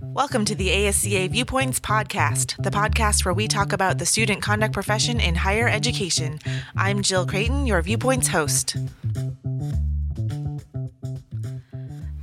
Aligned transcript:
Welcome 0.00 0.44
to 0.46 0.54
the 0.54 0.68
ASCA 0.68 1.30
Viewpoints 1.30 1.78
Podcast, 1.78 2.62
the 2.62 2.70
podcast 2.70 3.24
where 3.24 3.32
we 3.34 3.46
talk 3.46 3.72
about 3.72 3.98
the 3.98 4.06
student 4.06 4.42
conduct 4.42 4.72
profession 4.74 5.20
in 5.20 5.34
higher 5.34 5.68
education. 5.68 6.38
I'm 6.76 7.02
Jill 7.02 7.26
Creighton, 7.26 7.66
your 7.66 7.80
Viewpoints 7.80 8.28
host. 8.28 8.76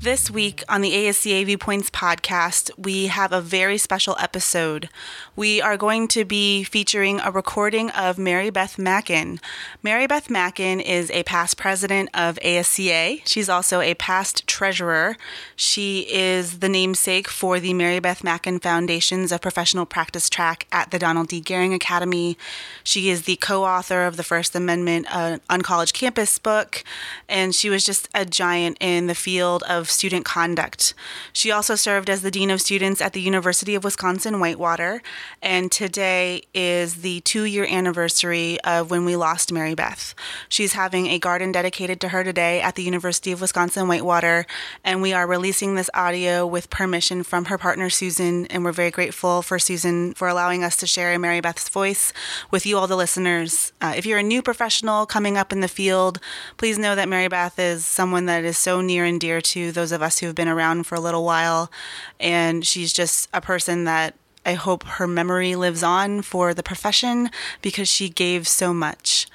This 0.07 0.31
week 0.31 0.63
on 0.69 0.79
the 0.79 0.93
ASCA 0.93 1.45
Viewpoints 1.45 1.89
podcast, 1.89 2.71
we 2.77 3.07
have 3.07 3.33
a 3.33 3.41
very 3.41 3.77
special 3.77 4.15
episode. 4.21 4.87
We 5.35 5.61
are 5.61 5.75
going 5.75 6.07
to 6.07 6.23
be 6.23 6.63
featuring 6.63 7.19
a 7.19 7.29
recording 7.29 7.89
of 7.89 8.17
Mary 8.17 8.49
Beth 8.49 8.77
Mackin. 8.77 9.41
Mary 9.83 10.07
Beth 10.07 10.29
Mackin 10.29 10.79
is 10.79 11.11
a 11.11 11.23
past 11.23 11.57
president 11.57 12.09
of 12.13 12.37
ASCA. 12.37 13.21
She's 13.25 13.49
also 13.49 13.81
a 13.81 13.95
past 13.95 14.47
treasurer. 14.47 15.17
She 15.57 16.07
is 16.09 16.59
the 16.59 16.69
namesake 16.69 17.27
for 17.27 17.59
the 17.59 17.73
Mary 17.73 17.99
Beth 17.99 18.23
Mackin 18.23 18.61
Foundations 18.61 19.33
of 19.33 19.41
Professional 19.41 19.85
Practice 19.85 20.29
track 20.29 20.67
at 20.71 20.91
the 20.91 20.99
Donald 20.99 21.27
D. 21.27 21.41
Gehring 21.41 21.75
Academy. 21.75 22.37
She 22.81 23.09
is 23.09 23.23
the 23.23 23.35
co 23.35 23.65
author 23.65 24.05
of 24.05 24.15
the 24.15 24.23
First 24.23 24.55
Amendment 24.55 25.07
uh, 25.09 25.39
on 25.49 25.63
College 25.63 25.91
Campus 25.91 26.39
book, 26.39 26.85
and 27.27 27.53
she 27.53 27.69
was 27.69 27.83
just 27.83 28.07
a 28.15 28.23
giant 28.23 28.77
in 28.79 29.07
the 29.07 29.13
field 29.13 29.63
of 29.63 29.96
student 29.97 30.25
conduct. 30.25 30.93
She 31.33 31.51
also 31.51 31.75
served 31.75 32.09
as 32.09 32.21
the 32.21 32.31
Dean 32.31 32.51
of 32.51 32.61
Students 32.61 33.01
at 33.01 33.13
the 33.13 33.21
University 33.21 33.73
of 33.73 33.83
Wisconsin 33.83 34.39
Whitewater, 34.39 35.01
and 35.41 35.71
today 35.71 36.43
is 36.53 37.01
the 37.01 37.21
two 37.21 37.43
year 37.43 37.65
anniversary 37.65 38.59
of 38.61 38.91
when 38.91 39.05
we 39.05 39.15
lost 39.15 39.51
Mary 39.51 39.73
Beth. 39.73 40.13
She's 40.49 40.73
having 40.73 41.07
a 41.07 41.19
garden 41.19 41.51
dedicated 41.51 41.99
to 42.01 42.09
her 42.09 42.23
today 42.23 42.61
at 42.61 42.75
the 42.75 42.83
University 42.83 43.31
of 43.31 43.41
Wisconsin 43.41 43.87
Whitewater, 43.87 44.45
and 44.83 45.01
we 45.01 45.13
are 45.13 45.25
releasing 45.25 45.73
this 45.73 45.89
audio 45.93 46.45
with 46.45 46.69
permission 46.69 47.23
from 47.23 47.45
her 47.45 47.57
partner 47.57 47.89
Susan, 47.89 48.45
and 48.47 48.63
we're 48.63 48.71
very 48.71 48.91
grateful 48.91 49.41
for 49.41 49.57
Susan 49.57 50.13
for 50.13 50.27
allowing 50.27 50.63
us 50.63 50.77
to 50.77 50.87
share 50.87 51.17
Mary 51.17 51.41
Beth's 51.41 51.69
voice 51.69 52.13
with 52.51 52.65
you, 52.65 52.77
all 52.77 52.87
the 52.87 52.95
listeners. 52.95 53.73
Uh, 53.81 53.93
if 53.97 54.05
you're 54.05 54.19
a 54.19 54.23
new 54.23 54.43
professional 54.43 55.05
coming 55.07 55.37
up 55.37 55.51
in 55.51 55.61
the 55.61 55.67
field, 55.67 56.19
please 56.57 56.77
know 56.77 56.95
that 56.95 57.09
Mary 57.09 57.27
Beth 57.27 57.57
is 57.57 57.85
someone 57.85 58.27
that 58.27 58.43
is 58.43 58.57
so 58.57 58.81
near 58.81 59.03
and 59.03 59.19
dear 59.19 59.41
to 59.41 59.71
those 59.77 59.93
of 59.93 60.01
us 60.01 60.19
who 60.19 60.25
have 60.25 60.35
been 60.35 60.49
around 60.49 60.87
for 60.87 60.95
a 60.95 60.99
little 60.99 61.23
while. 61.23 61.71
And 62.19 62.65
she's 62.65 62.91
just 62.91 63.29
a 63.33 63.39
person 63.39 63.85
that 63.85 64.15
I 64.45 64.53
hope 64.53 64.83
her 64.83 65.07
memory 65.07 65.55
lives 65.55 65.83
on 65.83 66.21
for 66.21 66.53
the 66.53 66.63
profession 66.63 67.29
because 67.61 67.87
she 67.87 68.09
gave 68.09 68.47
so 68.47 68.73
much. 68.73 69.27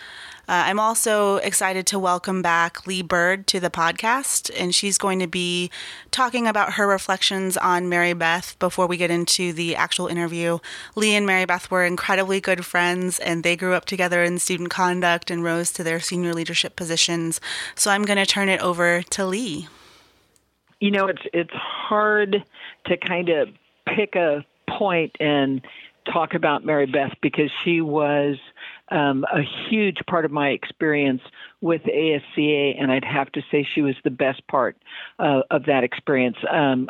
Uh, 0.49 0.65
I'm 0.67 0.81
also 0.81 1.37
excited 1.37 1.87
to 1.87 1.99
welcome 1.99 2.43
back 2.43 2.87
Lee 2.87 3.03
Bird 3.03 3.47
to 3.47 3.61
the 3.61 3.71
podcast, 3.71 4.51
and 4.59 4.75
she's 4.75 4.99
going 4.99 5.21
to 5.21 5.29
be 5.29 5.71
talking 6.11 6.49
about 6.49 6.73
her 6.75 6.87
reflections 6.87 7.57
on 7.57 7.89
Mary 7.89 8.13
Beth 8.13 8.57
before 8.59 8.89
we 8.89 8.97
get 8.97 9.11
into 9.11 9.53
the 9.53 9.77
actual 9.77 10.09
interview. 10.09 10.59
Lee 10.97 11.15
and 11.15 11.27
Mary 11.27 11.45
Beth 11.45 11.71
were 11.71 11.85
incredibly 11.85 12.41
good 12.41 12.67
friends, 12.67 13.21
and 13.21 13.45
they 13.45 13.55
grew 13.55 13.75
up 13.75 13.85
together 13.85 14.25
in 14.25 14.39
student 14.39 14.71
conduct 14.71 15.31
and 15.31 15.45
rose 15.45 15.71
to 15.73 15.85
their 15.85 16.01
senior 16.01 16.35
leadership 16.35 16.75
positions. 16.75 17.41
So 17.77 17.93
I'm 17.93 18.05
going 18.05 18.19
to 18.19 18.27
turn 18.27 18.49
it 18.49 18.61
over 18.61 19.03
to 19.03 19.25
Lee 19.25 19.69
you 20.83 20.91
know, 20.91 21.07
it's 21.07 21.23
it's 21.33 21.55
hard 21.55 22.45
to 22.87 22.97
kind 22.97 23.29
of 23.29 23.49
pick 23.87 24.17
a 24.17 24.45
point 24.69 25.15
and 25.21 25.65
talk 26.13 26.35
about 26.35 26.65
Mary 26.65 26.87
Beth 26.87 27.15
because 27.23 27.53
she 27.63 27.81
was 27.81 28.37
um, 28.89 29.25
a 29.33 29.43
huge 29.71 29.99
part 30.09 30.25
of 30.25 30.33
my 30.33 30.49
experience 30.49 31.23
with 31.63 31.83
ASCA, 31.83 32.75
and 32.79 32.91
I'd 32.91 33.05
have 33.05 33.31
to 33.33 33.41
say 33.51 33.67
she 33.75 33.83
was 33.83 33.95
the 34.03 34.11
best 34.11 34.45
part 34.49 34.77
uh, 35.21 35.43
of 35.49 35.67
that 35.67 35.85
experience. 35.85 36.37
Um, 36.51 36.89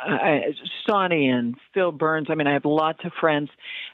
Sonny 0.89 1.29
and 1.29 1.57
Phil 1.75 1.93
Burns, 1.93 2.29
I 2.31 2.35
mean, 2.35 2.47
I 2.47 2.55
have 2.55 2.65
lots 2.65 3.01
of 3.05 3.13
friends. 3.21 3.51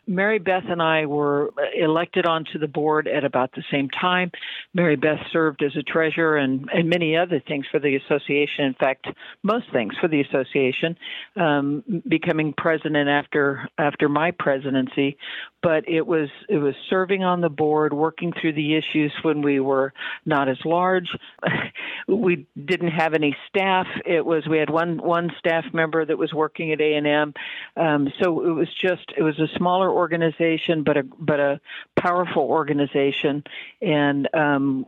Mary 0.07 0.39
Beth 0.39 0.63
and 0.69 0.81
I 0.81 1.07
were 1.07 1.51
elected 1.77 2.27
onto 2.27 2.61
the 2.61 2.69
board 2.69 3.09
at 3.09 3.25
about 3.25 3.53
the 3.53 3.65
same 3.73 3.91
time. 3.91 4.31
Mary 4.73 4.95
Beth 4.95 5.19
served 5.33 5.65
as 5.65 5.73
a 5.77 5.83
treasurer 5.83 6.37
and, 6.37 6.69
and 6.73 6.89
many 6.89 7.17
other 7.17 7.43
things 7.47 7.67
for 7.71 7.81
the 7.81 7.97
association. 7.97 8.65
In 8.65 8.75
fact, 8.75 9.09
most 9.43 9.67
things 9.73 9.95
for 10.01 10.07
the 10.07 10.21
association, 10.21 10.97
um, 11.35 11.83
becoming 12.09 12.55
president 12.57 13.09
after 13.09 13.69
after 13.79 14.09
my 14.09 14.31
presidency. 14.31 15.19
But 15.61 15.89
it 15.89 16.07
was 16.07 16.29
it 16.49 16.59
was 16.59 16.75
serving 16.89 17.25
on 17.25 17.41
the 17.41 17.49
board, 17.49 17.93
working 17.93 18.33
through 18.41 18.53
the 18.53 18.77
issues 18.77 19.13
when 19.23 19.43
we 19.43 19.59
were 19.59 19.93
not 20.25 20.49
as 20.49 20.59
large. 20.69 21.09
we 22.09 22.47
didn't 22.63 22.91
have 22.91 23.15
any 23.15 23.37
staff. 23.49 23.87
It 24.05 24.25
was 24.25 24.47
we 24.47 24.59
had 24.59 24.71
one 24.71 24.99
one 24.99 25.31
staff 25.39 25.65
member 25.73 26.05
that 26.05 26.19
was 26.19 26.33
working 26.33 26.73
at 26.73 26.81
A 26.81 26.95
and 26.95 27.07
M. 27.07 27.35
Um, 27.77 28.13
so 28.21 28.45
it 28.47 28.53
was 28.53 28.69
just 28.81 29.13
it 29.17 29.23
was 29.23 29.39
a 29.39 29.49
smaller 29.57 29.91
organization, 29.91 30.83
but 30.85 30.97
a 30.97 31.03
but 31.19 31.41
a 31.41 31.61
powerful 31.97 32.43
organization, 32.43 33.45
and 33.81 34.29
um, 34.35 34.87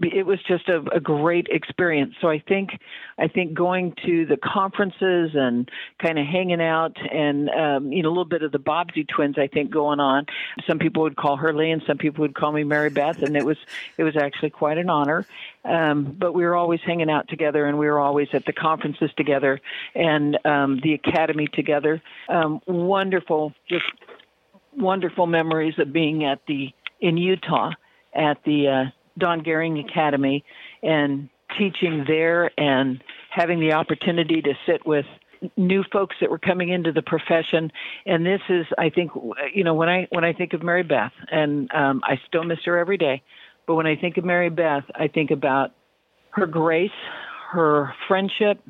it 0.00 0.26
was 0.26 0.38
just 0.48 0.68
a, 0.68 0.82
a, 0.92 1.00
great 1.00 1.46
experience. 1.48 2.14
So 2.20 2.28
I 2.28 2.40
think 2.40 2.70
I 3.18 3.28
think 3.28 3.54
going 3.54 3.94
to 4.04 4.26
the 4.26 4.36
conferences 4.36 5.30
and 5.34 5.70
kind 6.02 6.18
of 6.18 6.26
hanging 6.26 6.60
out 6.60 6.96
and 7.12 7.48
um, 7.50 7.92
you 7.92 8.02
know 8.02 8.08
a 8.08 8.10
little 8.10 8.24
bit 8.24 8.42
of 8.42 8.52
the 8.52 8.58
Bobbsey 8.58 9.06
twins 9.06 9.36
I 9.38 9.46
think 9.46 9.70
going 9.70 10.00
on. 10.00 10.26
Some 10.66 10.78
people 10.78 11.02
would 11.04 11.16
call 11.16 11.36
her 11.36 11.52
Lee 11.52 11.70
and 11.70 11.82
some 11.86 11.98
people 11.98 12.22
would 12.22 12.34
call 12.34 12.52
me 12.52 12.64
Mary 12.64 12.90
Beth, 12.90 13.22
and 13.22 13.36
it 13.36 13.44
was 13.44 13.58
it 13.96 14.02
was 14.02 14.16
actually 14.16 14.50
quite 14.50 14.78
an 14.78 14.90
honor. 14.90 15.24
Um, 15.64 16.16
but 16.18 16.32
we 16.32 16.44
were 16.44 16.56
always 16.56 16.80
hanging 16.84 17.10
out 17.10 17.28
together, 17.28 17.66
and 17.66 17.78
we 17.78 17.86
were 17.86 18.00
always 18.00 18.28
at 18.32 18.44
the 18.46 18.52
conferences 18.52 19.10
together 19.16 19.60
and 19.94 20.38
um, 20.44 20.80
the 20.82 20.94
academy 20.94 21.46
together. 21.46 22.02
Um, 22.28 22.60
wonderful, 22.66 23.54
just 23.68 23.84
wonderful 24.76 25.26
memories 25.26 25.74
of 25.78 25.92
being 25.92 26.24
at 26.24 26.40
the 26.46 26.70
in 27.00 27.16
Utah 27.16 27.72
at 28.14 28.42
the 28.44 28.68
uh, 28.68 28.90
Don 29.20 29.42
Gehring 29.42 29.84
Academy 29.88 30.44
and 30.82 31.28
teaching 31.58 32.04
there 32.06 32.50
and 32.58 33.02
having 33.30 33.60
the 33.60 33.72
opportunity 33.72 34.42
to 34.42 34.52
sit 34.66 34.86
with 34.86 35.06
new 35.56 35.82
folks 35.92 36.16
that 36.20 36.30
were 36.30 36.38
coming 36.38 36.68
into 36.68 36.92
the 36.92 37.02
profession. 37.02 37.72
And 38.06 38.26
this 38.26 38.40
is 38.48 38.66
i 38.78 38.90
think 38.90 39.12
you 39.54 39.64
know 39.64 39.74
when 39.74 39.88
i 39.88 40.06
when 40.10 40.24
i 40.24 40.32
think 40.32 40.52
of 40.52 40.62
mary 40.62 40.82
beth 40.82 41.12
and 41.30 41.70
um, 41.72 42.02
i 42.04 42.20
still 42.28 42.44
miss 42.44 42.58
her 42.64 42.78
every 42.78 42.98
day 42.98 43.22
but 43.66 43.74
when 43.74 43.86
i 43.86 43.96
think 43.96 44.16
of 44.16 44.24
mary 44.24 44.50
beth 44.50 44.84
i 44.94 45.08
think 45.08 45.30
about 45.30 45.70
her 46.30 46.46
grace 46.46 46.90
her 47.52 47.94
friendship 48.06 48.60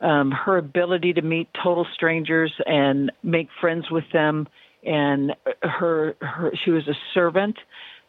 um, 0.00 0.30
her 0.30 0.58
ability 0.58 1.14
to 1.14 1.22
meet 1.22 1.48
total 1.62 1.86
strangers 1.94 2.52
and 2.66 3.10
make 3.22 3.48
friends 3.60 3.90
with 3.90 4.04
them 4.12 4.46
and 4.84 5.32
her, 5.62 6.14
her 6.20 6.52
she 6.64 6.70
was 6.70 6.86
a 6.88 6.94
servant 7.14 7.56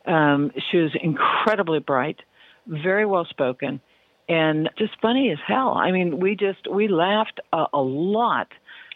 um, 0.07 0.51
she 0.71 0.77
was 0.77 0.91
incredibly 1.01 1.79
bright, 1.79 2.19
very 2.67 3.05
well 3.05 3.25
spoken, 3.29 3.81
and 4.27 4.69
just 4.77 4.93
funny 5.01 5.31
as 5.31 5.37
hell. 5.45 5.75
I 5.75 5.91
mean, 5.91 6.19
we 6.19 6.35
just 6.35 6.67
we 6.71 6.87
laughed 6.87 7.39
a, 7.53 7.65
a 7.73 7.81
lot, 7.81 8.47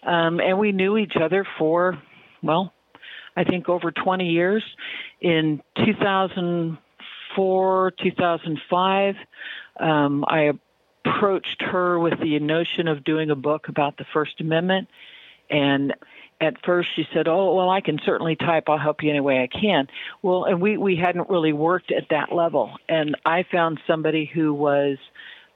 um, 0.05 0.39
and 0.39 0.59
we 0.59 0.71
knew 0.71 0.97
each 0.97 1.15
other 1.21 1.45
for 1.57 2.01
well, 2.41 2.73
I 3.35 3.43
think 3.43 3.67
over 3.69 3.91
20 3.91 4.29
years. 4.29 4.63
In 5.21 5.61
2004, 5.85 7.93
2005, 8.01 9.15
um, 9.79 10.25
I 10.27 10.53
approached 11.05 11.61
her 11.61 11.99
with 11.99 12.19
the 12.21 12.39
notion 12.39 12.87
of 12.87 13.03
doing 13.03 13.29
a 13.29 13.35
book 13.35 13.67
about 13.67 13.97
the 13.97 14.05
First 14.13 14.39
Amendment, 14.39 14.87
and 15.49 15.93
at 16.41 16.63
first 16.65 16.89
she 16.95 17.07
said, 17.13 17.27
"Oh, 17.27 17.55
well, 17.55 17.69
I 17.69 17.81
can 17.81 17.99
certainly 18.05 18.35
type. 18.35 18.69
I'll 18.69 18.77
help 18.77 19.03
you 19.03 19.09
any 19.09 19.19
way 19.19 19.41
I 19.41 19.47
can." 19.47 19.87
Well, 20.21 20.45
and 20.45 20.61
we 20.61 20.77
we 20.77 20.95
hadn't 20.95 21.29
really 21.29 21.53
worked 21.53 21.91
at 21.91 22.09
that 22.09 22.33
level, 22.33 22.71
and 22.87 23.17
I 23.25 23.43
found 23.43 23.79
somebody 23.87 24.25
who 24.25 24.53
was 24.53 24.97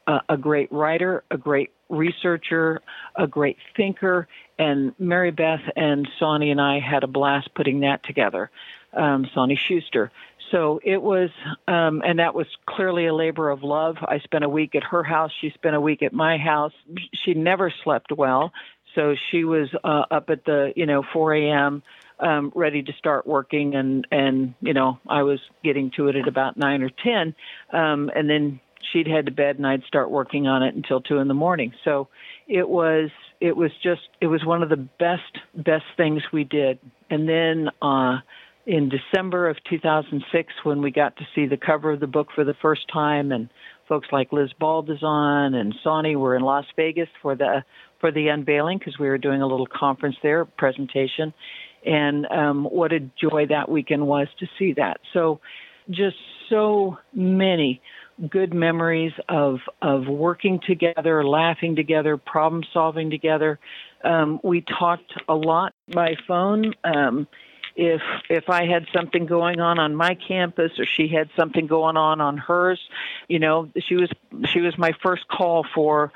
a, 0.07 0.21
a 0.29 0.37
great 0.37 0.71
writer, 0.71 1.23
a 1.31 1.37
great 1.37 1.71
researcher, 1.89 2.81
a 3.15 3.27
great 3.27 3.57
thinker, 3.75 4.27
and 4.57 4.93
Mary 4.99 5.31
Beth 5.31 5.61
and 5.75 6.07
Sonny 6.19 6.51
and 6.51 6.61
I 6.61 6.79
had 6.79 7.03
a 7.03 7.07
blast 7.07 7.53
putting 7.53 7.81
that 7.81 8.03
together. 8.03 8.49
Um, 8.93 9.27
Sonny 9.33 9.55
Schuster. 9.55 10.11
So 10.51 10.79
it 10.83 11.01
was, 11.01 11.31
um, 11.67 12.03
and 12.05 12.19
that 12.19 12.35
was 12.35 12.45
clearly 12.67 13.07
a 13.07 13.13
labor 13.13 13.49
of 13.49 13.63
love. 13.63 13.97
I 14.01 14.19
spent 14.19 14.43
a 14.43 14.49
week 14.49 14.75
at 14.75 14.83
her 14.83 15.01
house. 15.01 15.31
She 15.41 15.49
spent 15.49 15.75
a 15.75 15.81
week 15.81 16.03
at 16.03 16.13
my 16.13 16.37
house. 16.37 16.73
She 17.13 17.33
never 17.33 17.73
slept 17.83 18.11
well. 18.11 18.53
So 18.95 19.15
she 19.31 19.43
was 19.43 19.69
uh, 19.83 20.05
up 20.11 20.29
at 20.29 20.45
the 20.45 20.73
you 20.75 20.85
know 20.85 21.03
4 21.13 21.33
a.m. 21.35 21.83
Um, 22.19 22.51
ready 22.55 22.83
to 22.83 22.93
start 22.93 23.25
working, 23.25 23.75
and 23.75 24.07
and 24.11 24.53
you 24.61 24.73
know 24.73 24.99
I 25.07 25.23
was 25.23 25.39
getting 25.63 25.91
to 25.97 26.07
it 26.07 26.15
at 26.15 26.27
about 26.27 26.57
nine 26.57 26.83
or 26.83 26.89
ten, 26.89 27.35
um, 27.71 28.11
and 28.15 28.29
then 28.29 28.59
she'd 28.91 29.07
head 29.07 29.25
to 29.25 29.31
bed, 29.31 29.57
and 29.57 29.65
I'd 29.65 29.83
start 29.83 30.11
working 30.11 30.47
on 30.47 30.63
it 30.63 30.75
until 30.75 31.01
two 31.01 31.17
in 31.17 31.27
the 31.27 31.33
morning. 31.33 31.73
So 31.83 32.07
it 32.47 32.67
was 32.67 33.09
it 33.41 33.55
was 33.55 33.71
just 33.81 34.01
it 34.21 34.27
was 34.27 34.45
one 34.45 34.63
of 34.63 34.69
the 34.69 34.77
best 34.77 35.37
best 35.55 35.85
things 35.97 36.21
we 36.31 36.43
did. 36.43 36.79
And 37.09 37.27
then 37.27 37.69
uh, 37.81 38.19
in 38.65 38.89
December 38.89 39.49
of 39.49 39.57
2006, 39.69 40.53
when 40.63 40.81
we 40.81 40.91
got 40.91 41.17
to 41.17 41.27
see 41.35 41.47
the 41.47 41.57
cover 41.57 41.91
of 41.91 41.99
the 41.99 42.07
book 42.07 42.29
for 42.33 42.43
the 42.43 42.55
first 42.61 42.87
time, 42.91 43.31
and 43.31 43.49
folks 43.87 44.07
like 44.11 44.31
Liz 44.31 44.51
Baldizan 44.59 45.55
and 45.55 45.75
Sonny 45.83 46.15
were 46.15 46.35
in 46.35 46.41
Las 46.41 46.65
Vegas 46.75 47.09
for 47.21 47.35
the 47.35 47.63
for 48.03 48.11
the 48.11 48.27
unveiling 48.27 48.77
because 48.77 48.99
we 48.99 49.07
were 49.07 49.17
doing 49.17 49.41
a 49.41 49.47
little 49.47 49.65
conference 49.65 50.17
there, 50.21 50.43
presentation, 50.43 51.33
and 51.85 52.25
um, 52.25 52.65
what 52.65 52.91
a 52.91 52.99
joy 52.99 53.45
that 53.47 53.69
weekend 53.69 54.05
was 54.05 54.27
to 54.41 54.45
see 54.59 54.73
that. 54.73 54.99
So, 55.13 55.39
just 55.89 56.17
so 56.49 56.97
many 57.13 57.81
good 58.29 58.53
memories 58.53 59.13
of 59.29 59.59
of 59.81 60.07
working 60.07 60.59
together, 60.67 61.23
laughing 61.23 61.77
together, 61.77 62.17
problem 62.17 62.63
solving 62.73 63.09
together. 63.09 63.57
Um, 64.03 64.41
we 64.43 64.65
talked 64.77 65.13
a 65.29 65.33
lot 65.33 65.73
by 65.87 66.15
phone. 66.27 66.73
Um, 66.83 67.25
if 67.75 68.01
if 68.29 68.49
I 68.49 68.65
had 68.65 68.85
something 68.93 69.25
going 69.25 69.59
on 69.59 69.79
on 69.79 69.95
my 69.95 70.15
campus 70.15 70.71
or 70.77 70.85
she 70.85 71.07
had 71.07 71.29
something 71.35 71.65
going 71.67 71.97
on 71.97 72.21
on 72.21 72.37
hers, 72.37 72.79
you 73.27 73.39
know, 73.39 73.69
she 73.87 73.95
was 73.95 74.09
she 74.45 74.61
was 74.61 74.77
my 74.77 74.91
first 75.01 75.27
call 75.27 75.65
for 75.73 76.11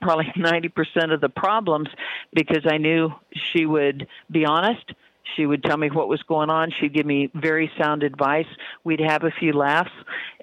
probably 0.00 0.26
90% 0.36 1.12
of 1.12 1.20
the 1.20 1.28
problems 1.28 1.88
because 2.32 2.66
I 2.66 2.78
knew 2.78 3.12
she 3.32 3.66
would 3.66 4.06
be 4.30 4.44
honest. 4.44 4.92
She 5.36 5.46
would 5.46 5.62
tell 5.62 5.76
me 5.76 5.88
what 5.88 6.08
was 6.08 6.22
going 6.24 6.50
on. 6.50 6.72
She'd 6.72 6.92
give 6.92 7.06
me 7.06 7.30
very 7.34 7.70
sound 7.78 8.02
advice. 8.02 8.48
We'd 8.82 9.00
have 9.00 9.22
a 9.22 9.30
few 9.30 9.52
laughs 9.52 9.92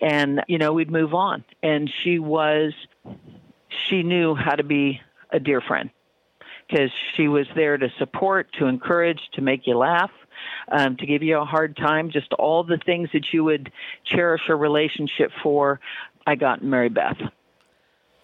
and 0.02 0.42
you 0.48 0.58
know, 0.58 0.74
we'd 0.74 0.92
move 0.92 1.14
on. 1.14 1.44
And 1.64 1.92
she 2.04 2.20
was 2.20 2.74
she 3.90 4.04
knew 4.04 4.36
how 4.36 4.56
to 4.56 4.64
be 4.64 5.02
a 5.32 5.40
dear 5.40 5.62
friend 5.62 5.90
because 6.68 6.92
she 7.16 7.28
was 7.28 7.48
there 7.56 7.78
to 7.78 7.90
support, 7.98 8.48
to 8.60 8.68
encourage, 8.68 9.20
to 9.34 9.42
make 9.42 9.66
you 9.66 9.76
laugh 9.76 10.12
um, 10.72 10.98
to 10.98 11.06
give 11.06 11.24
you 11.24 11.38
a 11.38 11.46
hard 11.46 11.76
time, 11.78 12.12
just 12.12 12.34
all 12.34 12.64
the 12.64 12.78
things 12.78 13.10
that 13.14 13.34
you 13.34 13.44
would 13.44 13.72
cherish 14.04 14.42
a 14.50 14.56
relationship 14.56 15.32
for. 15.42 15.80
I 16.26 16.36
got 16.36 16.64
Mary 16.64 16.90
Beth. 16.90 17.18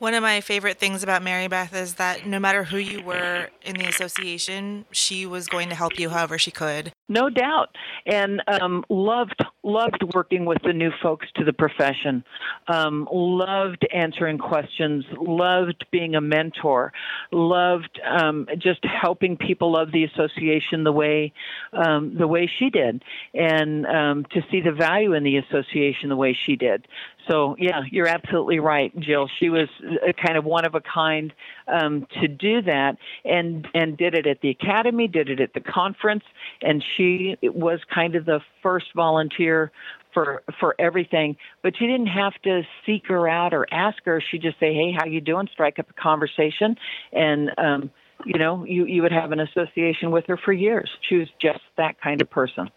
One 0.05 0.13
of 0.13 0.21
my 0.21 0.39
favorite 0.39 0.77
things 0.77 1.01
about 1.01 1.23
Mary 1.23 1.47
Beth 1.47 1.73
is 1.73 1.95
that 1.95 2.27
no 2.27 2.37
matter 2.37 2.63
who 2.63 2.77
you 2.77 3.01
were 3.01 3.49
in 3.63 3.75
the 3.75 3.85
association, 3.85 4.85
she 4.91 5.25
was 5.25 5.47
going 5.47 5.67
to 5.69 5.75
help 5.75 5.97
you 5.97 6.09
however 6.09 6.37
she 6.37 6.51
could. 6.51 6.91
No 7.09 7.31
doubt, 7.31 7.75
and 8.05 8.39
um, 8.47 8.85
loved 8.87 9.43
loved 9.63 10.03
working 10.13 10.45
with 10.45 10.59
the 10.63 10.73
new 10.73 10.91
folks 11.01 11.25
to 11.35 11.43
the 11.43 11.53
profession. 11.53 12.23
Um, 12.67 13.07
loved 13.11 13.87
answering 13.91 14.37
questions. 14.37 15.05
Loved 15.17 15.85
being 15.91 16.13
a 16.13 16.21
mentor. 16.21 16.93
Loved 17.31 17.99
um, 18.07 18.47
just 18.59 18.85
helping 18.85 19.37
people 19.37 19.71
love 19.71 19.91
the 19.91 20.03
association 20.03 20.83
the 20.83 20.91
way 20.91 21.33
um, 21.73 22.15
the 22.15 22.27
way 22.27 22.49
she 22.59 22.69
did, 22.69 23.03
and 23.33 23.87
um, 23.87 24.25
to 24.33 24.41
see 24.51 24.61
the 24.61 24.71
value 24.71 25.13
in 25.13 25.23
the 25.23 25.37
association 25.37 26.09
the 26.09 26.15
way 26.15 26.37
she 26.45 26.55
did. 26.55 26.87
So 27.27 27.55
yeah, 27.57 27.81
you're 27.91 28.07
absolutely 28.07 28.59
right, 28.59 28.97
Jill. 28.99 29.29
She 29.39 29.49
was 29.49 29.67
a 30.07 30.13
kind 30.13 30.37
of 30.37 30.45
one 30.45 30.65
of 30.65 30.75
a 30.75 30.81
kind 30.81 31.33
um, 31.67 32.07
to 32.21 32.27
do 32.27 32.61
that, 32.63 32.97
and 33.23 33.67
and 33.73 33.97
did 33.97 34.15
it 34.15 34.27
at 34.27 34.41
the 34.41 34.49
academy, 34.49 35.07
did 35.07 35.29
it 35.29 35.39
at 35.39 35.53
the 35.53 35.61
conference, 35.61 36.23
and 36.61 36.83
she 36.95 37.37
was 37.43 37.79
kind 37.93 38.15
of 38.15 38.25
the 38.25 38.41
first 38.61 38.87
volunteer 38.95 39.71
for 40.13 40.43
for 40.59 40.75
everything. 40.79 41.37
But 41.63 41.79
you 41.79 41.87
didn't 41.87 42.07
have 42.07 42.33
to 42.43 42.63
seek 42.85 43.07
her 43.07 43.27
out 43.27 43.53
or 43.53 43.67
ask 43.71 43.97
her. 44.05 44.21
She'd 44.31 44.41
just 44.41 44.59
say, 44.59 44.73
"Hey, 44.73 44.95
how 44.97 45.05
you 45.05 45.21
doing?" 45.21 45.47
Strike 45.51 45.79
up 45.79 45.89
a 45.89 46.01
conversation, 46.01 46.77
and 47.11 47.51
um, 47.57 47.91
you 48.25 48.39
know, 48.39 48.63
you 48.65 48.85
you 48.85 49.01
would 49.01 49.11
have 49.11 49.31
an 49.31 49.39
association 49.39 50.11
with 50.11 50.25
her 50.27 50.37
for 50.37 50.53
years. 50.53 50.89
She 51.09 51.15
was 51.15 51.27
just 51.41 51.61
that 51.77 51.99
kind 52.01 52.21
of 52.21 52.29
person. 52.29 52.69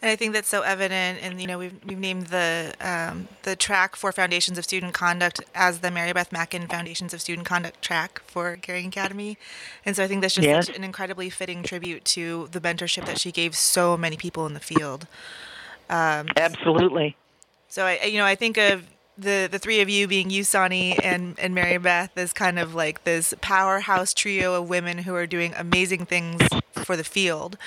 And 0.00 0.10
I 0.10 0.16
think 0.16 0.32
that's 0.32 0.48
so 0.48 0.62
evident, 0.62 1.18
and 1.22 1.40
you 1.40 1.46
know, 1.48 1.58
we've 1.58 1.74
we've 1.84 1.98
named 1.98 2.28
the 2.28 2.72
um, 2.80 3.26
the 3.42 3.56
track 3.56 3.96
for 3.96 4.12
Foundations 4.12 4.56
of 4.56 4.62
Student 4.64 4.94
Conduct 4.94 5.40
as 5.56 5.80
the 5.80 5.90
Mary 5.90 6.12
Beth 6.12 6.30
Mackin 6.30 6.68
Foundations 6.68 7.12
of 7.12 7.20
Student 7.20 7.48
Conduct 7.48 7.82
track 7.82 8.22
for 8.24 8.56
Gehring 8.56 8.86
Academy, 8.86 9.38
and 9.84 9.96
so 9.96 10.04
I 10.04 10.06
think 10.06 10.20
that's 10.20 10.34
just 10.34 10.46
yes. 10.46 10.68
an 10.68 10.84
incredibly 10.84 11.30
fitting 11.30 11.64
tribute 11.64 12.04
to 12.06 12.48
the 12.52 12.60
mentorship 12.60 13.06
that 13.06 13.18
she 13.18 13.32
gave 13.32 13.56
so 13.56 13.96
many 13.96 14.16
people 14.16 14.46
in 14.46 14.54
the 14.54 14.60
field. 14.60 15.08
Um, 15.90 16.28
Absolutely. 16.36 17.16
So 17.68 17.84
I, 17.84 18.04
you 18.04 18.18
know, 18.18 18.24
I 18.24 18.36
think 18.36 18.56
of 18.56 18.84
the 19.18 19.48
the 19.50 19.58
three 19.58 19.80
of 19.80 19.88
you 19.88 20.06
being 20.06 20.30
you, 20.30 20.44
Sonny, 20.44 20.96
and 20.98 21.38
and 21.38 21.54
Mary 21.54 21.78
Beth 21.78 22.16
is 22.16 22.32
kind 22.32 22.58
of 22.58 22.74
like 22.74 23.04
this 23.04 23.34
powerhouse 23.40 24.14
trio 24.14 24.54
of 24.54 24.68
women 24.68 24.98
who 24.98 25.14
are 25.14 25.26
doing 25.26 25.52
amazing 25.56 26.06
things 26.06 26.40
for 26.72 26.96
the 26.96 27.04
field. 27.04 27.58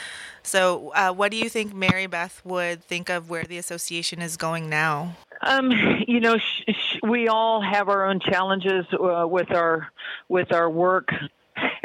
So, 0.44 0.92
uh, 0.96 1.12
what 1.12 1.32
do 1.32 1.38
you 1.38 1.50
think 1.50 1.74
Mary 1.74 2.08
Beth 2.08 2.42
would 2.44 2.84
think 2.84 3.10
of 3.10 3.30
where 3.30 3.44
the 3.44 3.58
association 3.58 4.22
is 4.22 4.38
going 4.38 4.70
now? 4.70 5.16
Um, 5.42 5.72
you 6.08 6.20
know, 6.20 6.38
sh- 6.38 6.64
sh- 6.70 6.98
we 7.04 7.28
all 7.28 7.62
have 7.62 7.90
our 7.90 8.06
own 8.06 8.20
challenges 8.20 8.86
uh, 8.94 9.28
with 9.28 9.52
our 9.52 9.92
with 10.30 10.52
our 10.52 10.70
work. 10.70 11.10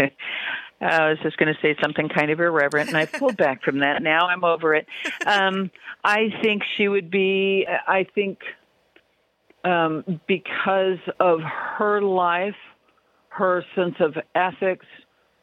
I 0.79 1.09
was 1.09 1.19
just 1.23 1.39
going 1.39 1.53
to 1.53 1.61
say 1.61 1.75
something 1.83 2.09
kind 2.09 2.31
of 2.31 2.39
irreverent, 2.39 2.89
and 2.89 2.97
I 2.97 3.07
pulled 3.07 3.37
back 3.39 3.63
from 3.63 3.81
that. 3.81 4.03
Now 4.03 4.29
I'm 4.29 4.45
over 4.45 4.75
it. 4.75 4.87
Um, 5.25 5.71
I 6.05 6.31
think 6.43 6.63
she 6.77 6.89
would 6.89 7.11
be. 7.11 7.67
I 7.67 8.05
think 8.15 8.41
um, 9.67 10.21
because 10.29 10.99
of 11.19 11.41
her 11.41 12.01
life, 12.01 12.55
her 13.31 13.65
sense 13.75 13.97
of 13.99 14.17
ethics, 14.35 14.87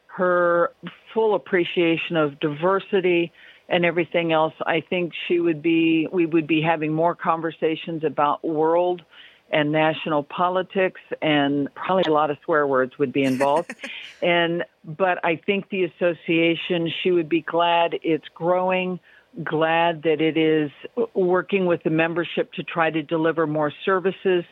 her 0.06 0.72
full 1.12 1.34
appreciation 1.34 2.16
of 2.16 2.40
diversity 2.40 3.32
and 3.68 3.84
everything 3.84 4.32
else, 4.32 4.54
I 4.66 4.80
think 4.80 5.12
she 5.28 5.40
would 5.40 5.62
be, 5.62 6.08
we 6.10 6.24
would 6.24 6.46
be 6.46 6.62
having 6.62 6.92
more 6.92 7.14
conversations 7.14 8.02
about 8.02 8.42
world 8.42 9.02
and 9.50 9.70
national 9.70 10.22
politics 10.22 11.00
and 11.20 11.68
probably 11.74 12.04
a 12.06 12.12
lot 12.12 12.30
of 12.30 12.38
swear 12.44 12.66
words 12.66 12.98
would 12.98 13.12
be 13.12 13.24
involved. 13.24 13.74
and, 14.22 14.64
but 14.84 15.22
I 15.22 15.36
think 15.36 15.68
the 15.68 15.84
association, 15.84 16.90
she 17.02 17.10
would 17.10 17.28
be 17.28 17.42
glad 17.42 17.98
it's 18.02 18.28
growing, 18.34 19.00
glad 19.42 20.02
that 20.04 20.20
it 20.20 20.36
is 20.36 20.70
working 21.14 21.66
with 21.66 21.82
the 21.82 21.90
membership 21.90 22.52
to 22.52 22.62
try 22.62 22.90
to 22.90 23.02
deliver 23.02 23.46
more 23.46 23.72
services, 23.84 24.44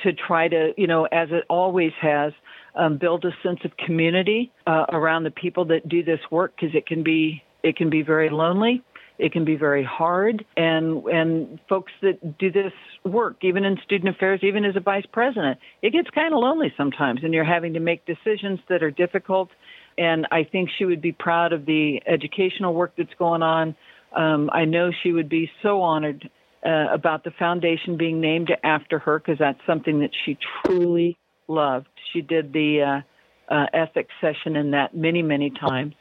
to 0.00 0.12
try 0.12 0.48
to, 0.48 0.72
you 0.76 0.86
know, 0.86 1.06
as 1.06 1.28
it 1.30 1.44
always 1.48 1.92
has, 2.00 2.32
um, 2.74 2.98
build 2.98 3.24
a 3.24 3.30
sense 3.42 3.60
of 3.64 3.76
community 3.76 4.52
uh, 4.66 4.86
around 4.90 5.24
the 5.24 5.30
people 5.30 5.64
that 5.66 5.88
do 5.88 6.04
this 6.04 6.20
work 6.30 6.54
because 6.54 6.74
it 6.74 6.86
can 6.86 7.02
be 7.02 7.42
it 7.62 7.76
can 7.76 7.90
be 7.90 8.02
very 8.02 8.30
lonely 8.30 8.82
it 9.18 9.32
can 9.32 9.44
be 9.44 9.56
very 9.56 9.84
hard 9.84 10.44
and 10.56 11.04
and 11.06 11.58
folks 11.68 11.92
that 12.02 12.38
do 12.38 12.50
this 12.50 12.72
work 13.04 13.36
even 13.42 13.64
in 13.64 13.76
student 13.84 14.14
affairs 14.14 14.40
even 14.42 14.64
as 14.64 14.76
a 14.76 14.80
vice 14.80 15.06
president 15.12 15.58
it 15.82 15.92
gets 15.92 16.08
kind 16.10 16.32
of 16.32 16.40
lonely 16.40 16.72
sometimes 16.76 17.20
and 17.22 17.34
you're 17.34 17.44
having 17.44 17.74
to 17.74 17.80
make 17.80 18.04
decisions 18.06 18.60
that 18.68 18.82
are 18.82 18.90
difficult 18.90 19.50
and 19.96 20.26
i 20.30 20.44
think 20.44 20.70
she 20.78 20.84
would 20.84 21.02
be 21.02 21.12
proud 21.12 21.52
of 21.52 21.66
the 21.66 22.00
educational 22.06 22.74
work 22.74 22.92
that's 22.96 23.14
going 23.18 23.42
on 23.42 23.74
um, 24.16 24.50
i 24.52 24.64
know 24.64 24.90
she 25.02 25.12
would 25.12 25.28
be 25.28 25.50
so 25.62 25.82
honored 25.82 26.28
uh, 26.64 26.86
about 26.92 27.24
the 27.24 27.30
foundation 27.38 27.96
being 27.96 28.20
named 28.20 28.50
after 28.64 28.98
her 28.98 29.18
because 29.18 29.38
that's 29.38 29.60
something 29.66 30.00
that 30.00 30.10
she 30.24 30.36
truly 30.64 31.16
loved. 31.46 31.88
She 32.12 32.20
did 32.20 32.52
the 32.52 33.02
uh, 33.50 33.54
uh, 33.54 33.66
ethics 33.72 34.12
session 34.20 34.56
in 34.56 34.72
that 34.72 34.94
many, 34.94 35.22
many 35.22 35.50
times. 35.50 35.94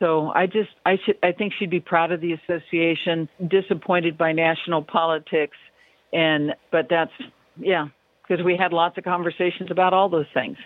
So 0.00 0.32
I 0.34 0.46
just, 0.46 0.70
I 0.84 0.96
should, 1.04 1.16
I 1.22 1.32
think 1.32 1.52
she'd 1.58 1.70
be 1.70 1.80
proud 1.80 2.10
of 2.10 2.20
the 2.20 2.32
association. 2.32 3.28
Disappointed 3.46 4.18
by 4.18 4.32
national 4.32 4.82
politics, 4.82 5.56
and 6.12 6.54
but 6.72 6.88
that's 6.90 7.12
yeah, 7.56 7.86
because 8.26 8.44
we 8.44 8.56
had 8.56 8.72
lots 8.72 8.98
of 8.98 9.04
conversations 9.04 9.70
about 9.70 9.94
all 9.94 10.08
those 10.08 10.26
things. 10.34 10.56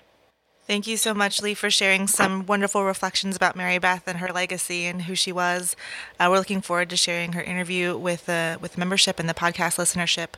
Thank 0.66 0.88
you 0.88 0.96
so 0.96 1.14
much, 1.14 1.40
Lee, 1.40 1.54
for 1.54 1.70
sharing 1.70 2.08
some 2.08 2.44
wonderful 2.44 2.82
reflections 2.82 3.36
about 3.36 3.54
Mary 3.54 3.78
Beth 3.78 4.02
and 4.08 4.18
her 4.18 4.32
legacy 4.32 4.86
and 4.86 5.02
who 5.02 5.14
she 5.14 5.30
was. 5.30 5.76
Uh, 6.18 6.26
we're 6.28 6.38
looking 6.38 6.60
forward 6.60 6.90
to 6.90 6.96
sharing 6.96 7.34
her 7.34 7.42
interview 7.42 7.96
with 7.96 8.28
uh, 8.28 8.58
with 8.60 8.76
membership 8.76 9.20
and 9.20 9.28
the 9.28 9.34
podcast 9.34 9.78
listenership. 9.78 10.30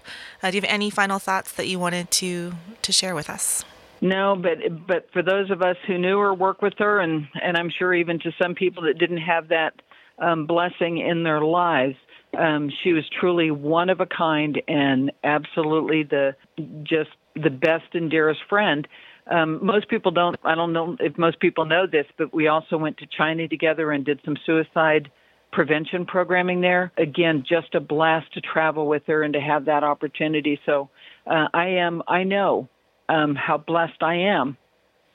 Uh, 0.43 0.51
do 0.51 0.59
you 0.59 0.61
have 0.61 0.71
any 0.71 0.91
final 0.91 1.19
thoughts 1.19 1.53
that 1.53 1.67
you 1.67 1.79
wanted 1.79 2.11
to 2.11 2.53
to 2.83 2.93
share 2.93 3.15
with 3.15 3.31
us? 3.31 3.65
No, 4.03 4.37
but 4.37 4.87
but 4.87 5.11
for 5.15 5.23
those 5.23 5.51
of 5.51 5.63
us 5.63 5.77
who 5.87 5.97
knew 5.97 6.19
her, 6.19 6.35
work 6.35 6.61
with 6.61 6.75
her, 6.77 7.01
and 7.01 7.27
and 7.43 7.57
I'm 7.57 7.71
sure 7.71 7.95
even 7.95 8.19
to 8.21 8.33
some 8.41 8.55
people 8.55 8.83
that 8.83 8.99
didn't 8.99 9.23
have 9.23 9.49
that 9.49 9.81
um, 10.19 10.47
blessing 10.47 10.99
in 10.99 11.23
their 11.23 11.41
lives, 11.41 11.97
um, 12.37 12.71
she 12.83 12.93
was 12.93 13.05
truly 13.19 13.51
one 13.51 13.89
of 13.89 14.01
a 14.01 14.07
kind 14.07 14.61
and 14.69 15.11
absolutely 15.25 16.03
the 16.03 16.37
just 16.83 17.11
the 17.35 17.51
best 17.51 17.95
and 17.95 18.11
dearest 18.11 18.41
friend. 18.49 18.87
Um, 19.31 19.65
most 19.65 19.89
people 19.89 20.11
don't. 20.11 20.37
I 20.45 20.55
don't 20.55 20.73
know 20.73 20.97
if 21.01 21.19
most 21.19 21.39
people 21.41 21.67
know 21.67 21.87
this, 21.91 22.07
but 22.17 22.33
we 22.33 22.49
also 22.49 22.77
went 22.77 22.99
to 22.99 23.07
China 23.07 23.47
together 23.49 23.91
and 23.93 24.05
did 24.05 24.21
some 24.25 24.37
suicide 24.47 25.11
prevention 25.53 26.07
programming 26.07 26.61
there. 26.61 26.93
Again, 26.97 27.45
just 27.49 27.75
a 27.75 27.81
blast 27.81 28.33
to 28.35 28.41
travel 28.41 28.87
with 28.87 29.03
her 29.07 29.23
and 29.23 29.35
to 29.35 29.41
have 29.41 29.67
that 29.67 29.85
opportunity. 29.85 30.59
So 30.65 30.91
uh, 31.27 31.49
I 31.53 31.69
am. 31.81 32.03
I 32.09 32.25
know 32.25 32.69
um, 33.09 33.35
how 33.35 33.59
blessed 33.59 34.03
I 34.03 34.15
am 34.15 34.57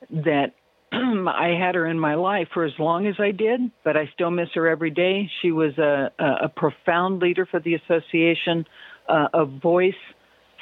that 0.10 0.54
I 0.92 1.56
had 1.60 1.76
her 1.76 1.88
in 1.88 2.00
my 2.00 2.16
life 2.16 2.50
for 2.54 2.66
as 2.66 2.74
long 2.78 3.08
as 3.08 3.16
I 3.20 3.32
did, 3.32 3.62
but 3.84 3.98
I 3.98 4.10
still 4.14 4.32
miss 4.32 4.50
her 4.54 4.68
every 4.68 4.92
day. 4.92 5.30
She 5.42 5.52
was 5.52 5.78
a, 5.78 6.12
a, 6.20 6.46
a 6.46 6.50
profound 6.50 7.20
leader 7.20 7.48
for 7.50 7.60
the 7.60 7.76
association, 7.76 8.66
uh, 9.10 9.28
a 9.34 9.46
voice 9.46 9.94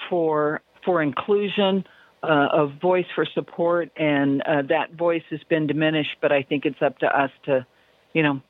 for 0.09 0.61
for 0.83 1.03
inclusion, 1.03 1.83
uh, 2.23 2.47
a 2.53 2.67
voice 2.81 3.05
for 3.15 3.25
support, 3.25 3.91
and 3.97 4.41
uh, 4.43 4.61
that 4.69 4.93
voice 4.93 5.23
has 5.29 5.39
been 5.49 5.67
diminished. 5.67 6.17
But 6.21 6.31
I 6.31 6.43
think 6.43 6.65
it's 6.65 6.81
up 6.81 6.99
to 6.99 7.07
us 7.07 7.31
to, 7.45 7.65
you 8.13 8.23
know, 8.23 8.41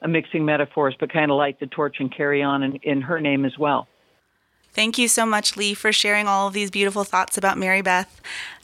I'm 0.00 0.12
mixing 0.12 0.44
metaphors, 0.44 0.94
but 0.98 1.12
kind 1.12 1.30
of 1.30 1.36
light 1.36 1.60
the 1.60 1.66
torch 1.66 1.96
and 1.98 2.14
carry 2.14 2.42
on 2.42 2.62
in, 2.62 2.76
in 2.82 3.00
her 3.02 3.20
name 3.20 3.44
as 3.44 3.58
well. 3.58 3.88
Thank 4.72 4.98
you 4.98 5.08
so 5.08 5.26
much, 5.26 5.56
Lee, 5.56 5.74
for 5.74 5.92
sharing 5.92 6.28
all 6.28 6.46
of 6.46 6.52
these 6.52 6.70
beautiful 6.70 7.02
thoughts 7.02 7.36
about 7.36 7.58
Mary 7.58 7.82
Beth. 7.82 8.20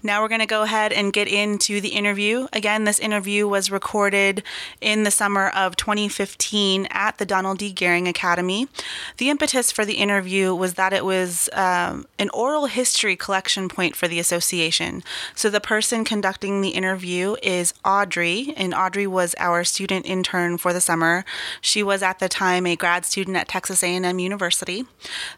Now 0.07 0.21
we're 0.21 0.29
going 0.29 0.43
to 0.43 0.47
go 0.47 0.65
ahead 0.65 0.93
and 0.93 1.15
get 1.15 1.29
into 1.29 1.81
the 1.81 1.89
interview. 1.89 2.47
Again, 2.53 2.85
this 2.85 2.99
interview 3.01 3.49
was 3.49 3.71
recorded 3.71 4.43
in 4.83 5.05
the 5.05 5.11
summer 5.11 5.49
of 5.49 5.77
2015 5.77 6.87
at 6.91 7.17
the 7.17 7.25
Donald 7.25 7.57
D. 7.57 7.73
Gehring 7.73 8.07
Academy. 8.07 8.69
The 9.17 9.31
impetus 9.31 9.73
for 9.73 9.87
the 9.87 9.95
interview 9.95 10.55
was 10.55 10.75
that 10.75 10.93
it 10.93 11.07
was 11.07 11.49
um, 11.55 12.07
an 12.19 12.29
oral 12.35 12.67
history 12.67 13.17
collection 13.17 13.67
point 13.71 13.97
for 13.97 14.07
the 14.07 14.19
association. 14.19 15.03
So 15.35 15.49
the 15.49 15.59
person 15.59 16.05
conducting 16.05 16.61
the 16.61 16.71
interview 16.71 17.37
is 17.43 17.73
Audrey, 17.83 18.53
and 18.59 18.75
Audrey 18.75 19.07
was 19.07 19.35
our 19.39 19.65
student 19.65 20.05
intern 20.05 20.59
for 20.59 20.75
the 20.75 20.83
summer. 20.83 21.25
She 21.63 21.83
was 21.83 22.03
at 22.03 22.19
the 22.19 22.29
time 22.29 22.67
a 22.67 22.77
grad 22.77 23.07
student 23.07 23.39
at 23.39 23.49
Texas 23.49 23.83
A&M 23.83 24.19
University. 24.19 24.85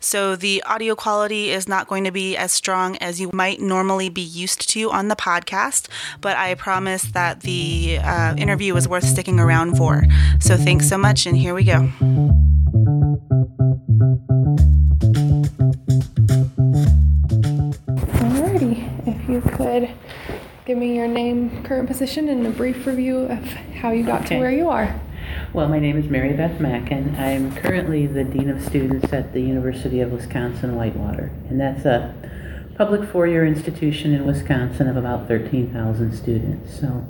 So 0.00 0.34
the 0.34 0.60
audio 0.64 0.96
quality 0.96 1.50
is 1.50 1.68
not 1.68 1.86
going 1.86 2.02
to 2.02 2.10
be 2.10 2.36
as 2.36 2.50
strong 2.50 2.96
as 2.96 3.20
you 3.20 3.30
might 3.32 3.60
normally 3.60 4.08
be 4.08 4.22
used 4.22 4.55
to 4.58 4.80
you 4.80 4.90
on 4.90 5.08
the 5.08 5.16
podcast, 5.16 5.88
but 6.20 6.36
I 6.36 6.54
promise 6.54 7.02
that 7.12 7.40
the 7.40 7.98
uh, 8.02 8.34
interview 8.36 8.74
was 8.74 8.88
worth 8.88 9.04
sticking 9.04 9.38
around 9.40 9.76
for. 9.76 10.04
So 10.40 10.56
thanks 10.56 10.88
so 10.88 10.98
much, 10.98 11.26
and 11.26 11.36
here 11.36 11.54
we 11.54 11.64
go. 11.64 11.88
Alrighty, 17.88 19.06
if 19.06 19.28
you 19.28 19.40
could 19.40 19.88
give 20.64 20.78
me 20.78 20.96
your 20.96 21.08
name, 21.08 21.62
current 21.64 21.86
position, 21.88 22.28
and 22.28 22.46
a 22.46 22.50
brief 22.50 22.86
review 22.86 23.18
of 23.18 23.44
how 23.80 23.90
you 23.90 24.04
got 24.04 24.22
Okay. 24.22 24.36
to 24.36 24.40
where 24.40 24.50
you 24.50 24.68
are. 24.68 25.00
Well, 25.52 25.68
my 25.68 25.78
name 25.78 25.96
is 25.96 26.06
Mary 26.10 26.32
Beth 26.34 26.60
Mackin. 26.60 27.16
I'm 27.18 27.54
currently 27.56 28.06
the 28.06 28.24
Dean 28.24 28.50
of 28.50 28.62
Students 28.62 29.12
at 29.12 29.32
the 29.32 29.40
University 29.40 30.00
of 30.00 30.12
Wisconsin 30.12 30.76
Whitewater. 30.76 31.30
And 31.48 31.60
that's 31.60 31.84
a 31.84 32.14
public 32.76 33.08
four-year 33.08 33.44
institution 33.46 34.12
in 34.12 34.26
Wisconsin 34.26 34.88
of 34.88 34.96
about 34.96 35.26
13,000 35.28 36.12
students. 36.12 36.78
So 36.78 37.06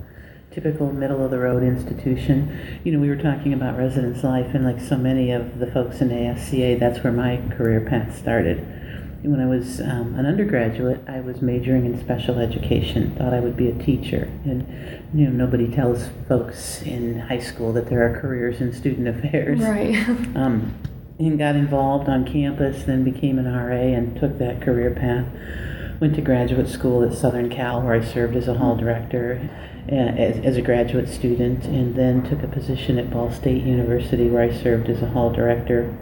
typical 0.56 0.90
middle-of-the-road 0.90 1.62
institution. 1.62 2.80
You 2.82 2.92
know, 2.92 2.98
we 2.98 3.10
were 3.10 3.16
talking 3.16 3.52
about 3.52 3.76
residence 3.76 4.24
life, 4.24 4.54
and 4.54 4.64
like 4.64 4.80
so 4.80 4.96
many 4.96 5.30
of 5.30 5.58
the 5.58 5.66
folks 5.66 6.00
in 6.00 6.08
ASCA, 6.08 6.80
that's 6.80 7.04
where 7.04 7.12
my 7.12 7.42
career 7.54 7.82
path 7.82 8.16
started. 8.16 8.66
When 9.22 9.38
I 9.38 9.46
was 9.46 9.80
um, 9.80 10.14
an 10.18 10.24
undergraduate, 10.24 11.00
I 11.06 11.20
was 11.20 11.42
majoring 11.42 11.84
in 11.84 12.00
special 12.00 12.38
education. 12.38 13.14
Thought 13.16 13.34
I 13.34 13.40
would 13.40 13.56
be 13.56 13.68
a 13.68 13.74
teacher, 13.74 14.30
and 14.44 14.66
you 15.12 15.26
know 15.26 15.32
nobody 15.32 15.68
tells 15.68 16.08
folks 16.28 16.80
in 16.82 17.18
high 17.18 17.40
school 17.40 17.72
that 17.72 17.88
there 17.90 18.08
are 18.08 18.20
careers 18.20 18.60
in 18.60 18.72
student 18.72 19.08
affairs. 19.08 19.60
Right. 19.60 19.96
Um, 20.36 20.74
and 21.18 21.38
got 21.38 21.56
involved 21.56 22.08
on 22.08 22.24
campus, 22.24 22.84
then 22.84 23.04
became 23.04 23.38
an 23.38 23.46
RA 23.46 23.76
and 23.76 24.18
took 24.18 24.38
that 24.38 24.60
career 24.60 24.90
path. 24.90 25.26
Went 26.00 26.14
to 26.16 26.20
graduate 26.20 26.68
school 26.68 27.02
at 27.02 27.16
Southern 27.16 27.48
Cal, 27.48 27.80
where 27.80 27.94
I 27.94 28.04
served 28.04 28.36
as 28.36 28.48
a 28.48 28.54
hall 28.54 28.76
director 28.76 29.48
as, 29.88 30.36
as 30.44 30.56
a 30.56 30.62
graduate 30.62 31.08
student, 31.08 31.64
and 31.64 31.94
then 31.94 32.22
took 32.22 32.42
a 32.42 32.48
position 32.48 32.98
at 32.98 33.10
Ball 33.10 33.32
State 33.32 33.62
University, 33.62 34.28
where 34.28 34.42
I 34.42 34.52
served 34.52 34.90
as 34.90 35.00
a 35.00 35.06
hall 35.06 35.30
director 35.30 35.96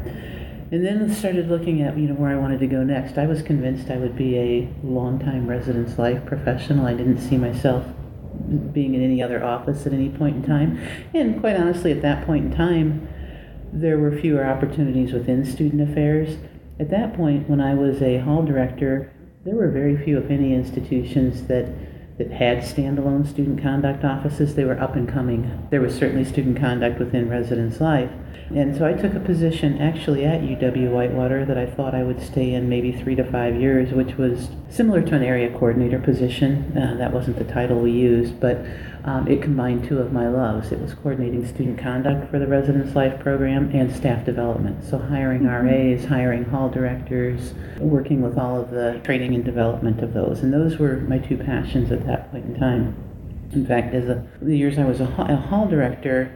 and 0.75 0.85
then 0.85 1.15
started 1.15 1.49
looking 1.49 1.83
at 1.83 1.97
you 1.97 2.09
know 2.09 2.15
where 2.15 2.31
I 2.31 2.37
wanted 2.37 2.59
to 2.59 2.67
go 2.67 2.83
next. 2.83 3.17
I 3.17 3.27
was 3.27 3.43
convinced 3.43 3.91
I 3.91 3.97
would 3.97 4.17
be 4.17 4.37
a 4.37 4.69
longtime 4.83 5.47
residence 5.47 5.99
life 5.99 6.27
professional. 6.27 6.87
I 6.87 6.95
didn't 6.95 7.21
see 7.21 7.37
myself 7.37 7.87
being 8.73 8.95
in 8.95 9.03
any 9.03 9.23
other 9.23 9.45
office 9.45 9.87
at 9.87 9.93
any 9.93 10.09
point 10.09 10.37
in 10.37 10.43
time. 10.43 10.81
And 11.15 11.39
quite 11.39 11.57
honestly, 11.57 11.93
at 11.93 12.03
that 12.03 12.27
point 12.27 12.47
in 12.47 12.57
time, 12.57 13.09
there 13.75 13.99
were 13.99 14.17
fewer 14.17 14.47
opportunities 14.47 15.13
within 15.13 15.45
student 15.45 15.83
affairs. 15.83 16.39
At 16.79 16.91
that 16.91 17.15
point, 17.15 17.49
when 17.49 17.61
I 17.61 17.75
was 17.75 18.01
a 18.01 18.19
hall 18.19 18.45
director, 18.45 19.13
there 19.45 19.57
were 19.57 19.71
very 19.71 19.97
few, 19.97 20.19
if 20.19 20.31
any, 20.31 20.55
institutions 20.55 21.49
that 21.49 21.69
that 22.17 22.31
had 22.31 22.59
standalone 22.59 23.27
student 23.29 23.61
conduct 23.61 24.05
offices. 24.05 24.55
They 24.55 24.65
were 24.65 24.81
up 24.81 24.95
and 24.95 25.09
coming. 25.09 25.67
There 25.71 25.81
was 25.81 25.97
certainly 25.97 26.25
student 26.25 26.59
conduct 26.61 27.01
within 27.01 27.29
residence 27.29 27.81
life. 27.81 28.11
And 28.55 28.77
so 28.77 28.87
I 28.87 28.93
took 28.93 29.15
a 29.15 29.21
position 29.21 29.81
actually 29.81 30.25
at 30.25 30.43
UW 30.43 30.93
Whitewater 30.93 31.45
that 31.45 31.59
I 31.59 31.67
thought 31.67 31.95
I 31.95 32.05
would 32.05 32.23
stay 32.23 32.55
in 32.55 32.69
maybe 32.69 32.93
three 32.93 33.17
to 33.17 33.25
five 33.25 33.57
years, 33.57 33.93
which 33.93 34.17
was 34.17 34.51
similar 34.69 35.03
to 35.03 35.15
an 35.17 35.25
area 35.25 35.51
coordinator 35.51 35.99
position. 35.99 36.77
Uh, 36.79 36.95
that 36.99 37.13
wasn't 37.13 37.39
the 37.39 37.53
title 37.53 37.81
we 37.81 37.91
used, 37.91 38.39
but 38.39 38.65
um, 39.05 39.29
it 39.29 39.43
combined 39.43 39.87
two 39.87 39.99
of 39.99 40.13
my 40.13 40.29
loves. 40.29 40.73
It 40.73 40.81
was 40.81 40.95
coordinating 40.95 41.47
student 41.47 41.79
conduct 41.79 42.31
for 42.31 42.39
the 42.39 42.47
residence 42.47 42.97
life 42.97 43.21
program 43.21 43.71
and 43.75 43.95
staff 43.95 44.25
development. 44.25 44.83
So 44.83 44.99
hiring 44.99 45.47
RAs, 45.47 46.07
hiring 46.07 46.45
hall 46.45 46.71
directors, 46.71 47.53
working 47.79 48.23
with 48.23 48.39
all 48.39 48.59
of 48.59 48.71
the 48.71 49.01
training 49.05 49.35
and 49.35 49.45
development 49.45 50.01
of 50.01 50.15
those. 50.15 50.41
And 50.41 50.53
those 50.53 50.79
were 50.79 50.97
my 50.97 51.19
two 51.19 51.37
passions 51.37 51.93
at 51.93 52.07
that 52.07 52.31
point 52.31 52.47
in 52.47 52.59
time. 52.59 52.97
In 53.53 53.67
fact, 53.67 53.95
as 53.95 54.09
a, 54.09 54.27
the 54.41 54.57
years 54.57 54.79
I 54.79 54.87
was 54.87 55.01
a, 55.01 55.07
ha- 55.07 55.27
a 55.29 55.37
hall 55.37 55.69
director, 55.69 56.35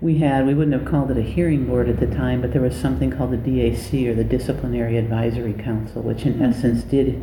we 0.00 0.18
had, 0.18 0.46
we 0.46 0.54
wouldn't 0.54 0.80
have 0.80 0.90
called 0.90 1.10
it 1.10 1.18
a 1.18 1.22
hearing 1.22 1.66
board 1.66 1.90
at 1.90 2.00
the 2.00 2.06
time, 2.06 2.40
but 2.40 2.52
there 2.54 2.62
was 2.62 2.74
something 2.74 3.10
called 3.10 3.32
the 3.32 3.36
DAC 3.36 4.08
or 4.08 4.14
the 4.14 4.24
Disciplinary 4.24 4.96
Advisory 4.96 5.52
Council, 5.52 6.00
which 6.00 6.24
in 6.24 6.40
essence 6.40 6.84
did 6.84 7.20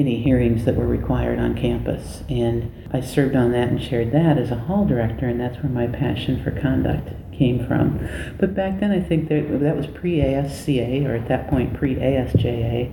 any 0.00 0.22
hearings 0.22 0.64
that 0.64 0.76
were 0.76 0.86
required 0.86 1.38
on 1.38 1.54
campus. 1.54 2.24
And 2.28 2.88
I 2.92 3.00
served 3.00 3.36
on 3.36 3.52
that 3.52 3.68
and 3.68 3.80
chaired 3.80 4.12
that 4.12 4.38
as 4.38 4.50
a 4.50 4.56
hall 4.56 4.84
director, 4.84 5.26
and 5.26 5.40
that's 5.40 5.56
where 5.62 5.70
my 5.70 5.86
passion 5.86 6.42
for 6.42 6.50
conduct 6.50 7.10
came 7.32 7.66
from. 7.66 8.08
But 8.38 8.54
back 8.54 8.80
then, 8.80 8.90
I 8.90 9.00
think 9.00 9.28
that, 9.28 9.60
that 9.60 9.76
was 9.76 9.86
pre 9.86 10.16
ASCA, 10.16 11.06
or 11.06 11.14
at 11.14 11.28
that 11.28 11.48
point 11.48 11.74
pre 11.74 11.94
ASJA. 11.94 12.92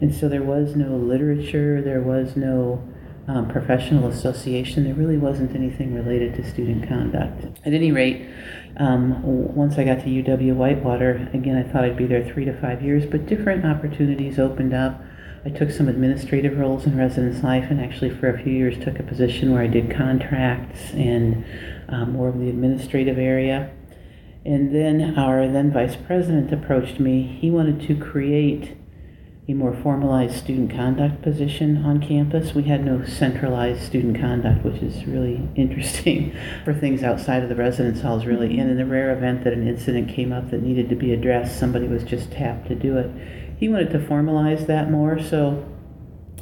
And 0.00 0.14
so 0.14 0.28
there 0.28 0.42
was 0.42 0.76
no 0.76 0.96
literature, 0.96 1.80
there 1.80 2.02
was 2.02 2.36
no 2.36 2.82
um, 3.28 3.48
professional 3.48 4.08
association. 4.08 4.84
There 4.84 4.94
really 4.94 5.16
wasn't 5.16 5.54
anything 5.54 5.94
related 5.94 6.34
to 6.36 6.48
student 6.48 6.88
conduct. 6.88 7.44
At 7.66 7.72
any 7.72 7.92
rate, 7.92 8.28
um, 8.76 9.22
once 9.22 9.78
I 9.78 9.84
got 9.84 10.00
to 10.00 10.06
UW 10.06 10.54
Whitewater, 10.54 11.28
again, 11.32 11.56
I 11.56 11.70
thought 11.70 11.84
I'd 11.84 11.96
be 11.96 12.06
there 12.06 12.24
three 12.24 12.44
to 12.44 12.60
five 12.60 12.82
years, 12.82 13.06
but 13.06 13.26
different 13.26 13.64
opportunities 13.64 14.38
opened 14.38 14.74
up. 14.74 15.02
I 15.46 15.50
took 15.50 15.70
some 15.70 15.88
administrative 15.88 16.58
roles 16.58 16.86
in 16.86 16.98
residence 16.98 17.44
life 17.44 17.70
and 17.70 17.80
actually 17.80 18.10
for 18.10 18.28
a 18.28 18.42
few 18.42 18.52
years 18.52 18.82
took 18.82 18.98
a 18.98 19.04
position 19.04 19.52
where 19.52 19.62
I 19.62 19.68
did 19.68 19.94
contracts 19.94 20.90
and 20.90 21.44
um, 21.88 22.14
more 22.14 22.28
of 22.28 22.40
the 22.40 22.48
administrative 22.48 23.16
area. 23.16 23.70
And 24.44 24.74
then 24.74 25.16
our 25.16 25.46
then 25.46 25.72
vice 25.72 25.94
president 25.94 26.52
approached 26.52 26.98
me. 26.98 27.22
He 27.40 27.52
wanted 27.52 27.80
to 27.86 27.94
create 27.94 28.76
a 29.48 29.54
more 29.54 29.72
formalized 29.72 30.34
student 30.34 30.72
conduct 30.72 31.22
position 31.22 31.84
on 31.84 32.00
campus. 32.00 32.52
We 32.52 32.64
had 32.64 32.84
no 32.84 33.04
centralized 33.04 33.82
student 33.82 34.18
conduct, 34.18 34.64
which 34.64 34.82
is 34.82 35.04
really 35.06 35.48
interesting 35.54 36.36
for 36.64 36.74
things 36.74 37.04
outside 37.04 37.44
of 37.44 37.48
the 37.48 37.54
residence 37.54 38.00
halls, 38.00 38.26
really. 38.26 38.58
And 38.58 38.68
in 38.68 38.76
the 38.76 38.86
rare 38.86 39.16
event 39.16 39.44
that 39.44 39.52
an 39.52 39.68
incident 39.68 40.08
came 40.08 40.32
up 40.32 40.50
that 40.50 40.62
needed 40.62 40.88
to 40.88 40.96
be 40.96 41.12
addressed, 41.12 41.56
somebody 41.56 41.86
was 41.86 42.02
just 42.02 42.32
tapped 42.32 42.66
to 42.66 42.74
do 42.74 42.98
it. 42.98 43.12
He 43.56 43.68
wanted 43.68 43.90
to 43.90 43.98
formalize 43.98 44.66
that 44.66 44.90
more, 44.90 45.20
so 45.20 45.66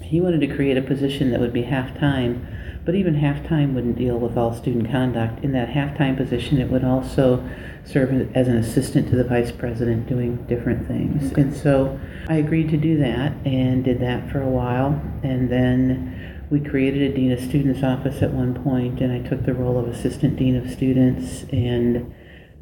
he 0.03 0.21
wanted 0.21 0.41
to 0.41 0.55
create 0.55 0.77
a 0.77 0.83
position 0.83 1.31
that 1.31 1.41
would 1.41 1.53
be 1.53 1.63
half 1.63 1.97
time. 1.99 2.47
But 2.85 2.95
even 2.95 3.15
half 3.15 3.47
time 3.47 3.75
wouldn't 3.75 3.97
deal 3.97 4.19
with 4.19 4.37
all 4.37 4.53
student 4.53 4.91
conduct. 4.91 5.43
In 5.43 5.53
that 5.53 5.71
half 5.71 5.97
time 5.97 6.17
position, 6.17 6.61
it 6.61 6.71
would 6.71 6.85
also 6.85 7.49
serve 7.85 8.37
as 8.37 8.47
an 8.49 8.57
assistant 8.57 9.09
to 9.09 9.17
the 9.17 9.25
vice 9.25 9.51
president 9.51 10.07
doing 10.07 10.37
different 10.47 10.87
things. 10.87 11.33
And 11.33 11.55
so 11.55 11.99
I 12.29 12.37
agreed 12.37 12.69
to 12.71 12.77
do 12.77 12.99
that 12.99 13.33
and 13.47 13.85
did 13.85 14.01
that 14.01 14.31
for 14.31 14.43
a 14.43 14.49
while. 14.49 15.01
And 15.23 15.49
then 15.51 16.47
we 16.51 16.61
created 16.61 17.11
a 17.11 17.15
dean 17.15 17.33
of 17.33 17.41
students 17.41 17.83
office 17.83 18.23
at 18.23 18.33
one 18.33 18.55
point, 18.63 19.01
and 19.01 19.13
I 19.13 19.27
took 19.27 19.45
the 19.45 19.55
role 19.55 19.79
of 19.79 19.89
assistant 19.89 20.37
dean 20.37 20.57
of 20.57 20.71
students. 20.71 21.45
And 21.53 22.15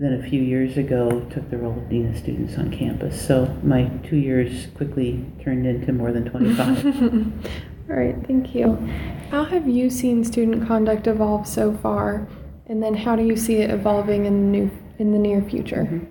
then 0.03 0.15
a 0.15 0.29
few 0.29 0.43
years 0.43 0.77
ago, 0.77 1.21
took 1.31 1.49
the 1.51 1.59
role 1.59 1.79
of 1.79 1.89
dean 1.89 2.09
of 2.11 2.17
students 2.17 2.59
on 2.59 2.71
campus. 2.71 3.25
So 3.25 3.57
my 3.63 3.85
two 4.05 4.17
years 4.17 4.67
quickly 4.75 5.25
turned 5.43 5.67
into 5.67 5.93
more 5.93 6.13
than 6.13 6.25
25. 6.25 6.85
All 7.91 7.97
right, 7.97 8.17
thank 8.27 8.55
you. 8.55 8.77
How 9.31 9.45
have 9.45 9.69
you 9.69 9.91
seen 9.91 10.25
student 10.25 10.67
conduct 10.67 11.07
evolve 11.07 11.47
so 11.47 11.77
far? 11.77 12.27
And 12.67 12.83
then 12.83 12.95
how 12.95 13.17
do 13.17 13.25
you 13.25 13.37
see 13.37 13.57
it 13.57 13.71
evolving 13.71 14.25
in 14.25 14.41
the 14.41 14.59
new 14.59 14.71
in 14.99 15.13
the 15.13 15.19
near 15.19 15.43
future? 15.43 15.85
Mm-hmm. 15.85 16.07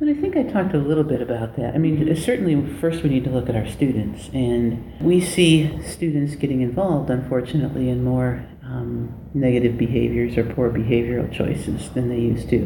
Well, 0.00 0.10
I 0.10 0.14
think 0.14 0.36
I 0.36 0.42
talked 0.42 0.74
a 0.74 0.78
little 0.78 1.04
bit 1.04 1.22
about 1.22 1.56
that. 1.56 1.74
I 1.74 1.78
mean, 1.78 2.14
certainly, 2.16 2.60
first 2.78 3.02
we 3.02 3.08
need 3.08 3.24
to 3.24 3.30
look 3.30 3.48
at 3.48 3.54
our 3.54 3.68
students, 3.68 4.28
and 4.34 5.00
we 5.00 5.20
see 5.20 5.80
students 5.82 6.34
getting 6.34 6.60
involved, 6.60 7.08
unfortunately, 7.08 7.88
in 7.88 8.02
more 8.02 8.44
um, 8.72 9.12
negative 9.34 9.76
behaviors 9.76 10.38
or 10.38 10.44
poor 10.54 10.70
behavioral 10.70 11.30
choices 11.30 11.90
than 11.90 12.08
they 12.08 12.18
used 12.18 12.48
to. 12.50 12.56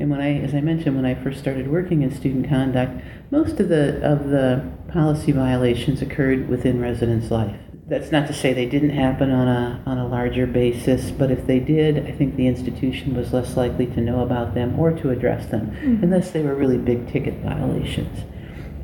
And 0.00 0.10
when 0.10 0.20
I, 0.20 0.40
as 0.40 0.54
I 0.54 0.60
mentioned, 0.60 0.96
when 0.96 1.04
I 1.04 1.14
first 1.14 1.38
started 1.38 1.68
working 1.68 2.02
in 2.02 2.14
student 2.14 2.48
conduct, 2.48 3.02
most 3.30 3.60
of 3.60 3.68
the 3.68 3.84
of 4.02 4.28
the 4.28 4.64
policy 4.88 5.32
violations 5.32 6.00
occurred 6.02 6.48
within 6.48 6.80
residence 6.80 7.30
life. 7.30 7.56
that's 7.92 8.10
not 8.10 8.26
to 8.26 8.32
say 8.32 8.52
they 8.54 8.66
didn't 8.66 8.90
happen 8.90 9.30
on 9.30 9.48
a, 9.48 9.82
on 9.84 9.98
a 9.98 10.06
larger 10.06 10.46
basis, 10.46 11.10
but 11.10 11.30
if 11.30 11.46
they 11.46 11.60
did, 11.60 12.06
I 12.06 12.12
think 12.12 12.36
the 12.36 12.46
institution 12.46 13.14
was 13.14 13.32
less 13.32 13.56
likely 13.56 13.86
to 13.86 14.00
know 14.00 14.20
about 14.22 14.54
them 14.54 14.78
or 14.78 14.92
to 14.92 15.10
address 15.10 15.46
them, 15.46 15.70
mm-hmm. 15.72 16.04
unless 16.04 16.30
they 16.30 16.42
were 16.42 16.54
really 16.54 16.78
big 16.78 17.10
ticket 17.12 17.34
violations. 17.42 18.24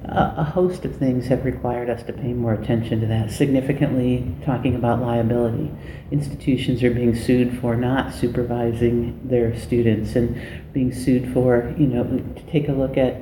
A, 0.09 0.35
a 0.39 0.45
host 0.45 0.85
of 0.85 0.97
things 0.97 1.27
have 1.27 1.45
required 1.45 1.91
us 1.91 2.03
to 2.05 2.13
pay 2.13 2.33
more 2.33 2.55
attention 2.55 3.01
to 3.01 3.07
that. 3.07 3.31
Significantly, 3.31 4.35
talking 4.45 4.75
about 4.75 5.01
liability, 5.01 5.71
institutions 6.11 6.83
are 6.83 6.91
being 6.91 7.15
sued 7.15 7.59
for 7.61 7.77
not 7.77 8.15
supervising 8.15 9.29
their 9.29 9.59
students 9.59 10.17
and 10.17 10.41
being 10.73 10.93
sued 10.93 11.33
for, 11.33 11.75
you 11.79 11.87
know, 11.87 12.05
to 12.05 12.43
take 12.51 12.69
a 12.69 12.73
look 12.73 12.97
at 12.97 13.21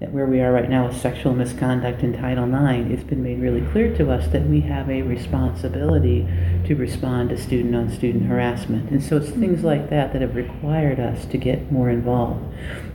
that 0.00 0.12
where 0.12 0.26
we 0.26 0.40
are 0.40 0.52
right 0.52 0.68
now 0.68 0.86
with 0.86 1.00
sexual 1.00 1.34
misconduct 1.34 2.02
in 2.02 2.12
Title 2.12 2.44
IX, 2.44 2.90
it's 2.90 3.02
been 3.02 3.22
made 3.22 3.40
really 3.40 3.62
clear 3.72 3.96
to 3.96 4.10
us 4.10 4.28
that 4.28 4.46
we 4.46 4.60
have 4.60 4.90
a 4.90 5.00
responsibility 5.00 6.28
to 6.66 6.74
respond 6.74 7.30
to 7.30 7.38
student 7.38 7.74
on 7.74 7.90
student 7.90 8.26
harassment. 8.26 8.90
And 8.90 9.02
so 9.02 9.16
it's 9.16 9.30
things 9.30 9.58
mm-hmm. 9.58 9.66
like 9.66 9.90
that 9.90 10.12
that 10.12 10.20
have 10.20 10.36
required 10.36 11.00
us 11.00 11.24
to 11.26 11.38
get 11.38 11.72
more 11.72 11.88
involved. 11.88 12.44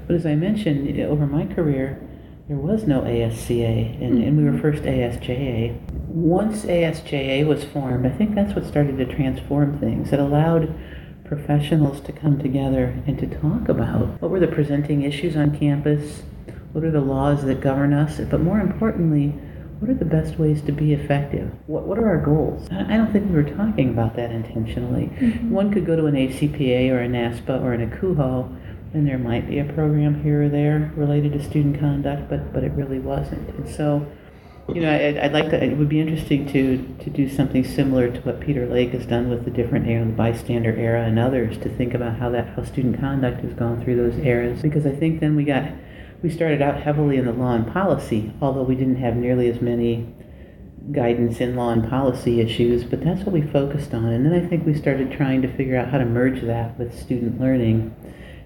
But 0.05 0.15
as 0.15 0.27
I 0.27 0.35
mentioned, 0.35 0.99
over 0.99 1.25
my 1.25 1.47
career, 1.47 1.99
there 2.51 2.59
was 2.59 2.85
no 2.85 2.99
ASCA, 3.03 4.03
and, 4.03 4.21
and 4.21 4.35
we 4.35 4.43
were 4.43 4.57
first 4.59 4.83
ASJA. 4.83 5.73
Once 6.09 6.65
ASJA 6.65 7.47
was 7.47 7.63
formed, 7.63 8.05
I 8.05 8.09
think 8.09 8.35
that's 8.35 8.53
what 8.53 8.65
started 8.65 8.97
to 8.97 9.05
transform 9.05 9.79
things. 9.79 10.11
It 10.11 10.19
allowed 10.19 10.75
professionals 11.23 12.01
to 12.01 12.11
come 12.11 12.39
together 12.39 13.01
and 13.07 13.17
to 13.19 13.39
talk 13.39 13.69
about 13.69 14.21
what 14.21 14.29
were 14.29 14.41
the 14.41 14.49
presenting 14.49 15.03
issues 15.03 15.37
on 15.37 15.57
campus, 15.57 16.23
what 16.73 16.83
are 16.83 16.91
the 16.91 16.99
laws 16.99 17.45
that 17.45 17.61
govern 17.61 17.93
us? 17.93 18.19
But 18.19 18.41
more 18.41 18.59
importantly, 18.59 19.29
what 19.79 19.89
are 19.89 19.93
the 19.93 20.03
best 20.03 20.37
ways 20.37 20.61
to 20.63 20.73
be 20.73 20.91
effective? 20.91 21.49
What, 21.67 21.87
what 21.87 21.97
are 21.99 22.09
our 22.09 22.21
goals? 22.21 22.67
I 22.69 22.97
don't 22.97 23.13
think 23.13 23.29
we 23.29 23.35
were 23.35 23.49
talking 23.49 23.91
about 23.91 24.17
that 24.17 24.29
intentionally. 24.29 25.05
Mm-hmm. 25.05 25.51
One 25.51 25.71
could 25.71 25.85
go 25.85 25.95
to 25.95 26.05
an 26.07 26.15
ACPA 26.15 26.91
or 26.91 27.01
a 27.01 27.07
NASPA 27.07 27.63
or 27.63 27.71
an 27.71 27.89
ACUHO, 27.89 28.57
and 28.93 29.07
there 29.07 29.17
might 29.17 29.47
be 29.47 29.59
a 29.59 29.65
program 29.65 30.21
here 30.23 30.43
or 30.43 30.49
there 30.49 30.91
related 30.95 31.33
to 31.33 31.43
student 31.43 31.79
conduct, 31.79 32.29
but, 32.29 32.51
but 32.53 32.63
it 32.63 32.71
really 32.73 32.99
wasn't. 32.99 33.47
And 33.55 33.69
so, 33.69 34.05
you 34.73 34.81
know, 34.81 34.93
I'd, 34.93 35.17
I'd, 35.17 35.33
like 35.33 35.49
to, 35.49 35.63
it 35.63 35.77
would 35.77 35.89
be 35.89 35.99
interesting 35.99 36.45
to, 36.51 36.77
to 37.03 37.09
do 37.09 37.29
something 37.29 37.63
similar 37.63 38.11
to 38.11 38.19
what 38.21 38.41
Peter 38.41 38.67
Lake 38.67 38.91
has 38.91 39.05
done 39.05 39.29
with 39.29 39.45
the 39.45 39.51
different, 39.51 39.87
era, 39.87 40.05
the 40.05 40.11
bystander 40.11 40.75
era 40.75 41.03
and 41.05 41.17
others 41.17 41.57
to 41.59 41.69
think 41.69 41.93
about 41.93 42.17
how 42.17 42.29
that, 42.29 42.49
how 42.55 42.63
student 42.63 42.99
conduct 42.99 43.41
has 43.41 43.53
gone 43.53 43.81
through 43.83 43.95
those 43.95 44.17
eras. 44.19 44.61
Because 44.61 44.85
I 44.85 44.91
think 44.91 45.19
then 45.21 45.35
we 45.35 45.45
got, 45.45 45.71
we 46.21 46.29
started 46.29 46.61
out 46.61 46.81
heavily 46.81 47.17
in 47.17 47.25
the 47.25 47.33
law 47.33 47.55
and 47.55 47.71
policy, 47.71 48.33
although 48.41 48.63
we 48.63 48.75
didn't 48.75 48.97
have 48.97 49.15
nearly 49.15 49.49
as 49.49 49.61
many 49.61 50.13
guidance 50.91 51.39
in 51.39 51.55
law 51.55 51.69
and 51.69 51.87
policy 51.89 52.41
issues, 52.41 52.83
but 52.83 53.03
that's 53.03 53.21
what 53.21 53.31
we 53.31 53.41
focused 53.41 53.93
on. 53.93 54.05
And 54.05 54.25
then 54.25 54.33
I 54.33 54.45
think 54.47 54.65
we 54.65 54.73
started 54.73 55.11
trying 55.11 55.41
to 55.43 55.55
figure 55.55 55.77
out 55.77 55.89
how 55.89 55.97
to 55.97 56.05
merge 56.05 56.41
that 56.41 56.77
with 56.77 56.97
student 56.99 57.39
learning. 57.39 57.95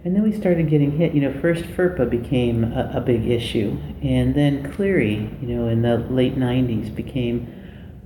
And 0.05 0.15
then 0.15 0.21
we 0.21 0.31
started 0.31 0.69
getting 0.69 0.91
hit. 0.91 1.15
You 1.15 1.21
know, 1.21 1.41
first 1.41 1.63
FERPA 1.63 2.07
became 2.07 2.63
a, 2.63 2.91
a 2.93 3.01
big 3.01 3.27
issue, 3.27 3.75
and 4.03 4.35
then 4.35 4.71
Clery, 4.71 5.41
you 5.41 5.47
know, 5.47 5.67
in 5.67 5.81
the 5.81 5.97
late 5.97 6.37
90s 6.37 6.93
became, 6.93 7.51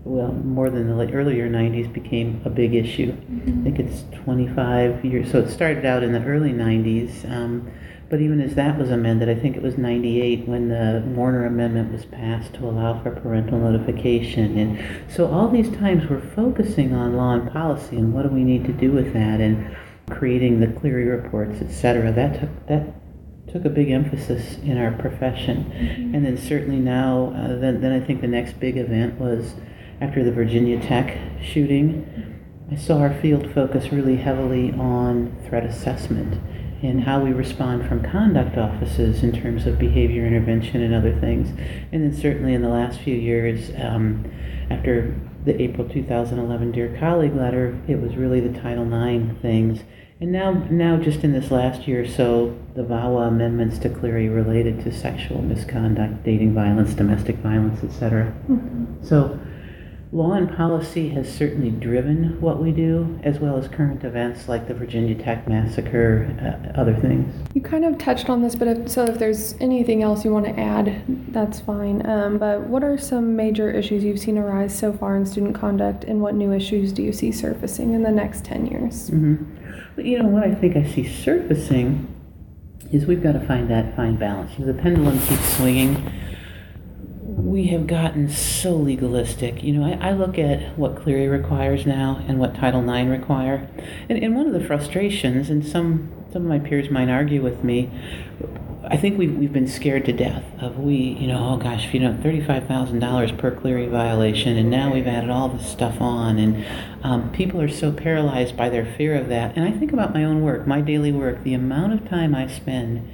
well, 0.06 0.32
more 0.32 0.70
than 0.70 0.88
the 0.88 0.96
late, 0.96 1.14
earlier 1.14 1.50
90s 1.50 1.92
became 1.92 2.42
a 2.46 2.50
big 2.50 2.74
issue. 2.74 3.12
Mm-hmm. 3.12 3.60
I 3.60 3.64
think 3.64 3.80
it's 3.80 4.04
25 4.24 5.04
years. 5.04 5.30
So 5.30 5.40
it 5.40 5.50
started 5.50 5.86
out 5.86 6.02
in 6.02 6.14
the 6.14 6.24
early 6.24 6.54
90s. 6.54 7.30
Um, 7.30 7.70
but 8.10 8.22
even 8.22 8.40
as 8.40 8.56
that 8.56 8.80
was 8.80 8.92
amended, 8.92 9.30
I 9.30 9.36
think 9.36 9.58
it 9.58 9.62
was 9.62 9.78
98 9.78 10.48
when 10.48 10.70
the 10.70 11.04
Warner 11.06 11.46
Amendment 11.46 11.92
was 11.92 12.06
passed 12.06 12.54
to 12.56 12.66
allow 12.66 13.04
for 13.04 13.12
parental 13.12 13.60
notification. 13.60 14.58
And 14.58 15.12
so 15.12 15.28
all 15.28 15.50
these 15.50 15.70
times 15.76 16.10
we're 16.10 16.22
focusing 16.22 16.94
on 16.94 17.18
law 17.18 17.34
and 17.34 17.52
policy 17.52 17.98
and 17.98 18.14
what 18.14 18.24
do 18.24 18.30
we 18.30 18.44
need 18.44 18.66
to 18.66 18.74
do 18.74 18.92
with 18.94 19.14
that 19.14 19.42
and 19.42 19.76
creating 20.10 20.60
the 20.60 20.68
Clery 20.68 21.10
reports, 21.10 21.62
et 21.62 21.72
cetera. 21.72 22.12
That 22.12 22.40
took, 22.40 22.68
that 22.68 23.52
took 23.52 23.66
a 23.66 23.70
big 23.70 23.90
emphasis 23.90 24.58
in 24.64 24.78
our 24.78 24.92
profession. 24.92 25.66
Mm-hmm. 25.66 26.16
And 26.16 26.26
then 26.26 26.38
certainly 26.38 26.80
now, 26.80 27.34
uh, 27.36 27.60
then, 27.60 27.82
then 27.82 27.92
I 27.92 28.06
think 28.06 28.22
the 28.22 28.28
next 28.28 28.60
big 28.60 28.78
event 28.78 29.20
was 29.20 29.56
after 30.02 30.24
the 30.24 30.32
Virginia 30.32 30.80
Tech 30.82 31.18
shooting. 31.42 32.38
I 32.72 32.76
saw 32.76 33.00
our 33.00 33.14
field 33.22 33.52
focus 33.54 33.92
really 33.92 34.18
heavily 34.18 34.72
on 34.74 35.36
threat 35.48 35.66
assessment 35.66 36.40
and 36.82 37.04
how 37.04 37.20
we 37.20 37.32
respond 37.34 37.88
from 37.88 38.02
conduct 38.04 38.58
offices 38.58 39.24
in 39.24 39.34
terms 39.34 39.66
of 39.66 39.78
behavior 39.78 40.26
intervention 40.26 40.82
and 40.82 40.94
other 40.94 41.14
things. 41.20 41.50
And 41.92 42.04
then 42.04 42.16
certainly 42.16 42.54
in 42.54 42.62
the 42.62 42.70
last 42.70 43.00
few 43.00 43.16
years, 43.16 43.72
um, 43.78 44.32
after 44.70 45.20
the 45.46 45.62
April 45.62 45.88
2011 45.90 46.72
Dear 46.72 46.96
Colleague 47.00 47.36
letter, 47.36 47.78
it 47.88 48.00
was 48.00 48.16
really 48.16 48.40
the 48.40 48.58
Title 48.60 48.86
IX 48.86 49.38
things. 49.42 49.82
And 50.22 50.32
now, 50.32 50.52
now 50.70 50.98
just 50.98 51.24
in 51.24 51.32
this 51.32 51.50
last 51.50 51.88
year 51.88 52.04
or 52.04 52.08
so, 52.08 52.58
the 52.76 52.84
VAWA 52.84 53.30
amendments 53.30 53.78
to 53.80 53.90
Clery 53.90 54.34
related 54.34 54.84
to 54.84 54.92
sexual 54.92 55.42
misconduct, 55.42 56.24
dating 56.24 56.54
violence, 56.54 56.94
domestic 56.94 57.38
violence, 57.38 57.84
etc. 57.84 58.34
Mm-hmm. 58.50 59.06
So 59.06 59.40
Law 60.12 60.34
and 60.34 60.52
policy 60.58 61.10
has 61.10 61.32
certainly 61.32 61.70
driven 61.70 62.42
what 62.42 62.60
we 62.60 62.72
do, 62.72 63.20
as 63.22 63.38
well 63.38 63.58
as 63.58 63.68
current 63.68 64.04
events 64.04 64.50
like 64.50 64.68
the 64.68 64.74
Virginia 64.74 65.14
Tech 65.14 65.48
massacre, 65.48 66.36
uh, 66.42 66.80
other 66.80 66.96
things. 66.96 67.32
You 67.54 67.62
kind 67.62 67.86
of 67.86 68.00
touched 68.00 68.28
on 68.28 68.42
this, 68.42 68.56
but 68.56 68.68
if, 68.68 68.90
so 68.90 69.04
if 69.04 69.20
there's 69.20 69.54
anything 69.60 70.02
else 70.02 70.26
you 70.26 70.34
want 70.34 70.46
to 70.46 70.60
add, 70.60 71.04
that's 71.32 71.60
fine. 71.60 72.04
Um, 72.10 72.40
but 72.40 72.62
what 72.62 72.84
are 72.84 72.98
some 72.98 73.36
major 73.36 73.70
issues 73.70 74.04
you've 74.04 74.20
seen 74.20 74.40
arise 74.40 74.76
so 74.76 74.92
far 74.92 75.16
in 75.16 75.28
student 75.28 75.54
conduct, 75.54 76.06
and 76.06 76.22
what 76.22 76.34
new 76.34 76.54
issues 76.54 76.92
do 76.92 77.04
you 77.04 77.14
see 77.14 77.32
surfacing 77.32 77.94
in 77.94 78.02
the 78.02 78.10
next 78.10 78.44
10 78.44 78.66
years? 78.66 79.12
Mm-hmm. 79.12 79.59
You 80.00 80.20
know, 80.20 80.30
what 80.30 80.44
I 80.44 80.54
think 80.56 80.76
I 80.76 80.84
see 80.84 81.08
surfacing 81.08 82.08
is 82.92 83.06
we've 83.06 83.22
got 83.22 83.34
to 83.34 83.40
find 83.40 83.70
that 83.70 83.96
fine 83.96 84.16
balance. 84.16 84.52
The 84.58 84.74
pendulum 84.74 85.20
keeps 85.20 85.58
swinging 85.58 86.12
we 87.40 87.68
have 87.68 87.88
gotten 87.88 88.30
so 88.30 88.76
legalistic. 88.76 89.64
You 89.64 89.74
know, 89.74 89.86
I, 89.86 90.10
I, 90.10 90.12
look 90.14 90.38
at 90.38 90.78
what 90.78 90.96
Clery 90.96 91.30
requires 91.30 91.86
now 91.86 92.24
and 92.28 92.40
what 92.40 92.56
Title 92.56 92.88
IX 92.88 93.10
require, 93.10 93.70
and, 94.10 94.22
and 94.22 94.36
one 94.36 94.48
of 94.48 94.54
the 94.54 94.66
frustrations, 94.66 95.50
and 95.50 95.66
some 95.66 96.12
some 96.32 96.44
of 96.44 96.48
my 96.48 96.60
peers 96.60 96.90
might 96.90 97.10
argue 97.10 97.42
with 97.42 97.64
me, 97.64 97.90
I 98.92 98.98
think 98.98 99.20
we've, 99.20 99.38
we've 99.38 99.54
been 99.54 99.68
scared 99.68 100.06
to 100.06 100.14
death 100.14 100.44
of 100.60 100.80
we, 100.80 100.96
you 100.96 101.28
know, 101.28 101.54
oh 101.54 101.58
gosh, 101.58 101.94
you 101.94 102.00
know, 102.00 102.14
$35,000 102.14 103.38
per 103.38 103.52
Clery 103.52 103.88
violation, 103.88 104.58
and 104.58 104.72
now 104.72 104.92
we've 104.92 105.06
added 105.06 105.30
all 105.30 105.48
this 105.48 105.70
stuff 105.70 106.02
on, 106.02 106.40
and 106.40 106.66
um, 107.04 107.32
people 107.32 107.62
are 107.62 107.70
so 107.70 107.92
paralyzed 107.92 108.58
by 108.58 108.68
their 108.68 108.86
fear 108.86 109.16
of 109.16 109.30
that. 109.30 109.56
And 109.56 109.64
I 109.64 109.72
think 109.72 109.94
about 109.94 110.12
my 110.12 110.24
own 110.24 110.42
work, 110.42 110.66
my 110.66 110.82
daily 110.82 111.12
work, 111.12 111.44
the 111.44 111.54
amount 111.54 111.94
of 111.94 112.10
time 112.10 112.34
I 112.34 112.48
spend 112.48 113.08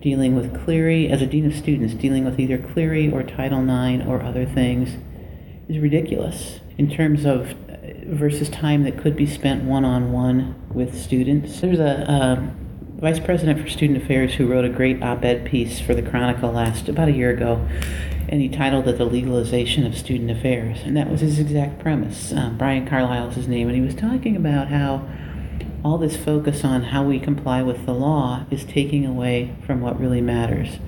dealing 0.00 0.34
with 0.34 0.54
Clery, 0.64 1.10
as 1.10 1.20
a 1.20 1.26
dean 1.26 1.44
of 1.44 1.54
students, 1.54 1.92
dealing 1.92 2.24
with 2.24 2.40
either 2.40 2.56
Clery 2.56 3.12
or 3.12 3.22
Title 3.22 3.60
IX 3.60 4.06
or 4.06 4.22
other 4.22 4.46
things 4.46 4.96
is 5.68 5.78
ridiculous 5.78 6.60
in 6.78 6.88
terms 6.88 7.26
of 7.26 7.50
uh, 7.68 7.76
versus 8.06 8.48
time 8.48 8.84
that 8.84 8.96
could 8.96 9.14
be 9.14 9.26
spent 9.26 9.64
one 9.64 9.84
on 9.84 10.10
one 10.10 10.54
with 10.72 10.98
students. 10.98 11.60
There's 11.60 11.80
a, 11.80 12.06
a 12.08 12.67
vice 12.98 13.20
president 13.20 13.60
for 13.60 13.68
student 13.68 14.02
affairs 14.02 14.34
who 14.34 14.46
wrote 14.46 14.64
a 14.64 14.68
great 14.68 15.00
op 15.02 15.24
ed 15.24 15.44
piece 15.44 15.80
for 15.80 15.94
the 15.94 16.02
Chronicle 16.02 16.50
last 16.50 16.88
about 16.88 17.06
a 17.06 17.12
year 17.12 17.30
ago, 17.30 17.64
and 18.28 18.40
he 18.40 18.48
titled 18.48 18.88
it 18.88 18.98
The 18.98 19.04
Legalization 19.04 19.86
of 19.86 19.96
Student 19.96 20.32
Affairs. 20.32 20.78
And 20.84 20.96
that 20.96 21.08
was 21.08 21.20
his 21.20 21.38
exact 21.38 21.78
premise. 21.78 22.32
Um, 22.32 22.58
Brian 22.58 22.88
Carlisle 22.88 23.28
is 23.28 23.34
his 23.36 23.48
name, 23.48 23.68
and 23.68 23.76
he 23.76 23.82
was 23.82 23.94
talking 23.94 24.34
about 24.34 24.66
how 24.66 25.06
all 25.84 25.98
this 25.98 26.16
focus 26.16 26.64
on 26.64 26.82
how 26.84 27.04
we 27.04 27.20
comply 27.20 27.62
with 27.62 27.86
the 27.86 27.92
law 27.92 28.44
is 28.50 28.64
taking 28.64 29.06
away 29.06 29.54
from 29.64 29.80
what 29.80 29.98
really 29.98 30.20
matters. 30.20 30.78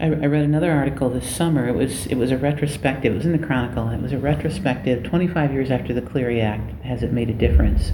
I, 0.00 0.06
I, 0.06 0.26
read 0.26 0.44
another 0.44 0.70
article 0.70 1.10
this 1.10 1.28
summer. 1.34 1.68
It 1.68 1.74
was 1.74 2.06
it 2.06 2.14
was 2.14 2.30
a 2.30 2.38
retrospective. 2.38 3.12
It 3.12 3.16
was 3.16 3.26
in 3.26 3.32
the 3.32 3.44
Chronicle. 3.44 3.88
It 3.88 4.00
was 4.00 4.12
a 4.12 4.18
retrospective. 4.18 5.02
25 5.02 5.52
years 5.52 5.70
after 5.70 5.92
the 5.92 6.02
Clery 6.02 6.40
Act, 6.42 6.82
has 6.84 7.02
it 7.02 7.12
made 7.12 7.28
a 7.28 7.34
difference? 7.34 7.90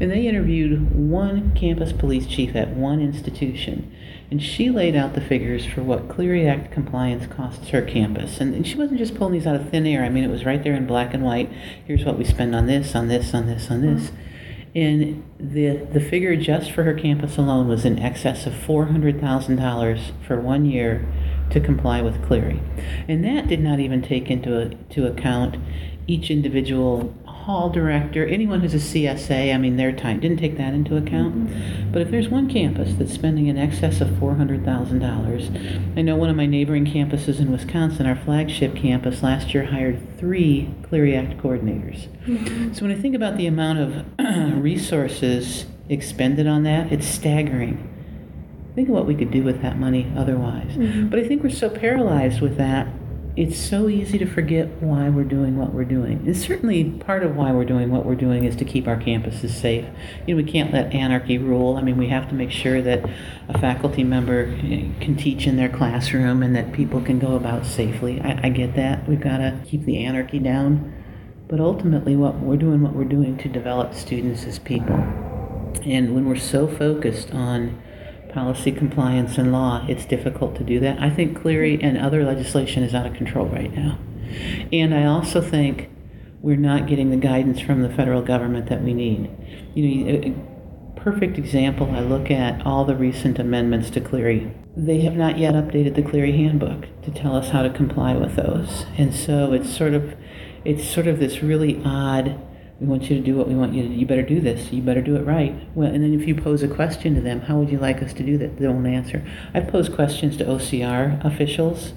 And 0.00 0.10
they 0.10 0.26
interviewed 0.26 0.94
one 0.94 1.52
campus 1.54 1.92
police 1.92 2.26
chief 2.26 2.54
at 2.54 2.68
one 2.68 3.00
institution, 3.00 3.92
and 4.30 4.42
she 4.42 4.70
laid 4.70 4.94
out 4.94 5.14
the 5.14 5.20
figures 5.20 5.64
for 5.66 5.82
what 5.82 6.08
Clery 6.08 6.48
Act 6.48 6.70
compliance 6.70 7.26
costs 7.26 7.70
her 7.70 7.82
campus. 7.82 8.40
And, 8.40 8.54
and 8.54 8.66
she 8.66 8.76
wasn't 8.76 8.98
just 8.98 9.14
pulling 9.14 9.32
these 9.32 9.46
out 9.46 9.56
of 9.56 9.70
thin 9.70 9.86
air. 9.86 10.04
I 10.04 10.10
mean, 10.10 10.22
it 10.22 10.30
was 10.30 10.44
right 10.44 10.62
there 10.62 10.74
in 10.74 10.86
black 10.86 11.14
and 11.14 11.24
white. 11.24 11.50
Here's 11.86 12.04
what 12.04 12.18
we 12.18 12.24
spend 12.24 12.54
on 12.54 12.66
this, 12.66 12.94
on 12.94 13.08
this, 13.08 13.32
on 13.34 13.46
this, 13.46 13.70
on 13.70 13.80
this. 13.80 14.10
Mm-hmm 14.10 14.25
and 14.76 15.24
the 15.40 15.76
the 15.92 16.00
figure 16.00 16.36
just 16.36 16.70
for 16.70 16.84
her 16.84 16.92
campus 16.92 17.38
alone 17.38 17.66
was 17.66 17.86
in 17.86 17.98
excess 17.98 18.46
of 18.46 18.54
four 18.54 18.84
hundred 18.86 19.18
thousand 19.18 19.56
dollars 19.56 20.12
for 20.26 20.38
one 20.38 20.66
year 20.66 21.04
to 21.50 21.58
comply 21.60 22.02
with 22.02 22.20
Clery, 22.22 22.60
and 23.08 23.24
that 23.24 23.48
did 23.48 23.60
not 23.60 23.80
even 23.80 24.02
take 24.02 24.30
into 24.30 24.60
a, 24.60 24.68
to 24.92 25.06
account 25.06 25.56
each 26.06 26.30
individual 26.30 27.14
hall 27.46 27.70
director, 27.70 28.26
anyone 28.26 28.60
who's 28.60 28.74
a 28.74 28.78
CSA, 28.78 29.54
I 29.54 29.56
mean, 29.56 29.76
their 29.76 29.92
time 29.92 30.18
didn't 30.18 30.38
take 30.38 30.56
that 30.56 30.74
into 30.74 30.96
account. 30.96 31.48
Mm-hmm. 31.48 31.92
But 31.92 32.02
if 32.02 32.10
there's 32.10 32.28
one 32.28 32.50
campus 32.50 32.94
that's 32.94 33.14
spending 33.14 33.46
in 33.46 33.56
excess 33.56 34.00
of 34.00 34.08
$400,000, 34.08 35.96
I 35.96 36.02
know 36.02 36.16
one 36.16 36.28
of 36.28 36.34
my 36.34 36.46
neighboring 36.46 36.86
campuses 36.86 37.38
in 37.38 37.52
Wisconsin, 37.52 38.04
our 38.04 38.16
flagship 38.16 38.74
campus, 38.74 39.22
last 39.22 39.54
year 39.54 39.66
hired 39.66 40.18
three 40.18 40.74
Clery 40.82 41.16
Act 41.16 41.40
coordinators. 41.40 42.08
Mm-hmm. 42.26 42.72
So 42.72 42.82
when 42.84 42.90
I 42.90 43.00
think 43.00 43.14
about 43.14 43.36
the 43.36 43.46
amount 43.46 43.78
of 43.78 44.04
resources 44.60 45.66
expended 45.88 46.48
on 46.48 46.64
that, 46.64 46.90
it's 46.90 47.06
staggering. 47.06 47.92
Think 48.74 48.88
of 48.88 48.94
what 48.96 49.06
we 49.06 49.14
could 49.14 49.30
do 49.30 49.44
with 49.44 49.62
that 49.62 49.78
money 49.78 50.12
otherwise. 50.16 50.72
Mm-hmm. 50.72 51.10
But 51.10 51.20
I 51.20 51.28
think 51.28 51.44
we're 51.44 51.50
so 51.50 51.70
paralyzed 51.70 52.40
with 52.40 52.56
that 52.56 52.88
it's 53.36 53.58
so 53.58 53.86
easy 53.90 54.16
to 54.16 54.24
forget 54.24 54.66
why 54.80 55.10
we're 55.10 55.22
doing 55.22 55.58
what 55.58 55.74
we're 55.74 55.84
doing. 55.84 56.22
And 56.24 56.34
certainly 56.34 56.84
part 56.84 57.22
of 57.22 57.36
why 57.36 57.52
we're 57.52 57.66
doing 57.66 57.90
what 57.90 58.06
we're 58.06 58.14
doing 58.14 58.44
is 58.44 58.56
to 58.56 58.64
keep 58.64 58.88
our 58.88 58.96
campuses 58.96 59.50
safe. 59.50 59.84
You 60.26 60.34
know, 60.34 60.42
we 60.42 60.50
can't 60.50 60.72
let 60.72 60.94
anarchy 60.94 61.36
rule. 61.36 61.76
I 61.76 61.82
mean, 61.82 61.98
we 61.98 62.08
have 62.08 62.30
to 62.30 62.34
make 62.34 62.50
sure 62.50 62.80
that 62.80 63.04
a 63.50 63.58
faculty 63.58 64.04
member 64.04 64.46
eh, 64.62 64.88
can 65.02 65.16
teach 65.16 65.46
in 65.46 65.56
their 65.56 65.68
classroom 65.68 66.42
and 66.42 66.56
that 66.56 66.72
people 66.72 67.02
can 67.02 67.18
go 67.18 67.36
about 67.36 67.66
safely. 67.66 68.22
I, 68.22 68.46
I 68.46 68.48
get 68.48 68.74
that. 68.76 69.06
We've 69.06 69.20
got 69.20 69.36
to 69.36 69.60
keep 69.66 69.84
the 69.84 70.02
anarchy 70.02 70.38
down. 70.38 70.94
But 71.46 71.60
ultimately, 71.60 72.16
what 72.16 72.36
we're 72.40 72.56
doing, 72.56 72.82
what 72.82 72.94
we're 72.94 73.04
doing 73.04 73.36
to 73.38 73.48
develop 73.48 73.92
students 73.92 74.44
as 74.44 74.58
people. 74.58 74.96
And 75.84 76.14
when 76.14 76.24
we're 76.24 76.36
so 76.36 76.66
focused 76.66 77.32
on 77.32 77.80
policy 78.36 78.70
compliance 78.70 79.38
and 79.38 79.50
law, 79.50 79.82
it's 79.88 80.04
difficult 80.04 80.54
to 80.56 80.62
do 80.62 80.78
that. 80.78 81.00
I 81.00 81.08
think 81.08 81.38
Clery 81.38 81.82
and 81.82 81.96
other 81.96 82.22
legislation 82.22 82.82
is 82.82 82.94
out 82.94 83.06
of 83.06 83.14
control 83.14 83.46
right 83.46 83.74
now. 83.74 83.98
And 84.70 84.94
I 84.94 85.06
also 85.06 85.40
think 85.40 85.88
we're 86.42 86.58
not 86.58 86.86
getting 86.86 87.08
the 87.08 87.16
guidance 87.16 87.60
from 87.60 87.80
the 87.80 87.88
federal 87.88 88.20
government 88.20 88.68
that 88.68 88.82
we 88.82 88.92
need. 88.92 89.30
You 89.74 89.88
know, 89.88 90.10
a 90.10 90.28
uh, 90.28 91.00
perfect 91.00 91.38
example, 91.38 91.90
I 91.92 92.00
look 92.00 92.30
at 92.30 92.66
all 92.66 92.84
the 92.84 92.94
recent 92.94 93.38
amendments 93.38 93.88
to 93.90 94.02
Clery. 94.02 94.52
They 94.76 95.00
have 95.00 95.16
not 95.16 95.38
yet 95.38 95.54
updated 95.54 95.94
the 95.94 96.02
Clery 96.02 96.36
handbook 96.36 96.84
to 97.04 97.10
tell 97.10 97.34
us 97.34 97.48
how 97.48 97.62
to 97.62 97.70
comply 97.70 98.14
with 98.16 98.36
those. 98.36 98.84
And 98.98 99.14
so 99.14 99.54
it's 99.54 99.74
sort 99.74 99.94
of 99.94 100.14
it's 100.62 100.86
sort 100.86 101.06
of 101.06 101.20
this 101.20 101.42
really 101.42 101.80
odd 101.86 102.38
we 102.78 102.86
want 102.86 103.04
you 103.04 103.16
to 103.16 103.22
do 103.22 103.34
what 103.34 103.48
we 103.48 103.54
want 103.54 103.72
you 103.72 103.82
to 103.82 103.88
do. 103.88 103.94
You 103.94 104.06
better 104.06 104.22
do 104.22 104.40
this. 104.40 104.70
You 104.70 104.82
better 104.82 105.00
do 105.00 105.16
it 105.16 105.22
right. 105.22 105.54
Well, 105.74 105.88
and 105.88 106.04
then 106.04 106.12
if 106.12 106.28
you 106.28 106.34
pose 106.34 106.62
a 106.62 106.68
question 106.68 107.14
to 107.14 107.20
them, 107.20 107.40
how 107.40 107.58
would 107.58 107.70
you 107.70 107.78
like 107.78 108.02
us 108.02 108.12
to 108.14 108.22
do 108.22 108.36
that? 108.38 108.58
They 108.58 108.68
won't 108.68 108.86
answer. 108.86 109.26
I've 109.54 109.68
posed 109.68 109.94
questions 109.94 110.36
to 110.38 110.44
OCR 110.44 111.24
officials. 111.24 111.94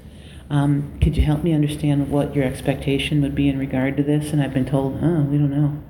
Um, 0.49 0.97
could 1.01 1.17
you 1.17 1.23
help 1.23 1.43
me 1.43 1.53
understand 1.53 2.09
what 2.09 2.33
your 2.33 2.45
expectation 2.45 3.21
would 3.21 3.35
be 3.35 3.49
in 3.49 3.59
regard 3.59 3.97
to 3.97 4.03
this? 4.03 4.31
And 4.31 4.41
I've 4.41 4.53
been 4.53 4.65
told, 4.65 4.99
oh, 5.03 5.21
we 5.23 5.37
don't 5.37 5.51
know. 5.51 5.83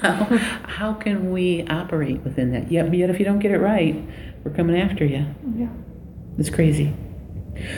how, 0.00 0.14
how 0.68 0.94
can 0.94 1.30
we 1.30 1.64
operate 1.68 2.20
within 2.22 2.50
that? 2.52 2.72
Yet, 2.72 2.92
yet 2.92 3.10
if 3.10 3.18
you 3.20 3.24
don't 3.24 3.38
get 3.38 3.52
it 3.52 3.58
right, 3.58 4.04
we're 4.42 4.52
coming 4.52 4.80
after 4.80 5.04
you. 5.04 5.26
Yeah. 5.56 5.68
It's 6.38 6.50
crazy. 6.50 6.92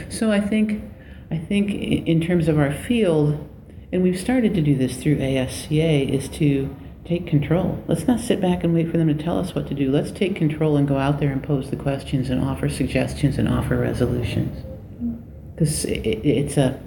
So 0.09 0.33
I 0.33 0.41
think, 0.41 0.83
I 1.31 1.37
think 1.37 1.71
in 1.71 2.23
terms 2.23 2.49
of 2.49 2.59
our 2.59 2.73
field, 2.73 3.47
and 3.93 4.03
we've 4.03 4.19
started 4.19 4.55
to 4.55 4.61
do 4.61 4.75
this 4.75 4.97
through 4.97 5.17
ASCA, 5.17 6.09
is 6.11 6.29
to 6.31 6.75
take 7.05 7.27
control. 7.27 7.83
Let's 7.87 8.07
not 8.07 8.21
sit 8.21 8.41
back 8.41 8.65
and 8.65 8.75
wait 8.75 8.91
for 8.91 8.99
them 8.99 9.09
to 9.09 9.15
tell 9.15 9.39
us 9.39 9.55
what 9.55 9.69
to 9.69 9.75
do. 9.75 9.91
Let's 9.91 10.11
take 10.11 10.35
control 10.35 10.77
and 10.77 10.89
go 10.89 10.99
out 10.99 11.21
there 11.21 11.31
and 11.31 11.43
pose 11.43 11.71
the 11.71 11.77
questions 11.77 12.31
and 12.31 12.43
offer 12.43 12.69
suggestions 12.69 13.39
and 13.39 13.49
offer 13.49 13.77
resolutions. 13.77 14.65
Because 15.55 15.85
it, 15.85 16.01
it's 16.01 16.57
a, 16.57 16.81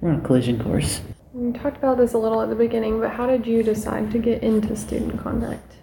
we're 0.00 0.10
on 0.10 0.20
a 0.20 0.22
collision 0.22 0.62
course. 0.62 1.02
We 1.32 1.52
talked 1.52 1.76
about 1.76 1.98
this 1.98 2.14
a 2.14 2.18
little 2.18 2.40
at 2.40 2.48
the 2.48 2.56
beginning, 2.56 3.00
but 3.00 3.10
how 3.10 3.26
did 3.26 3.46
you 3.46 3.62
decide 3.62 4.10
to 4.12 4.18
get 4.18 4.42
into 4.42 4.74
student 4.74 5.22
conduct? 5.22 5.76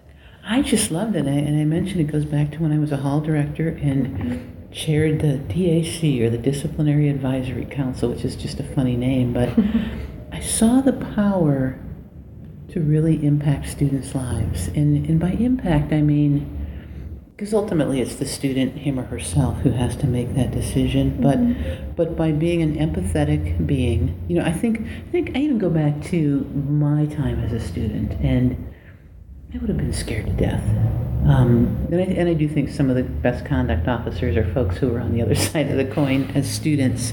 I 0.44 0.62
just 0.62 0.90
loved 0.90 1.16
it. 1.16 1.26
and 1.26 1.60
I 1.60 1.64
mentioned 1.64 2.00
it 2.00 2.12
goes 2.12 2.24
back 2.24 2.50
to 2.52 2.58
when 2.58 2.72
I 2.72 2.78
was 2.78 2.92
a 2.92 2.96
hall 2.96 3.20
director 3.20 3.68
and 3.68 4.70
chaired 4.72 5.20
the 5.20 5.38
DAC, 5.52 6.20
or 6.22 6.30
the 6.30 6.38
Disciplinary 6.38 7.08
Advisory 7.08 7.66
Council, 7.66 8.10
which 8.10 8.24
is 8.24 8.36
just 8.36 8.60
a 8.60 8.62
funny 8.62 8.96
name, 8.96 9.32
but 9.32 9.48
I 10.32 10.40
saw 10.40 10.80
the 10.80 10.92
power 10.92 11.78
to 12.68 12.80
really 12.80 13.24
impact 13.24 13.68
students' 13.68 14.14
lives. 14.14 14.68
And, 14.68 15.06
and 15.06 15.18
by 15.18 15.30
impact, 15.30 15.92
I 15.92 16.02
mean, 16.02 16.56
because 17.36 17.54
ultimately 17.54 18.00
it's 18.00 18.16
the 18.16 18.26
student, 18.26 18.76
him 18.76 18.98
or 18.98 19.04
herself, 19.04 19.58
who 19.60 19.70
has 19.70 19.96
to 19.96 20.06
make 20.06 20.34
that 20.34 20.50
decision. 20.50 21.18
Mm-hmm. 21.18 21.94
But, 21.94 21.96
but 21.96 22.16
by 22.16 22.32
being 22.32 22.62
an 22.62 22.76
empathetic 22.76 23.66
being, 23.66 24.22
you 24.28 24.36
know, 24.36 24.44
I 24.44 24.52
think, 24.52 24.82
I 24.82 25.10
think 25.10 25.34
I 25.34 25.40
even 25.40 25.58
go 25.58 25.70
back 25.70 26.02
to 26.04 26.44
my 26.68 27.06
time 27.06 27.40
as 27.40 27.52
a 27.52 27.60
student, 27.60 28.12
and 28.20 28.69
I 29.52 29.58
would 29.58 29.68
have 29.68 29.78
been 29.78 29.92
scared 29.92 30.26
to 30.26 30.32
death. 30.32 30.62
Um, 31.26 31.88
and, 31.90 31.96
I, 31.96 32.04
and 32.04 32.28
I 32.28 32.34
do 32.34 32.48
think 32.48 32.68
some 32.68 32.88
of 32.88 32.94
the 32.94 33.02
best 33.02 33.44
conduct 33.44 33.88
officers 33.88 34.36
are 34.36 34.54
folks 34.54 34.76
who 34.76 34.94
are 34.94 35.00
on 35.00 35.12
the 35.12 35.22
other 35.22 35.34
side 35.50 35.68
of 35.68 35.76
the 35.76 35.84
coin 35.84 36.30
as 36.36 36.48
students. 36.48 37.12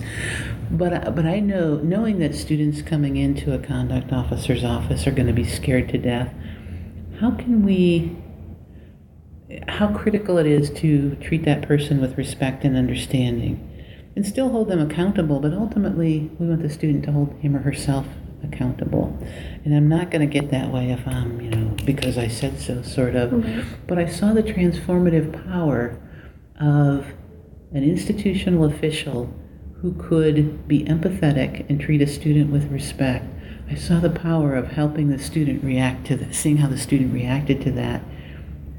But 0.69 1.15
but 1.15 1.26
I 1.26 1.39
know 1.39 1.78
knowing 1.78 2.19
that 2.19 2.36
students 2.36 2.84
coming 2.84 3.17
into 3.17 3.54
a 3.54 3.60
conduct 3.60 4.13
officer's 4.13 4.63
office 4.63 5.08
are 5.08 5.12
going 5.12 5.28
to 5.28 5.34
be 5.34 5.45
scared 5.45 5.89
to 5.89 5.97
death. 5.97 6.32
How 7.19 7.32
can 7.32 7.65
we? 7.65 8.15
How 9.67 9.88
critical 9.95 10.38
it 10.38 10.45
is 10.45 10.69
to 10.82 11.15
treat 11.15 11.43
that 11.45 11.63
person 11.63 12.02
with 12.02 12.17
respect 12.17 12.63
and 12.65 12.78
understanding, 12.78 13.67
and 14.15 14.28
still 14.28 14.50
hold 14.50 14.67
them 14.67 14.80
accountable. 14.80 15.39
But 15.39 15.54
ultimately, 15.54 16.30
we 16.38 16.47
want 16.47 16.62
the 16.62 16.69
student 16.69 17.06
to 17.06 17.13
hold 17.13 17.34
him 17.39 17.56
or 17.56 17.60
herself 17.60 18.06
accountable. 18.43 19.17
And 19.65 19.76
I'm 19.76 19.88
not 19.88 20.12
going 20.12 20.28
to 20.28 20.32
get 20.32 20.52
that 20.52 20.71
way 20.71 20.91
if 20.91 21.08
I'm, 21.08 21.41
you 21.41 21.50
know, 21.50 21.66
because 21.88 22.17
I 22.19 22.28
said 22.28 22.60
so, 22.60 22.84
sort 22.84 23.15
of. 23.15 23.32
Mm-hmm. 23.32 23.86
But 23.88 23.97
I 23.97 24.08
saw 24.08 24.34
the 24.34 24.43
transformative 24.43 25.43
power 25.50 26.00
of 26.60 27.08
an 27.71 27.84
institutional 27.84 28.65
official 28.65 29.34
who 29.82 29.93
could 29.93 30.67
be 30.67 30.84
empathetic 30.84 31.67
and 31.69 31.80
treat 31.80 32.02
a 32.02 32.08
student 32.08 32.52
with 32.52 32.69
respect. 32.69 33.26
I 33.69 33.76
saw 33.76 34.00
the 34.00 34.10
power 34.10 34.54
of 34.56 34.67
helping 34.67 35.10
the 35.10 35.17
student 35.17 35.63
react 35.63 36.06
to 36.08 36.17
that, 36.17 36.36
seeing 36.36 36.58
how 36.58 36.67
the 36.67 36.78
student 36.78 37.13
reacted 37.13 37.62
to 37.62 37.71
that 37.71 38.04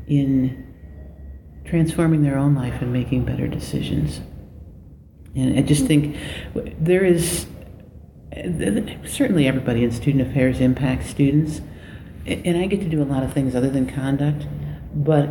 in 0.07 0.67
transforming 1.65 2.23
their 2.23 2.39
own 2.39 2.55
life 2.55 2.81
and 2.83 2.93
making 2.93 3.25
better 3.25 3.47
decisions. 3.47 4.21
And 5.35 5.59
I 5.59 5.63
just 5.63 5.87
think 5.87 6.17
there 6.79 7.05
is 7.05 7.47
certainly 9.07 9.47
everybody 9.47 9.85
in 9.85 9.93
student 9.93 10.29
affairs 10.29 10.61
impacts 10.61 11.09
students, 11.09 11.61
and 12.29 12.59
I 12.59 12.67
get 12.67 12.81
to 12.81 12.89
do 12.89 13.03
a 13.03 13.05
lot 13.05 13.23
of 13.23 13.33
things 13.33 13.55
other 13.55 13.71
than 13.71 13.87
conduct, 13.87 14.47
but 14.95 15.31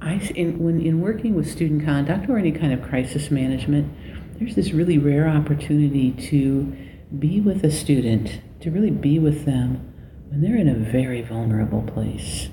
I, 0.00 0.14
in, 0.34 0.58
when 0.58 0.80
in 0.80 1.00
working 1.00 1.34
with 1.34 1.50
student 1.50 1.84
conduct 1.84 2.28
or 2.28 2.38
any 2.38 2.52
kind 2.52 2.72
of 2.72 2.82
crisis 2.82 3.30
management, 3.30 3.92
there's 4.38 4.54
this 4.54 4.72
really 4.72 4.98
rare 4.98 5.28
opportunity 5.28 6.12
to 6.28 6.74
be 7.18 7.40
with 7.40 7.64
a 7.64 7.70
student, 7.70 8.40
to 8.60 8.70
really 8.70 8.90
be 8.90 9.18
with 9.18 9.44
them 9.44 9.92
when 10.28 10.40
they're 10.40 10.56
in 10.56 10.68
a 10.68 10.74
very 10.74 11.22
vulnerable 11.22 11.82
place. 11.82 12.48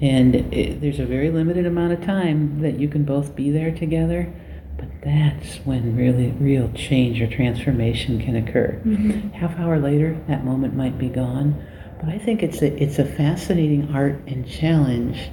And 0.00 0.34
it, 0.36 0.80
there's 0.80 1.00
a 1.00 1.04
very 1.04 1.30
limited 1.30 1.66
amount 1.66 1.92
of 1.92 2.04
time 2.04 2.60
that 2.62 2.78
you 2.78 2.88
can 2.88 3.04
both 3.04 3.34
be 3.34 3.50
there 3.50 3.72
together, 3.74 4.32
but 4.76 4.88
that's 5.02 5.56
when 5.64 5.96
really 5.96 6.30
real 6.38 6.70
change 6.72 7.20
or 7.20 7.26
transformation 7.26 8.20
can 8.20 8.36
occur. 8.36 8.80
Mm-hmm. 8.84 9.30
Half 9.30 9.58
hour 9.58 9.78
later, 9.78 10.18
that 10.28 10.44
moment 10.44 10.74
might 10.74 10.96
be 10.96 11.08
gone. 11.08 11.60
But 12.00 12.10
I 12.10 12.18
think 12.18 12.42
it's 12.42 12.62
a, 12.62 12.82
it's 12.82 12.98
a 12.98 13.04
fascinating 13.04 13.92
art 13.94 14.20
and 14.26 14.48
challenge 14.48 15.30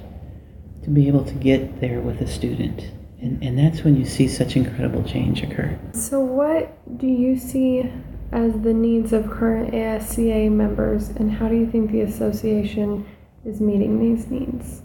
to 0.82 0.90
be 0.90 1.08
able 1.08 1.24
to 1.24 1.34
get 1.34 1.80
there 1.80 2.00
with 2.00 2.20
a 2.20 2.26
student. 2.26 2.90
And, 3.20 3.42
and 3.42 3.58
that's 3.58 3.82
when 3.82 3.96
you 3.96 4.04
see 4.04 4.28
such 4.28 4.56
incredible 4.56 5.02
change 5.02 5.42
occur. 5.42 5.78
So, 5.92 6.20
what 6.20 6.98
do 6.98 7.06
you 7.06 7.38
see 7.38 7.90
as 8.32 8.52
the 8.60 8.74
needs 8.74 9.12
of 9.12 9.30
current 9.30 9.72
ASCA 9.72 10.50
members, 10.50 11.10
and 11.10 11.30
how 11.30 11.48
do 11.48 11.56
you 11.56 11.70
think 11.70 11.90
the 11.92 12.02
association 12.02 13.06
is 13.44 13.60
meeting 13.60 14.00
these 14.00 14.26
needs? 14.28 14.82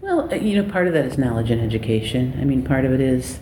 Well, 0.00 0.32
uh, 0.32 0.36
you 0.36 0.60
know, 0.60 0.70
part 0.70 0.86
of 0.86 0.92
that 0.94 1.04
is 1.04 1.16
knowledge 1.16 1.50
and 1.50 1.60
education. 1.60 2.36
I 2.40 2.44
mean, 2.44 2.64
part 2.64 2.84
of 2.84 2.92
it 2.92 3.00
is 3.00 3.38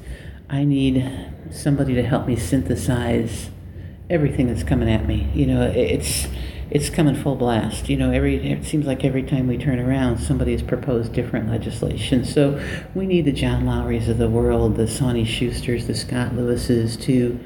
I 0.51 0.65
need 0.65 1.09
somebody 1.51 1.95
to 1.95 2.03
help 2.03 2.27
me 2.27 2.37
synthesize 2.37 3.51
everything 4.11 4.49
that's 4.49 4.65
coming 4.65 4.91
at 4.91 5.07
me. 5.07 5.31
You 5.35 5.47
know, 5.47 5.63
it's 5.63 6.29
it's 6.71 6.91
coming 6.91 7.15
full 7.15 7.37
blast. 7.37 7.89
You 7.89 7.97
know, 7.97 8.11
every 8.11 8.37
it 8.37 8.65
seems 8.65 8.87
like 8.87 9.05
every 9.05 9.23
time 9.23 9.47
we 9.47 9.57
turn 9.57 9.79
around, 9.79 10.19
somebody 10.19 10.53
has 10.53 10.63
proposed 10.63 11.13
different 11.13 11.49
legislation. 11.49 12.25
So 12.25 12.61
we 12.95 13.07
need 13.07 13.25
the 13.25 13.33
John 13.33 13.65
Lowerys 13.65 14.09
of 14.09 14.19
the 14.19 14.29
world, 14.29 14.77
the 14.77 14.89
Sonny 14.89 15.25
Schusters, 15.25 15.87
the 15.87 15.95
Scott 15.95 16.33
Lewises 16.33 17.01
to 17.03 17.39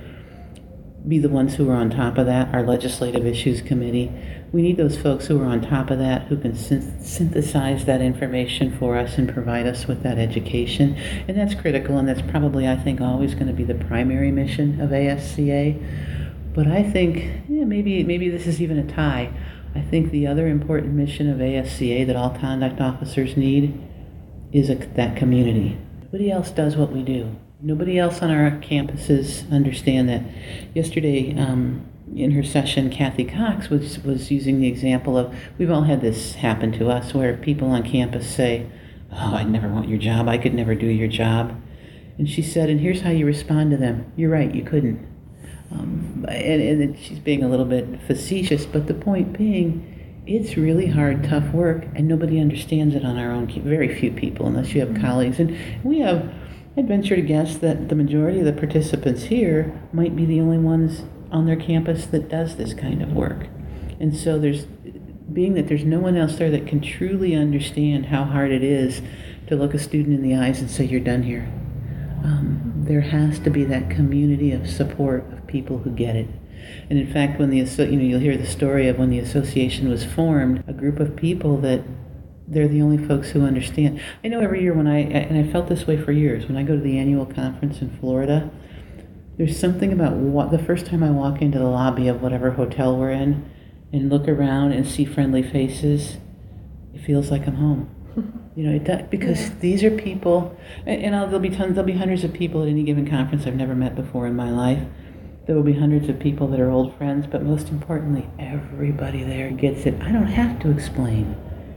be 1.06 1.18
the 1.18 1.28
ones 1.28 1.56
who 1.56 1.68
are 1.68 1.74
on 1.74 1.90
top 1.90 2.16
of 2.18 2.26
that. 2.26 2.54
Our 2.54 2.62
legislative 2.62 3.26
issues 3.26 3.60
committee. 3.60 4.12
We 4.52 4.62
need 4.62 4.76
those 4.76 4.98
folks 4.98 5.26
who 5.26 5.40
are 5.40 5.46
on 5.46 5.62
top 5.62 5.90
of 5.90 5.98
that, 5.98 6.22
who 6.24 6.36
can 6.36 6.54
synthesize 6.54 7.86
that 7.86 8.02
information 8.02 8.76
for 8.76 8.98
us 8.98 9.16
and 9.16 9.32
provide 9.32 9.66
us 9.66 9.86
with 9.86 10.02
that 10.02 10.18
education. 10.18 10.94
And 11.26 11.38
that's 11.38 11.54
critical, 11.54 11.96
and 11.96 12.06
that's 12.06 12.22
probably, 12.22 12.68
I 12.68 12.76
think, 12.76 13.00
always 13.00 13.34
going 13.34 13.46
to 13.46 13.54
be 13.54 13.64
the 13.64 13.74
primary 13.74 14.30
mission 14.30 14.78
of 14.80 14.90
ASCA 14.90 16.31
but 16.54 16.66
I 16.66 16.82
think 16.82 17.44
yeah, 17.48 17.64
maybe 17.64 18.02
maybe 18.04 18.28
this 18.28 18.46
is 18.46 18.60
even 18.60 18.78
a 18.78 18.86
tie. 18.86 19.32
I 19.74 19.80
think 19.80 20.10
the 20.10 20.26
other 20.26 20.48
important 20.48 20.92
mission 20.92 21.30
of 21.30 21.38
ASCA 21.38 22.06
that 22.06 22.16
all 22.16 22.30
conduct 22.30 22.80
officers 22.80 23.36
need 23.36 23.80
is 24.52 24.68
a, 24.68 24.74
that 24.74 25.16
community. 25.16 25.78
Nobody 26.02 26.30
else 26.30 26.50
does 26.50 26.76
what 26.76 26.92
we 26.92 27.02
do. 27.02 27.34
Nobody 27.60 27.98
else 27.98 28.20
on 28.20 28.30
our 28.30 28.50
campuses 28.50 29.50
understand 29.50 30.08
that. 30.08 30.22
Yesterday, 30.74 31.38
um, 31.38 31.86
in 32.14 32.32
her 32.32 32.42
session, 32.42 32.90
Kathy 32.90 33.24
Cox 33.24 33.70
was, 33.70 33.98
was 34.00 34.30
using 34.30 34.60
the 34.60 34.68
example 34.68 35.16
of 35.16 35.34
we've 35.56 35.70
all 35.70 35.82
had 35.82 36.00
this 36.02 36.34
happen 36.34 36.72
to 36.72 36.90
us 36.90 37.14
where 37.14 37.36
people 37.36 37.70
on 37.70 37.82
campus 37.82 38.28
say, 38.28 38.66
Oh, 39.12 39.34
I'd 39.34 39.50
never 39.50 39.68
want 39.68 39.88
your 39.88 39.98
job. 39.98 40.28
I 40.28 40.38
could 40.38 40.54
never 40.54 40.74
do 40.74 40.86
your 40.86 41.08
job. 41.08 41.58
And 42.18 42.28
she 42.28 42.42
said, 42.42 42.68
And 42.68 42.80
here's 42.80 43.02
how 43.02 43.10
you 43.10 43.24
respond 43.24 43.70
to 43.70 43.76
them. 43.76 44.10
You're 44.16 44.30
right, 44.30 44.54
you 44.54 44.64
couldn't. 44.64 45.06
Um, 45.72 46.26
and, 46.28 46.62
and 46.62 46.98
she's 46.98 47.18
being 47.18 47.42
a 47.42 47.48
little 47.48 47.64
bit 47.64 48.00
facetious, 48.06 48.66
but 48.66 48.86
the 48.86 48.94
point 48.94 49.36
being, 49.36 50.22
it's 50.26 50.56
really 50.56 50.86
hard, 50.86 51.24
tough 51.24 51.52
work, 51.52 51.84
and 51.94 52.06
nobody 52.06 52.38
understands 52.40 52.94
it 52.94 53.04
on 53.04 53.18
our 53.18 53.32
own. 53.32 53.48
Very 53.62 53.94
few 53.94 54.12
people, 54.12 54.46
unless 54.46 54.74
you 54.74 54.80
have 54.80 54.90
mm-hmm. 54.90 55.02
colleagues. 55.02 55.40
And 55.40 55.56
we 55.82 56.00
have, 56.00 56.32
I'd 56.76 56.88
venture 56.88 57.16
to 57.16 57.22
guess 57.22 57.56
that 57.58 57.88
the 57.88 57.94
majority 57.94 58.40
of 58.40 58.44
the 58.44 58.52
participants 58.52 59.24
here 59.24 59.80
might 59.92 60.14
be 60.14 60.24
the 60.24 60.40
only 60.40 60.58
ones 60.58 61.02
on 61.30 61.46
their 61.46 61.56
campus 61.56 62.06
that 62.06 62.28
does 62.28 62.56
this 62.56 62.74
kind 62.74 63.02
of 63.02 63.12
work. 63.12 63.46
And 63.98 64.16
so 64.16 64.38
there's, 64.38 64.66
being 65.32 65.54
that 65.54 65.68
there's 65.68 65.84
no 65.84 65.98
one 65.98 66.16
else 66.16 66.36
there 66.36 66.50
that 66.50 66.66
can 66.66 66.80
truly 66.80 67.34
understand 67.34 68.06
how 68.06 68.24
hard 68.24 68.50
it 68.50 68.62
is 68.62 69.00
to 69.46 69.56
look 69.56 69.74
a 69.74 69.78
student 69.78 70.14
in 70.14 70.22
the 70.22 70.36
eyes 70.36 70.60
and 70.60 70.70
say, 70.70 70.84
You're 70.84 71.00
done 71.00 71.22
here. 71.22 71.50
Um, 72.24 72.71
there 72.86 73.00
has 73.00 73.38
to 73.40 73.50
be 73.50 73.64
that 73.64 73.90
community 73.90 74.52
of 74.52 74.68
support 74.68 75.24
of 75.32 75.46
people 75.46 75.78
who 75.78 75.90
get 75.90 76.16
it. 76.16 76.28
And 76.88 76.98
in 76.98 77.12
fact, 77.12 77.38
when 77.38 77.50
the 77.50 77.58
you 77.58 77.96
know 77.96 78.02
you'll 78.02 78.20
hear 78.20 78.36
the 78.36 78.46
story 78.46 78.88
of 78.88 78.98
when 78.98 79.10
the 79.10 79.18
association 79.18 79.88
was 79.88 80.04
formed, 80.04 80.62
a 80.66 80.72
group 80.72 81.00
of 81.00 81.16
people 81.16 81.58
that 81.58 81.82
they're 82.46 82.68
the 82.68 82.82
only 82.82 82.98
folks 82.98 83.30
who 83.30 83.44
understand. 83.44 84.00
I 84.22 84.28
know 84.28 84.40
every 84.40 84.62
year 84.62 84.74
when 84.74 84.86
I 84.86 84.98
and 84.98 85.38
I 85.38 85.50
felt 85.50 85.68
this 85.68 85.86
way 85.86 85.96
for 85.96 86.12
years 86.12 86.46
when 86.46 86.56
I 86.56 86.62
go 86.62 86.76
to 86.76 86.82
the 86.82 86.98
annual 86.98 87.26
conference 87.26 87.80
in 87.80 87.96
Florida. 87.98 88.50
There's 89.38 89.58
something 89.58 89.92
about 89.92 90.14
what 90.14 90.50
the 90.50 90.58
first 90.58 90.86
time 90.86 91.02
I 91.02 91.10
walk 91.10 91.40
into 91.40 91.58
the 91.58 91.64
lobby 91.64 92.06
of 92.06 92.20
whatever 92.20 92.50
hotel 92.50 92.96
we're 92.96 93.10
in 93.10 93.50
and 93.92 94.10
look 94.10 94.28
around 94.28 94.72
and 94.72 94.86
see 94.86 95.04
friendly 95.04 95.42
faces, 95.42 96.18
it 96.94 97.00
feels 97.00 97.30
like 97.30 97.46
I'm 97.46 97.56
home. 97.56 97.90
You 98.54 98.64
know, 98.64 99.06
because 99.10 99.48
yeah. 99.48 99.54
these 99.60 99.82
are 99.82 99.90
people, 99.90 100.56
and, 100.84 101.02
and 101.02 101.14
there'll 101.14 101.38
be 101.38 101.50
tons, 101.50 101.74
there'll 101.74 101.86
be 101.86 101.96
hundreds 101.96 102.22
of 102.22 102.32
people 102.32 102.62
at 102.62 102.68
any 102.68 102.82
given 102.82 103.08
conference 103.08 103.46
I've 103.46 103.56
never 103.56 103.74
met 103.74 103.94
before 103.94 104.26
in 104.26 104.36
my 104.36 104.50
life. 104.50 104.82
There 105.46 105.56
will 105.56 105.62
be 105.62 105.72
hundreds 105.72 106.08
of 106.08 106.18
people 106.18 106.48
that 106.48 106.60
are 106.60 106.70
old 106.70 106.94
friends, 106.96 107.26
but 107.26 107.42
most 107.42 107.70
importantly, 107.70 108.28
everybody 108.38 109.24
there 109.24 109.50
gets 109.50 109.86
it. 109.86 110.00
I 110.02 110.12
don't 110.12 110.26
have 110.26 110.60
to 110.60 110.70
explain 110.70 111.34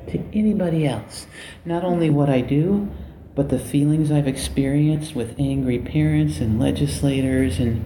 to 0.08 0.20
anybody 0.34 0.86
else 0.86 1.28
not 1.64 1.84
only 1.84 2.10
what 2.10 2.30
I 2.30 2.42
do, 2.42 2.92
but 3.36 3.50
the 3.50 3.60
feelings 3.60 4.12
I've 4.12 4.28
experienced 4.28 5.16
with 5.16 5.36
angry 5.40 5.80
parents 5.80 6.40
and 6.40 6.60
legislators 6.60 7.60
and 7.60 7.84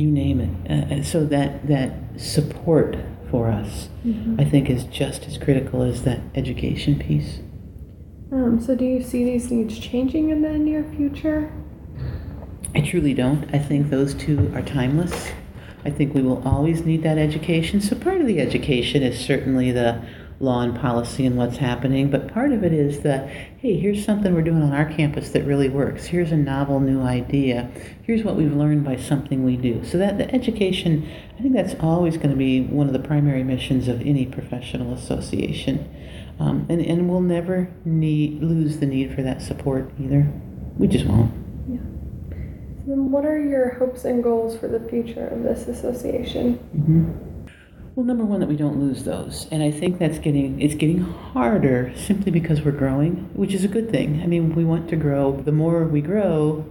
you 0.00 0.10
name 0.10 0.40
it. 0.40 0.70
Uh, 0.70 1.02
so 1.02 1.24
that 1.26 1.66
that 1.66 1.92
support 2.16 2.96
for 3.30 3.48
us, 3.48 3.88
mm-hmm. 4.04 4.40
I 4.40 4.44
think, 4.44 4.70
is 4.70 4.84
just 4.84 5.26
as 5.26 5.38
critical 5.38 5.82
as 5.82 6.02
that 6.02 6.20
education 6.34 6.98
piece. 6.98 7.40
Um, 8.34 8.60
so, 8.60 8.74
do 8.74 8.84
you 8.84 9.00
see 9.00 9.22
these 9.22 9.48
needs 9.52 9.78
changing 9.78 10.30
in 10.30 10.42
the 10.42 10.58
near 10.58 10.82
future? 10.82 11.52
I 12.74 12.80
truly 12.80 13.14
don't. 13.14 13.48
I 13.54 13.60
think 13.60 13.90
those 13.90 14.12
two 14.12 14.50
are 14.56 14.62
timeless. 14.62 15.30
I 15.84 15.90
think 15.90 16.14
we 16.14 16.22
will 16.22 16.42
always 16.44 16.84
need 16.84 17.04
that 17.04 17.16
education. 17.16 17.80
So, 17.80 17.94
part 17.94 18.20
of 18.20 18.26
the 18.26 18.40
education 18.40 19.04
is 19.04 19.24
certainly 19.24 19.70
the 19.70 20.04
law 20.40 20.62
and 20.62 20.76
policy 20.76 21.24
and 21.24 21.36
what's 21.36 21.58
happening, 21.58 22.10
but 22.10 22.26
part 22.26 22.50
of 22.50 22.64
it 22.64 22.72
is 22.72 23.02
the 23.02 23.18
hey, 23.18 23.78
here's 23.78 24.04
something 24.04 24.34
we're 24.34 24.42
doing 24.42 24.64
on 24.64 24.72
our 24.72 24.86
campus 24.86 25.30
that 25.30 25.44
really 25.44 25.68
works. 25.68 26.06
Here's 26.06 26.32
a 26.32 26.36
novel 26.36 26.80
new 26.80 27.02
idea. 27.02 27.70
Here's 28.02 28.24
what 28.24 28.34
we've 28.34 28.52
learned 28.52 28.84
by 28.84 28.96
something 28.96 29.44
we 29.44 29.56
do. 29.56 29.84
So, 29.84 29.96
that 29.98 30.18
the 30.18 30.34
education, 30.34 31.08
I 31.38 31.42
think 31.42 31.54
that's 31.54 31.76
always 31.78 32.16
going 32.16 32.30
to 32.30 32.36
be 32.36 32.62
one 32.62 32.88
of 32.88 32.94
the 32.94 32.98
primary 32.98 33.44
missions 33.44 33.86
of 33.86 34.00
any 34.00 34.26
professional 34.26 34.92
association. 34.92 35.88
Um, 36.38 36.66
and, 36.68 36.80
and 36.80 37.08
we'll 37.08 37.20
never 37.20 37.68
need 37.84 38.42
lose 38.42 38.78
the 38.78 38.86
need 38.86 39.14
for 39.14 39.22
that 39.22 39.40
support 39.40 39.90
either. 40.00 40.28
We 40.78 40.88
just 40.88 41.06
won't. 41.06 41.32
Yeah. 41.68 41.78
So 42.78 42.82
then, 42.88 43.10
what 43.10 43.24
are 43.24 43.38
your 43.38 43.74
hopes 43.74 44.04
and 44.04 44.22
goals 44.22 44.58
for 44.58 44.66
the 44.66 44.80
future 44.80 45.28
of 45.28 45.42
this 45.42 45.68
association? 45.68 46.58
Mm-hmm. 46.76 47.34
Well, 47.94 48.04
number 48.04 48.24
one, 48.24 48.40
that 48.40 48.48
we 48.48 48.56
don't 48.56 48.80
lose 48.80 49.04
those, 49.04 49.46
and 49.52 49.62
I 49.62 49.70
think 49.70 50.00
that's 50.00 50.18
getting 50.18 50.60
it's 50.60 50.74
getting 50.74 50.98
harder 50.98 51.92
simply 51.96 52.32
because 52.32 52.62
we're 52.62 52.72
growing, 52.72 53.30
which 53.34 53.54
is 53.54 53.62
a 53.62 53.68
good 53.68 53.88
thing. 53.90 54.20
I 54.20 54.26
mean, 54.26 54.56
we 54.56 54.64
want 54.64 54.90
to 54.90 54.96
grow. 54.96 55.40
The 55.40 55.52
more 55.52 55.84
we 55.84 56.00
grow, 56.00 56.66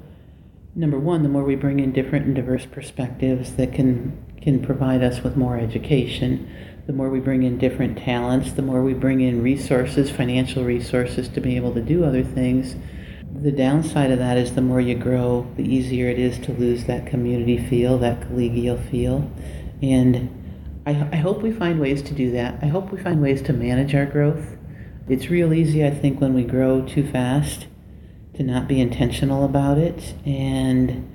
number 0.75 0.99
one, 0.99 1.23
the 1.23 1.29
more 1.29 1.45
we 1.45 1.55
bring 1.55 1.79
in 1.79 1.93
different 1.93 2.25
and 2.25 2.35
diverse 2.35 2.65
perspectives 2.65 3.55
that 3.55 3.73
can 3.73 4.17
can 4.41 4.61
provide 4.61 5.01
us 5.01 5.23
with 5.23 5.37
more 5.37 5.57
education 5.57 6.49
the 6.85 6.93
more 6.93 7.09
we 7.09 7.19
bring 7.19 7.43
in 7.43 7.57
different 7.57 7.97
talents, 7.97 8.51
the 8.53 8.61
more 8.61 8.83
we 8.83 8.93
bring 8.93 9.21
in 9.21 9.41
resources, 9.41 10.11
financial 10.11 10.63
resources 10.63 11.29
to 11.29 11.39
be 11.39 11.55
able 11.55 11.73
to 11.73 11.81
do 11.81 12.03
other 12.03 12.23
things. 12.23 12.75
The 13.41 13.51
downside 13.51 14.11
of 14.11 14.19
that 14.19 14.37
is 14.37 14.53
the 14.53 14.61
more 14.61 14.81
you 14.81 14.95
grow, 14.95 15.47
the 15.55 15.63
easier 15.63 16.09
it 16.09 16.19
is 16.19 16.37
to 16.39 16.51
lose 16.51 16.85
that 16.85 17.07
community 17.07 17.57
feel, 17.57 17.97
that 17.99 18.21
collegial 18.21 18.89
feel. 18.89 19.31
And 19.81 20.81
I, 20.85 20.91
I 21.11 21.15
hope 21.15 21.41
we 21.41 21.51
find 21.51 21.79
ways 21.79 22.01
to 22.03 22.13
do 22.13 22.31
that. 22.31 22.59
I 22.61 22.67
hope 22.67 22.91
we 22.91 23.01
find 23.01 23.21
ways 23.21 23.41
to 23.43 23.53
manage 23.53 23.95
our 23.95 24.05
growth. 24.05 24.57
It's 25.07 25.29
real 25.29 25.53
easy, 25.53 25.85
I 25.85 25.91
think, 25.91 26.19
when 26.19 26.33
we 26.33 26.43
grow 26.43 26.85
too 26.85 27.09
fast 27.09 27.67
to 28.35 28.43
not 28.43 28.67
be 28.67 28.81
intentional 28.81 29.45
about 29.45 29.77
it. 29.77 30.15
And 30.25 31.09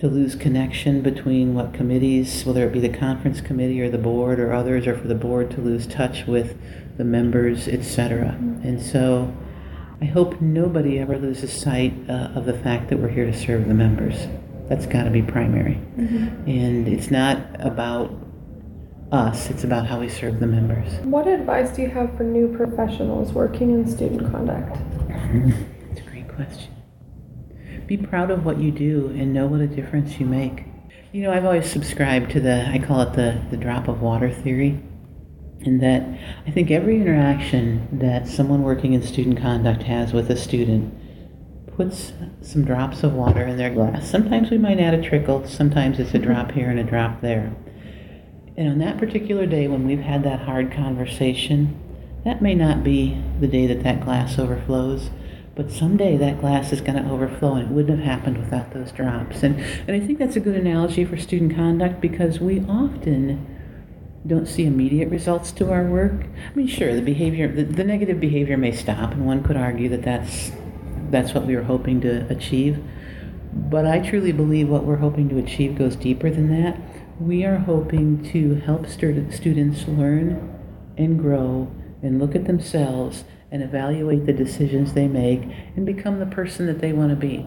to 0.00 0.08
lose 0.08 0.34
connection 0.34 1.02
between 1.02 1.54
what 1.54 1.74
committees, 1.74 2.44
whether 2.44 2.66
it 2.66 2.72
be 2.72 2.80
the 2.80 2.88
conference 2.88 3.40
committee 3.40 3.80
or 3.80 3.90
the 3.90 3.98
board 3.98 4.38
or 4.38 4.52
others, 4.52 4.86
or 4.86 4.96
for 4.96 5.08
the 5.08 5.14
board 5.14 5.50
to 5.50 5.60
lose 5.60 5.86
touch 5.86 6.26
with 6.26 6.56
the 6.96 7.04
members, 7.04 7.66
etc. 7.66 8.36
And 8.62 8.80
so 8.80 9.34
I 10.00 10.04
hope 10.04 10.40
nobody 10.40 10.98
ever 10.98 11.18
loses 11.18 11.52
sight 11.52 11.94
uh, 12.08 12.30
of 12.34 12.44
the 12.44 12.54
fact 12.54 12.88
that 12.90 12.98
we're 12.98 13.08
here 13.08 13.26
to 13.26 13.36
serve 13.36 13.66
the 13.66 13.74
members. 13.74 14.28
That's 14.68 14.86
got 14.86 15.04
to 15.04 15.10
be 15.10 15.22
primary. 15.22 15.80
Mm-hmm. 15.96 16.48
And 16.48 16.88
it's 16.88 17.10
not 17.10 17.38
about 17.58 18.14
us, 19.10 19.50
it's 19.50 19.64
about 19.64 19.86
how 19.86 19.98
we 19.98 20.08
serve 20.08 20.38
the 20.38 20.46
members. 20.46 20.92
What 21.04 21.26
advice 21.26 21.74
do 21.74 21.82
you 21.82 21.88
have 21.88 22.16
for 22.16 22.22
new 22.22 22.54
professionals 22.56 23.32
working 23.32 23.70
in 23.70 23.90
student 23.90 24.30
conduct? 24.30 24.76
It's 25.90 26.00
a 26.00 26.10
great 26.10 26.28
question 26.28 26.77
be 27.88 27.96
proud 27.96 28.30
of 28.30 28.44
what 28.44 28.60
you 28.60 28.70
do 28.70 29.08
and 29.16 29.32
know 29.32 29.46
what 29.46 29.60
a 29.60 29.66
difference 29.66 30.20
you 30.20 30.26
make. 30.26 30.64
You 31.10 31.22
know, 31.22 31.32
I've 31.32 31.46
always 31.46 31.68
subscribed 31.68 32.30
to 32.32 32.40
the, 32.40 32.68
I 32.68 32.78
call 32.78 33.00
it 33.00 33.14
the, 33.14 33.40
the 33.50 33.56
drop 33.56 33.88
of 33.88 34.02
water 34.02 34.30
theory, 34.30 34.78
in 35.60 35.78
that 35.78 36.06
I 36.46 36.50
think 36.50 36.70
every 36.70 37.00
interaction 37.00 37.88
that 37.98 38.28
someone 38.28 38.62
working 38.62 38.92
in 38.92 39.02
student 39.02 39.38
conduct 39.38 39.84
has 39.84 40.12
with 40.12 40.30
a 40.30 40.36
student 40.36 40.94
puts 41.76 42.12
some 42.42 42.64
drops 42.64 43.02
of 43.02 43.14
water 43.14 43.42
in 43.42 43.56
their 43.56 43.70
glass. 43.70 44.08
Sometimes 44.08 44.50
we 44.50 44.58
might 44.58 44.78
add 44.78 44.92
a 44.92 45.02
trickle, 45.02 45.46
sometimes 45.46 45.98
it's 45.98 46.12
a 46.12 46.18
drop 46.18 46.52
here 46.52 46.68
and 46.68 46.78
a 46.78 46.84
drop 46.84 47.22
there. 47.22 47.56
And 48.58 48.68
on 48.68 48.78
that 48.80 48.98
particular 48.98 49.46
day 49.46 49.66
when 49.66 49.86
we've 49.86 50.00
had 50.00 50.24
that 50.24 50.40
hard 50.40 50.72
conversation, 50.72 51.80
that 52.24 52.42
may 52.42 52.54
not 52.54 52.84
be 52.84 53.18
the 53.40 53.48
day 53.48 53.66
that 53.66 53.82
that 53.82 54.04
glass 54.04 54.38
overflows, 54.38 55.08
but 55.58 55.72
someday 55.72 56.16
that 56.16 56.40
glass 56.40 56.72
is 56.72 56.80
going 56.80 57.02
to 57.02 57.10
overflow, 57.10 57.54
and 57.54 57.68
it 57.68 57.74
wouldn't 57.74 57.98
have 57.98 58.06
happened 58.06 58.38
without 58.38 58.72
those 58.72 58.92
drops. 58.92 59.42
And, 59.42 59.58
and 59.58 59.90
I 59.90 59.98
think 59.98 60.20
that's 60.20 60.36
a 60.36 60.40
good 60.40 60.54
analogy 60.54 61.04
for 61.04 61.16
student 61.16 61.56
conduct 61.56 62.00
because 62.00 62.38
we 62.38 62.60
often 62.60 63.44
don't 64.24 64.46
see 64.46 64.66
immediate 64.66 65.08
results 65.08 65.50
to 65.50 65.72
our 65.72 65.82
work. 65.84 66.12
I 66.12 66.54
mean, 66.54 66.68
sure, 66.68 66.94
the 66.94 67.02
behavior, 67.02 67.48
the, 67.48 67.64
the 67.64 67.82
negative 67.82 68.20
behavior 68.20 68.56
may 68.56 68.70
stop, 68.70 69.10
and 69.10 69.26
one 69.26 69.42
could 69.42 69.56
argue 69.56 69.88
that 69.88 70.02
that's, 70.02 70.52
that's 71.10 71.34
what 71.34 71.44
we 71.44 71.56
were 71.56 71.64
hoping 71.64 72.00
to 72.02 72.24
achieve. 72.30 72.80
But 73.52 73.84
I 73.84 73.98
truly 73.98 74.30
believe 74.30 74.68
what 74.68 74.84
we're 74.84 74.98
hoping 74.98 75.28
to 75.30 75.38
achieve 75.38 75.76
goes 75.76 75.96
deeper 75.96 76.30
than 76.30 76.62
that. 76.62 76.80
We 77.18 77.44
are 77.44 77.58
hoping 77.58 78.22
to 78.30 78.60
help 78.60 78.86
students 78.86 79.88
learn 79.88 80.56
and 80.96 81.18
grow 81.18 81.68
and 82.00 82.20
look 82.20 82.36
at 82.36 82.44
themselves 82.44 83.24
and 83.50 83.62
evaluate 83.62 84.26
the 84.26 84.32
decisions 84.32 84.92
they 84.92 85.08
make 85.08 85.42
and 85.74 85.86
become 85.86 86.18
the 86.18 86.26
person 86.26 86.66
that 86.66 86.80
they 86.80 86.92
want 86.92 87.10
to 87.10 87.16
be. 87.16 87.46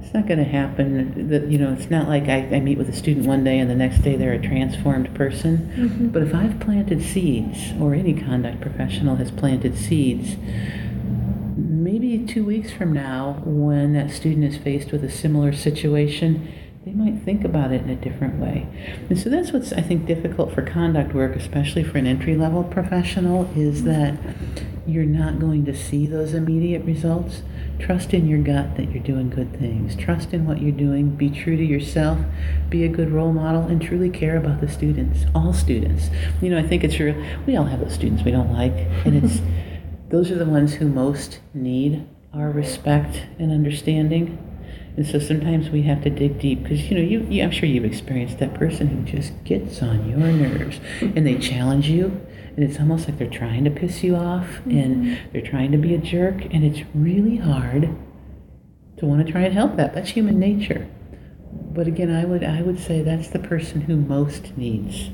It's 0.00 0.14
not 0.14 0.26
going 0.26 0.38
to 0.38 0.44
happen 0.44 1.28
that, 1.28 1.48
you 1.48 1.58
know, 1.58 1.72
it's 1.72 1.90
not 1.90 2.08
like 2.08 2.28
I, 2.28 2.38
I, 2.54 2.60
meet 2.60 2.78
with 2.78 2.88
a 2.88 2.94
student 2.94 3.26
one 3.26 3.44
day 3.44 3.58
and 3.58 3.68
the 3.68 3.74
next 3.74 3.98
day 3.98 4.16
they're 4.16 4.32
a 4.32 4.40
transformed 4.40 5.14
person. 5.14 5.70
Mm-hmm. 5.76 6.08
But 6.08 6.22
if 6.22 6.34
I've 6.34 6.58
planted 6.60 7.02
seeds, 7.02 7.72
or 7.78 7.94
any 7.94 8.14
conduct 8.14 8.60
professional 8.60 9.16
has 9.16 9.30
planted 9.30 9.76
seeds, 9.76 10.36
maybe 11.56 12.24
two 12.24 12.44
weeks 12.44 12.72
from 12.72 12.92
now, 12.92 13.42
when 13.44 13.92
that 13.94 14.10
student 14.10 14.44
is 14.44 14.56
faced 14.56 14.92
with 14.92 15.04
a 15.04 15.10
similar 15.10 15.52
situation, 15.52 16.52
they 16.88 16.94
might 16.94 17.22
think 17.22 17.44
about 17.44 17.70
it 17.70 17.82
in 17.82 17.90
a 17.90 17.96
different 17.96 18.40
way. 18.40 18.66
And 19.10 19.18
so 19.18 19.28
that's 19.28 19.52
what's, 19.52 19.74
I 19.74 19.82
think, 19.82 20.06
difficult 20.06 20.54
for 20.54 20.62
conduct 20.62 21.12
work, 21.12 21.36
especially 21.36 21.84
for 21.84 21.98
an 21.98 22.06
entry 22.06 22.34
level 22.34 22.64
professional, 22.64 23.44
is 23.54 23.82
mm-hmm. 23.82 23.88
that 23.88 24.64
you're 24.86 25.04
not 25.04 25.38
going 25.38 25.66
to 25.66 25.76
see 25.76 26.06
those 26.06 26.32
immediate 26.32 26.82
results. 26.86 27.42
Trust 27.78 28.14
in 28.14 28.26
your 28.26 28.38
gut 28.38 28.76
that 28.76 28.90
you're 28.90 29.02
doing 29.02 29.28
good 29.28 29.58
things. 29.58 29.96
Trust 29.96 30.32
in 30.32 30.46
what 30.46 30.62
you're 30.62 30.72
doing. 30.72 31.10
Be 31.10 31.28
true 31.28 31.58
to 31.58 31.64
yourself. 31.64 32.20
Be 32.70 32.84
a 32.84 32.88
good 32.88 33.10
role 33.10 33.34
model 33.34 33.64
and 33.64 33.82
truly 33.82 34.08
care 34.08 34.38
about 34.38 34.62
the 34.62 34.68
students, 34.68 35.26
all 35.34 35.52
students. 35.52 36.08
You 36.40 36.48
know, 36.48 36.58
I 36.58 36.66
think 36.66 36.84
it's 36.84 36.98
real. 36.98 37.22
We 37.46 37.54
all 37.54 37.66
have 37.66 37.80
those 37.80 37.92
students 37.92 38.24
we 38.24 38.30
don't 38.30 38.52
like, 38.52 38.72
and 39.04 39.22
it's 39.22 39.42
those 40.08 40.30
are 40.30 40.38
the 40.38 40.46
ones 40.46 40.74
who 40.74 40.88
most 40.88 41.40
need 41.52 42.06
our 42.32 42.50
respect 42.50 43.26
and 43.38 43.52
understanding. 43.52 44.42
And 44.98 45.06
so 45.06 45.20
sometimes 45.20 45.70
we 45.70 45.82
have 45.82 46.02
to 46.02 46.10
dig 46.10 46.40
deep 46.40 46.64
because 46.64 46.90
you 46.90 46.96
know 46.96 47.02
you, 47.04 47.24
you, 47.30 47.44
I'm 47.44 47.52
sure 47.52 47.68
you've 47.68 47.84
experienced 47.84 48.40
that 48.40 48.54
person 48.54 48.88
who 48.88 49.02
just 49.04 49.32
gets 49.44 49.80
on 49.80 50.10
your 50.10 50.18
nerves 50.18 50.80
and 51.00 51.24
they 51.24 51.38
challenge 51.38 51.88
you 51.88 52.06
and 52.56 52.64
it's 52.64 52.80
almost 52.80 53.06
like 53.06 53.16
they're 53.16 53.30
trying 53.30 53.62
to 53.62 53.70
piss 53.70 54.02
you 54.02 54.16
off 54.16 54.46
mm-hmm. 54.46 54.70
and 54.72 55.18
they're 55.32 55.48
trying 55.48 55.70
to 55.70 55.78
be 55.78 55.94
a 55.94 55.98
jerk 55.98 56.44
and 56.52 56.64
it's 56.64 56.80
really 56.96 57.36
hard 57.36 57.82
to 58.96 59.06
want 59.06 59.24
to 59.24 59.32
try 59.32 59.42
and 59.42 59.54
help 59.54 59.76
that. 59.76 59.94
That's 59.94 60.10
human 60.10 60.40
nature. 60.40 60.88
But 61.52 61.86
again, 61.86 62.12
I 62.12 62.24
would 62.24 62.42
I 62.42 62.62
would 62.62 62.80
say 62.80 63.00
that's 63.00 63.28
the 63.28 63.38
person 63.38 63.82
who 63.82 63.94
most 63.94 64.58
needs 64.58 65.10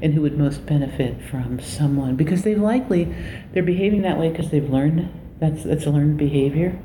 and 0.00 0.14
who 0.14 0.22
would 0.22 0.38
most 0.38 0.64
benefit 0.66 1.20
from 1.20 1.58
someone 1.58 2.14
because 2.14 2.42
they've 2.42 2.62
likely 2.62 3.12
they're 3.52 3.64
behaving 3.64 4.02
that 4.02 4.20
way 4.20 4.30
because 4.30 4.52
they've 4.52 4.70
learned 4.70 5.12
that's 5.40 5.64
that's 5.64 5.84
a 5.84 5.90
learned 5.90 6.16
behavior 6.16 6.80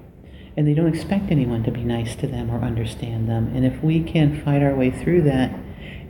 and 0.58 0.68
they 0.68 0.74
don't 0.74 0.94
expect 0.94 1.32
anyone 1.32 1.64
to 1.64 1.72
be 1.72 1.84
nice 1.84 2.16
to 2.18 2.28
them 2.28 2.50
or 2.50 2.60
understand 2.60 3.30
them. 3.30 3.52
And 3.56 3.66
if 3.66 3.84
we 3.84 4.04
can 4.04 4.42
fight 4.44 4.62
our 4.62 4.76
way 4.76 4.92
through 4.92 5.24
that 5.24 5.54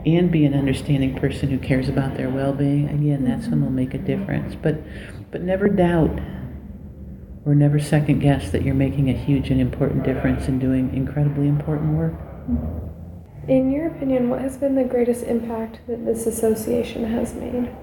and 0.04 0.32
be 0.32 0.44
an 0.44 0.54
understanding 0.54 1.16
person 1.16 1.50
who 1.50 1.58
cares 1.58 1.88
about 1.88 2.16
their 2.16 2.28
well-being, 2.28 2.88
again, 2.88 3.24
that's 3.24 3.46
when 3.46 3.60
we'll 3.60 3.70
make 3.70 3.94
a 3.94 3.98
difference. 3.98 4.54
But 4.54 4.82
but 5.30 5.42
never 5.42 5.68
doubt 5.68 6.20
or 7.44 7.54
never 7.54 7.80
second 7.80 8.20
guess 8.20 8.50
that 8.52 8.62
you're 8.62 8.74
making 8.74 9.10
a 9.10 9.14
huge 9.14 9.50
and 9.50 9.60
important 9.60 10.04
difference 10.04 10.46
in 10.46 10.58
doing 10.58 10.94
incredibly 10.94 11.48
important 11.48 11.96
work. 11.96 12.14
In 13.48 13.72
your 13.72 13.88
opinion, 13.88 14.28
what 14.28 14.40
has 14.40 14.56
been 14.56 14.76
the 14.76 14.84
greatest 14.84 15.24
impact 15.24 15.80
that 15.88 16.04
this 16.04 16.26
association 16.26 17.04
has 17.04 17.34
made? 17.34 17.74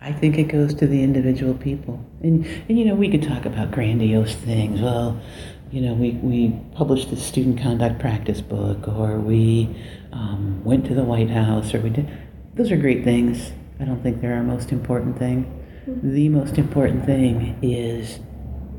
I 0.00 0.12
think 0.12 0.38
it 0.38 0.44
goes 0.44 0.74
to 0.74 0.86
the 0.86 1.02
individual 1.02 1.54
people. 1.54 2.04
And, 2.22 2.46
and 2.68 2.78
you 2.78 2.84
know, 2.84 2.94
we 2.94 3.10
could 3.10 3.22
talk 3.22 3.44
about 3.44 3.70
grandiose 3.70 4.34
things. 4.34 4.80
Well, 4.80 5.20
you 5.70 5.80
know, 5.80 5.94
we, 5.94 6.12
we 6.12 6.60
published 6.74 7.10
the 7.10 7.16
student 7.16 7.60
conduct 7.60 7.98
practice 7.98 8.40
book, 8.40 8.86
or 8.86 9.18
we 9.18 9.76
um, 10.12 10.62
went 10.64 10.86
to 10.86 10.94
the 10.94 11.04
White 11.04 11.30
House, 11.30 11.74
or 11.74 11.80
we 11.80 11.90
did. 11.90 12.08
Those 12.54 12.70
are 12.70 12.76
great 12.76 13.04
things. 13.04 13.52
I 13.80 13.84
don't 13.84 14.02
think 14.02 14.20
they're 14.20 14.34
our 14.34 14.42
most 14.42 14.72
important 14.72 15.18
thing. 15.18 15.44
Mm-hmm. 15.88 16.14
The 16.14 16.28
most 16.28 16.56
important 16.56 17.04
thing 17.04 17.58
is 17.62 18.20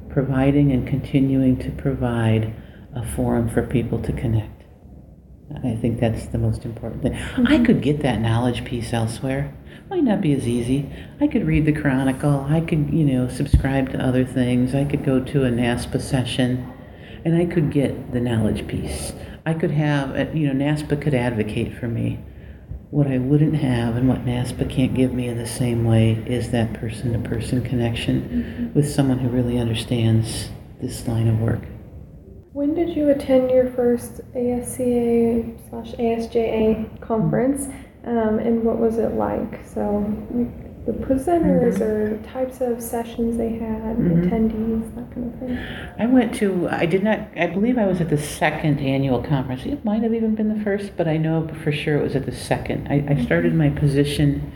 providing 0.09 0.71
and 0.71 0.87
continuing 0.87 1.57
to 1.59 1.71
provide 1.71 2.55
a 2.95 3.05
forum 3.05 3.49
for 3.49 3.61
people 3.63 4.01
to 4.01 4.13
connect. 4.13 4.63
I 5.63 5.75
think 5.75 5.99
that's 5.99 6.27
the 6.27 6.37
most 6.37 6.65
important 6.65 7.03
thing. 7.03 7.13
Mm-hmm. 7.13 7.47
I 7.47 7.63
could 7.63 7.81
get 7.81 8.01
that 8.01 8.19
knowledge 8.19 8.65
piece 8.65 8.93
elsewhere. 8.93 9.53
Might 9.89 10.03
not 10.03 10.19
be 10.19 10.33
as 10.33 10.47
easy. 10.47 10.89
I 11.21 11.27
could 11.27 11.45
read 11.45 11.65
the 11.65 11.71
Chronicle. 11.71 12.45
I 12.49 12.61
could, 12.61 12.89
you 12.91 13.05
know, 13.05 13.27
subscribe 13.29 13.91
to 13.91 14.03
other 14.03 14.25
things. 14.25 14.73
I 14.75 14.83
could 14.83 15.05
go 15.05 15.23
to 15.23 15.45
a 15.45 15.49
NASPA 15.49 16.01
session 16.01 16.73
and 17.25 17.35
I 17.35 17.45
could 17.45 17.71
get 17.71 18.11
the 18.11 18.19
knowledge 18.19 18.67
piece. 18.67 19.13
I 19.45 19.53
could 19.53 19.71
have, 19.71 20.15
uh, 20.15 20.31
you 20.33 20.51
know, 20.51 20.65
NASPA 20.65 21.01
could 21.01 21.13
advocate 21.13 21.77
for 21.77 21.87
me. 21.87 22.19
What 22.89 23.07
I 23.07 23.17
wouldn't 23.17 23.55
have 23.55 23.95
and 23.95 24.07
what 24.07 24.25
NASPA 24.25 24.69
can't 24.69 24.93
give 24.93 25.13
me 25.13 25.27
in 25.27 25.37
the 25.37 25.47
same 25.47 25.85
way 25.85 26.13
is 26.25 26.51
that 26.51 26.73
person 26.73 27.13
to 27.13 27.29
person 27.29 27.61
connection 27.61 28.21
mm-hmm. 28.21 28.73
with 28.73 28.89
someone 28.89 29.19
who 29.19 29.29
really 29.29 29.57
understands 29.57 30.49
this 30.81 31.07
line 31.07 31.27
of 31.27 31.39
work. 31.39 31.61
When 32.53 32.73
did 32.73 32.95
you 32.95 33.09
attend 33.09 33.51
your 33.51 33.69
first 33.71 34.21
ASCA 34.33 35.69
slash 35.69 35.91
ASJA 35.93 36.99
conference, 37.01 37.67
um, 38.03 38.39
and 38.39 38.63
what 38.63 38.79
was 38.79 38.97
it 38.97 39.13
like? 39.13 39.65
So, 39.65 40.03
the 40.87 40.93
presenters 40.93 41.79
mm-hmm. 41.79 41.83
or 41.83 42.17
types 42.31 42.61
of 42.61 42.81
sessions 42.81 43.37
they 43.37 43.49
had, 43.49 43.97
mm-hmm. 43.97 44.23
attendees, 44.23 44.95
that 44.95 45.13
kind 45.13 45.33
of 45.33 45.39
thing? 45.39 45.57
I 45.99 46.05
went 46.05 46.33
to, 46.35 46.69
I 46.69 46.85
did 46.85 47.03
not, 47.03 47.19
I 47.35 47.47
believe 47.47 47.77
I 47.77 47.85
was 47.85 47.99
at 47.99 48.09
the 48.09 48.17
second 48.17 48.79
annual 48.79 49.21
conference. 49.21 49.65
It 49.65 49.83
might 49.83 50.01
have 50.01 50.13
even 50.13 50.33
been 50.33 50.57
the 50.57 50.63
first, 50.63 50.95
but 50.95 51.05
I 51.05 51.17
know 51.17 51.45
for 51.61 51.73
sure 51.73 51.97
it 51.97 52.03
was 52.03 52.15
at 52.15 52.25
the 52.25 52.31
second. 52.31 52.87
I, 52.87 53.05
I 53.09 53.25
started 53.25 53.53
my 53.53 53.69
position 53.69 54.53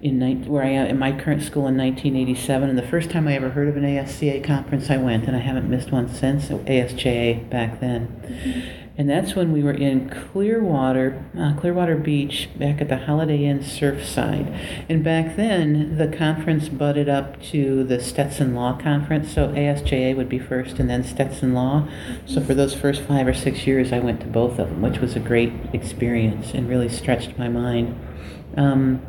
in 0.00 0.46
where 0.46 0.62
I 0.62 0.68
am 0.68 0.86
in 0.86 0.96
my 0.96 1.10
current 1.10 1.42
school 1.42 1.66
in 1.66 1.76
1987, 1.76 2.68
and 2.68 2.78
the 2.78 2.86
first 2.86 3.10
time 3.10 3.26
I 3.26 3.34
ever 3.34 3.50
heard 3.50 3.66
of 3.66 3.76
an 3.76 3.82
ASCA 3.82 4.44
conference, 4.44 4.90
I 4.90 4.96
went, 4.96 5.26
and 5.26 5.36
I 5.36 5.40
haven't 5.40 5.68
missed 5.68 5.90
one 5.90 6.08
since. 6.08 6.50
ASJA 6.50 7.50
back 7.50 7.80
then. 7.80 8.06
Mm-hmm. 8.06 8.77
And 8.98 9.08
that's 9.08 9.36
when 9.36 9.52
we 9.52 9.62
were 9.62 9.72
in 9.72 10.10
Clearwater, 10.10 11.24
uh, 11.38 11.54
Clearwater 11.54 11.96
Beach, 11.96 12.48
back 12.58 12.80
at 12.80 12.88
the 12.88 12.96
Holiday 12.96 13.44
Inn 13.44 13.60
Surfside. 13.60 14.52
And 14.88 15.04
back 15.04 15.36
then, 15.36 15.96
the 15.96 16.08
conference 16.08 16.68
butted 16.68 17.08
up 17.08 17.40
to 17.44 17.84
the 17.84 18.00
Stetson 18.00 18.56
Law 18.56 18.76
Conference. 18.76 19.32
So 19.32 19.50
ASJA 19.50 20.16
would 20.16 20.28
be 20.28 20.40
first 20.40 20.80
and 20.80 20.90
then 20.90 21.04
Stetson 21.04 21.54
Law. 21.54 21.86
So 22.26 22.40
for 22.40 22.54
those 22.54 22.74
first 22.74 23.02
five 23.02 23.28
or 23.28 23.34
six 23.34 23.68
years, 23.68 23.92
I 23.92 24.00
went 24.00 24.20
to 24.22 24.26
both 24.26 24.58
of 24.58 24.68
them, 24.68 24.82
which 24.82 24.98
was 24.98 25.14
a 25.14 25.20
great 25.20 25.52
experience 25.72 26.52
and 26.52 26.68
really 26.68 26.88
stretched 26.88 27.38
my 27.38 27.48
mind. 27.48 27.96
Um, 28.56 29.00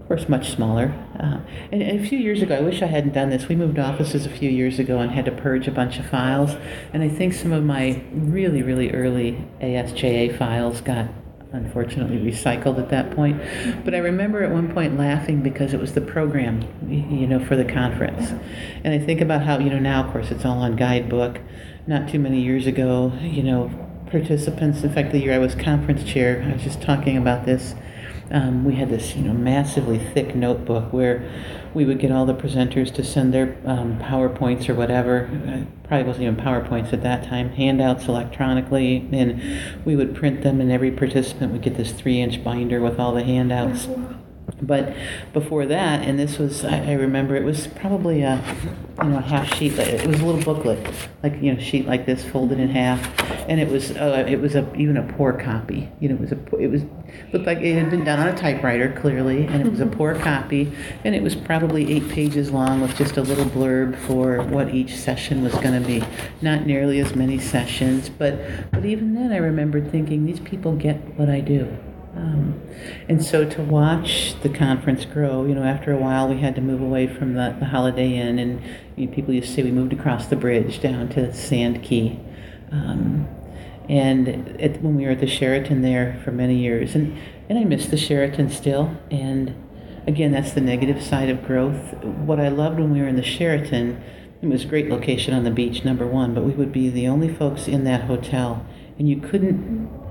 of 0.00 0.08
course, 0.08 0.28
much 0.28 0.50
smaller. 0.50 0.92
Uh, 1.18 1.38
and, 1.70 1.82
and, 1.82 2.00
a 2.00 2.08
few 2.08 2.18
years 2.18 2.42
ago, 2.42 2.56
I 2.56 2.60
wish 2.60 2.82
I 2.82 2.86
hadn't 2.86 3.12
done 3.12 3.30
this. 3.30 3.48
We 3.48 3.54
moved 3.54 3.78
offices 3.78 4.26
a 4.26 4.30
few 4.30 4.50
years 4.50 4.78
ago 4.78 4.98
and 4.98 5.10
had 5.10 5.24
to 5.26 5.32
purge 5.32 5.68
a 5.68 5.70
bunch 5.70 5.98
of 5.98 6.06
files. 6.06 6.56
And 6.92 7.02
I 7.02 7.08
think 7.08 7.34
some 7.34 7.52
of 7.52 7.64
my 7.64 8.02
really, 8.12 8.62
really 8.62 8.90
early 8.90 9.46
ASJA 9.60 10.36
files 10.36 10.80
got 10.80 11.08
unfortunately 11.52 12.18
recycled 12.18 12.78
at 12.78 12.88
that 12.90 13.12
point. 13.12 13.40
But 13.84 13.94
I 13.94 13.98
remember 13.98 14.42
at 14.42 14.50
one 14.50 14.72
point 14.72 14.98
laughing 14.98 15.40
because 15.40 15.72
it 15.72 15.80
was 15.80 15.94
the 15.94 16.00
program, 16.00 16.62
you 16.90 17.26
know, 17.26 17.38
for 17.44 17.54
the 17.54 17.64
conference. 17.64 18.32
And 18.82 18.92
I 18.92 18.98
think 18.98 19.20
about 19.20 19.42
how, 19.42 19.58
you 19.58 19.70
know, 19.70 19.78
now, 19.78 20.04
of 20.04 20.12
course, 20.12 20.32
it's 20.32 20.44
all 20.44 20.58
on 20.58 20.74
guidebook. 20.74 21.40
Not 21.86 22.08
too 22.08 22.18
many 22.18 22.40
years 22.40 22.66
ago, 22.66 23.12
you 23.20 23.42
know, 23.42 23.70
participants, 24.10 24.82
in 24.82 24.92
fact, 24.92 25.12
the 25.12 25.18
year 25.18 25.34
I 25.34 25.38
was 25.38 25.54
conference 25.54 26.04
chair, 26.04 26.42
I 26.48 26.54
was 26.54 26.62
just 26.62 26.80
talking 26.80 27.16
about 27.16 27.46
this 27.46 27.74
um, 28.34 28.64
we 28.64 28.74
had 28.74 28.90
this 28.90 29.14
you 29.14 29.22
know 29.22 29.32
massively 29.32 29.98
thick 29.98 30.34
notebook 30.34 30.92
where 30.92 31.30
we 31.72 31.84
would 31.84 31.98
get 31.98 32.10
all 32.12 32.26
the 32.26 32.34
presenters 32.34 32.92
to 32.94 33.04
send 33.04 33.32
their 33.32 33.56
um, 33.64 33.98
powerpoints 33.98 34.68
or 34.68 34.74
whatever. 34.74 35.28
Probably 35.84 36.06
wasn't 36.06 36.24
even 36.24 36.36
powerpoints 36.36 36.92
at 36.92 37.02
that 37.02 37.24
time 37.24 37.50
handouts 37.50 38.06
electronically. 38.06 39.08
And 39.12 39.84
we 39.84 39.96
would 39.96 40.14
print 40.14 40.42
them 40.42 40.60
and 40.60 40.70
every 40.70 40.90
participant 40.90 41.52
would 41.52 41.62
get 41.62 41.76
this 41.76 41.92
three 41.92 42.20
inch 42.20 42.42
binder 42.44 42.80
with 42.80 43.00
all 43.00 43.12
the 43.12 43.24
handouts 43.24 43.88
but 44.60 44.94
before 45.32 45.66
that, 45.66 46.06
and 46.06 46.18
this 46.18 46.38
was, 46.38 46.64
I, 46.64 46.90
I, 46.90 46.92
remember 46.92 47.34
it 47.34 47.44
was 47.44 47.66
probably 47.66 48.22
a, 48.22 48.42
you 49.02 49.08
know, 49.08 49.18
a 49.18 49.22
half 49.22 49.52
sheet. 49.54 49.78
It 49.78 50.06
was 50.06 50.20
a 50.20 50.24
little 50.24 50.42
booklet, 50.42 50.86
like 51.22 51.40
you 51.40 51.52
know, 51.52 51.60
sheet 51.60 51.86
like 51.86 52.04
this, 52.04 52.24
folded 52.24 52.60
in 52.60 52.68
half, 52.68 53.00
and 53.48 53.58
it 53.58 53.68
was, 53.68 53.92
uh, 53.92 54.24
it 54.28 54.40
was 54.40 54.54
a 54.54 54.72
even 54.74 54.96
a 54.96 55.02
poor 55.14 55.32
copy. 55.32 55.90
You 55.98 56.10
know, 56.10 56.14
it 56.16 56.20
was 56.20 56.32
a, 56.32 56.56
it 56.56 56.70
was 56.70 56.82
looked 57.32 57.46
like 57.46 57.58
it 57.58 57.74
had 57.74 57.90
been 57.90 58.04
done 58.04 58.18
on 58.18 58.28
a 58.28 58.36
typewriter 58.36 58.92
clearly, 58.92 59.46
and 59.46 59.66
it 59.66 59.70
was 59.70 59.80
a 59.80 59.86
poor 59.86 60.14
copy, 60.14 60.70
and 61.04 61.14
it 61.14 61.22
was 61.22 61.34
probably 61.34 61.90
eight 61.92 62.08
pages 62.10 62.50
long 62.50 62.80
with 62.80 62.94
just 62.96 63.16
a 63.16 63.22
little 63.22 63.46
blurb 63.46 63.96
for 64.00 64.42
what 64.42 64.74
each 64.74 64.94
session 64.94 65.42
was 65.42 65.54
going 65.54 65.80
to 65.80 65.86
be. 65.86 66.04
Not 66.42 66.66
nearly 66.66 67.00
as 67.00 67.14
many 67.16 67.38
sessions, 67.38 68.08
but 68.10 68.38
but 68.70 68.84
even 68.84 69.14
then, 69.14 69.32
I 69.32 69.38
remembered 69.38 69.90
thinking 69.90 70.26
these 70.26 70.40
people 70.40 70.76
get 70.76 70.96
what 71.18 71.30
I 71.30 71.40
do 71.40 71.76
um, 72.16 72.60
and 73.08 73.24
so 73.24 73.48
to 73.48 73.62
watch 73.62 74.34
the 74.42 74.48
conference 74.48 75.04
grow, 75.04 75.44
you 75.44 75.54
know, 75.54 75.64
after 75.64 75.92
a 75.92 75.96
while 75.96 76.28
we 76.28 76.38
had 76.38 76.54
to 76.54 76.60
move 76.60 76.80
away 76.80 77.06
from 77.06 77.34
the, 77.34 77.56
the 77.58 77.66
Holiday 77.66 78.14
Inn, 78.14 78.38
and 78.38 78.62
you 78.96 79.06
know, 79.06 79.12
people 79.12 79.34
used 79.34 79.48
to 79.48 79.54
say 79.54 79.62
we 79.62 79.70
moved 79.70 79.92
across 79.92 80.26
the 80.26 80.36
bridge 80.36 80.80
down 80.80 81.08
to 81.10 81.32
Sand 81.34 81.82
Key. 81.82 82.20
Um, 82.70 83.28
and 83.88 84.56
when 84.82 84.96
we 84.96 85.04
were 85.04 85.10
at 85.10 85.20
the 85.20 85.26
Sheraton 85.26 85.82
there 85.82 86.20
for 86.24 86.30
many 86.30 86.56
years, 86.56 86.94
and, 86.94 87.18
and 87.48 87.58
I 87.58 87.64
miss 87.64 87.86
the 87.86 87.98
Sheraton 87.98 88.50
still. 88.50 88.96
And 89.10 89.54
again, 90.06 90.32
that's 90.32 90.52
the 90.52 90.60
negative 90.60 91.02
side 91.02 91.28
of 91.28 91.44
growth. 91.44 91.92
What 92.02 92.40
I 92.40 92.48
loved 92.48 92.78
when 92.78 92.92
we 92.92 93.00
were 93.00 93.08
in 93.08 93.16
the 93.16 93.22
Sheraton, 93.22 94.02
it 94.40 94.46
was 94.46 94.64
a 94.64 94.68
great 94.68 94.88
location 94.88 95.34
on 95.34 95.44
the 95.44 95.50
beach, 95.50 95.84
number 95.84 96.06
one, 96.06 96.34
but 96.34 96.44
we 96.44 96.52
would 96.52 96.72
be 96.72 96.88
the 96.88 97.06
only 97.06 97.28
folks 97.28 97.68
in 97.68 97.84
that 97.84 98.02
hotel, 98.02 98.64
and 98.98 99.08
you 99.08 99.20
couldn't 99.20 100.03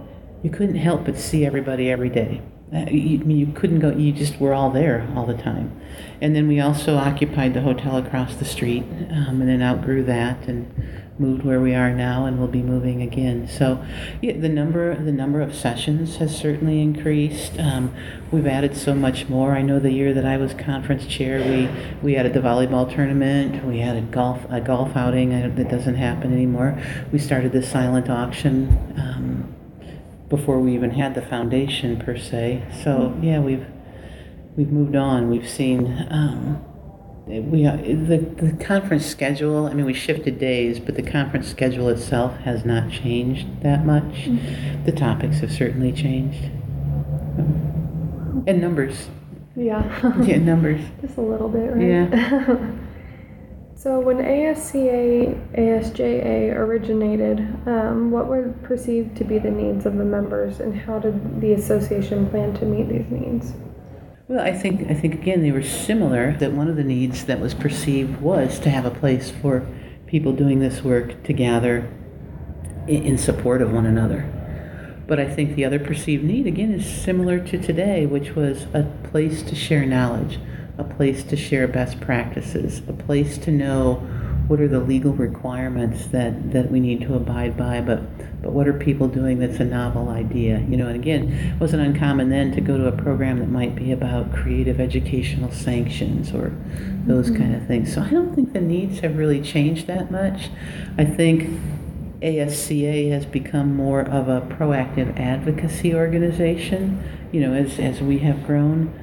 you 0.44 0.50
couldn't 0.50 0.76
help 0.76 1.06
but 1.06 1.18
see 1.18 1.46
everybody 1.46 1.90
every 1.90 2.10
day. 2.10 2.42
Uh, 2.74 2.86
you, 2.90 3.24
you 3.26 3.48
couldn't 3.54 3.80
go, 3.80 3.92
you 3.92 4.12
just 4.12 4.40
were 4.40 4.54
all 4.54 4.70
there 4.72 5.08
all 5.16 5.26
the 5.26 5.38
time. 5.38 5.80
And 6.22 6.36
then 6.36 6.48
we 6.48 6.60
also 6.60 6.98
occupied 6.98 7.54
the 7.54 7.62
hotel 7.62 7.98
across 7.98 8.36
the 8.36 8.46
street 8.46 8.84
um, 9.12 9.42
and 9.42 9.48
then 9.48 9.62
outgrew 9.62 10.04
that. 10.06 10.48
And 10.48 10.72
moved 11.20 11.44
where 11.44 11.60
we 11.60 11.76
are 11.76 11.92
now 11.92 12.26
and 12.26 12.40
we'll 12.40 12.48
be 12.48 12.62
moving 12.62 13.02
again. 13.02 13.48
So, 13.48 13.84
yeah, 14.22 14.34
the 14.34 14.50
number 14.50 14.96
the 14.96 15.12
number 15.12 15.42
of 15.42 15.54
sessions 15.54 16.18
has 16.18 16.36
certainly 16.36 16.82
increased. 16.82 17.60
Um, 17.60 17.94
we've 18.32 18.48
added 18.48 18.76
so 18.76 18.94
much 18.94 19.30
more. 19.30 19.54
I 19.54 19.62
know 19.62 19.80
the 19.80 19.92
year 19.92 20.14
that 20.14 20.26
I 20.26 20.38
was 20.38 20.54
conference 20.54 21.06
chair, 21.06 21.40
we 21.40 21.70
we 22.02 22.16
added 22.16 22.34
the 22.34 22.40
volleyball 22.40 22.92
tournament. 22.94 23.64
We 23.66 23.82
added 23.82 24.12
golf 24.12 24.46
a 24.50 24.62
golf 24.62 24.96
outing 24.96 25.30
that 25.56 25.70
doesn't 25.70 25.96
happen 25.96 26.34
anymore. 26.34 26.82
We 27.12 27.20
started 27.20 27.52
the 27.52 27.64
silent 27.64 28.10
auction. 28.10 28.70
Um, 28.98 29.56
before 30.30 30.60
we 30.60 30.74
even 30.74 30.92
had 30.92 31.16
the 31.16 31.22
foundation 31.22 32.00
per 32.00 32.18
se. 32.18 32.64
So 32.84 33.18
yeah, 33.22 33.40
we've 33.40 33.66
we've 34.56 34.72
moved 34.72 34.96
on. 34.96 35.30
We've 35.30 35.50
seen 35.50 36.08
um, 36.10 36.64
we 37.26 37.66
uh, 37.66 37.78
the 37.78 38.18
the 38.38 38.64
conference 38.64 39.06
schedule. 39.06 39.68
I 39.68 39.74
mean, 39.74 39.86
we 39.86 39.94
shifted 39.94 40.40
days, 40.40 40.80
but 40.80 40.96
the 40.96 41.04
conference 41.04 41.48
schedule 41.48 41.90
itself 41.90 42.38
has 42.40 42.66
not 42.66 42.92
changed 42.92 43.62
that 43.62 43.86
much. 43.86 44.04
Mm-hmm. 44.04 44.86
The 44.86 44.92
topics 44.92 45.40
have 45.40 45.52
certainly 45.52 45.92
changed, 45.92 46.44
and 48.48 48.62
numbers. 48.62 49.10
Yeah. 49.56 49.84
yeah, 50.24 50.38
numbers. 50.38 50.82
Just 51.02 51.18
a 51.18 51.22
little 51.22 51.48
bit, 51.48 51.72
right? 51.72 51.82
Yeah. 51.82 52.58
so 53.84 54.00
when 54.00 54.20
ASCA 54.20 55.58
ASJA 55.58 56.56
originated, 56.56 57.40
um, 57.68 58.12
what 58.12 58.28
were 58.28 58.56
perceived 58.64 59.18
to 59.18 59.26
be 59.26 59.40
the 59.40 59.52
needs 59.52 59.86
of 59.86 59.98
the 59.98 60.06
members, 60.06 60.62
and 60.62 60.74
how 60.74 61.00
did 61.00 61.42
the 61.42 61.52
association 61.52 62.30
plan 62.30 62.54
to 62.54 62.66
meet 62.66 62.88
these 62.88 63.12
needs? 63.12 63.54
Well, 64.30 64.40
I 64.40 64.54
think 64.54 64.90
I 64.90 64.94
think 64.94 65.16
again 65.16 65.42
they 65.42 65.52
were 65.52 65.62
similar. 65.62 66.32
That 66.38 66.54
one 66.54 66.70
of 66.70 66.78
the 66.78 66.84
needs 66.86 67.26
that 67.26 67.42
was 67.42 67.54
perceived 67.54 68.22
was 68.22 68.58
to 68.60 68.70
have 68.70 68.86
a 68.86 68.92
place 68.92 69.30
for 69.30 69.68
people 70.08 70.32
doing 70.32 70.60
this 70.60 70.82
work 70.82 71.22
to 71.24 71.34
gather 71.34 71.92
in 72.88 73.18
support 73.18 73.62
of 73.62 73.74
one 73.74 73.86
another. 73.86 74.22
But 75.08 75.20
I 75.20 75.30
think 75.30 75.56
the 75.56 75.66
other 75.66 75.80
perceived 75.80 76.24
need 76.24 76.48
again 76.48 76.72
is 76.72 76.86
similar 76.86 77.38
to 77.48 77.58
today, 77.62 78.06
which 78.06 78.34
was 78.34 78.64
a 78.74 78.84
place 79.12 79.44
to 79.44 79.56
share 79.56 79.86
knowledge, 79.86 80.40
a 80.78 80.84
place 80.84 81.24
to 81.24 81.36
share 81.36 81.68
best 81.68 82.00
practices, 82.02 82.82
a 82.88 82.94
place 82.94 83.38
to 83.40 83.52
know 83.52 83.96
what 84.48 84.60
are 84.60 84.68
the 84.68 84.80
legal 84.80 85.14
requirements 85.14 86.08
that, 86.08 86.52
that 86.52 86.70
we 86.70 86.80
need 86.80 87.02
to 87.02 87.16
abide 87.16 87.56
by, 87.56 87.80
but, 87.80 88.02
but 88.42 88.52
what 88.52 88.68
are 88.68 88.74
people 88.74 89.08
doing 89.08 89.40
that's 89.40 89.60
a 89.60 89.66
novel 89.66 90.10
idea? 90.10 90.60
You 90.68 90.76
know, 90.76 90.88
and 90.88 90.96
again, 90.96 91.32
it 91.32 91.60
wasn't 91.62 91.84
uncommon 91.84 92.30
then 92.30 92.52
to 92.54 92.62
go 92.62 92.78
to 92.78 92.88
a 92.88 92.92
program 92.92 93.40
that 93.40 93.50
might 93.50 93.74
be 93.74 93.92
about 93.92 94.34
creative 94.34 94.82
educational 94.82 95.50
sanctions 95.52 96.34
or 96.34 96.52
those 97.06 97.30
mm-hmm. 97.30 97.42
kind 97.42 97.56
of 97.56 97.66
things. 97.68 97.94
So 97.94 98.02
I 98.02 98.10
don't 98.10 98.36
think 98.36 98.52
the 98.52 98.62
needs 98.62 99.00
have 99.00 99.18
really 99.18 99.42
changed 99.42 99.88
that 99.88 100.12
much. 100.12 100.50
I 100.98 101.06
think 101.06 101.50
ASCA 102.22 103.12
has 103.12 103.26
become 103.26 103.76
more 103.76 104.02
of 104.02 104.28
a 104.28 104.42
proactive 104.42 105.18
advocacy 105.18 105.96
organization, 105.96 107.02
you 107.32 107.40
know, 107.40 107.54
as, 107.54 107.80
as 107.80 108.02
we 108.02 108.20
have 108.20 108.46
grown. 108.46 108.94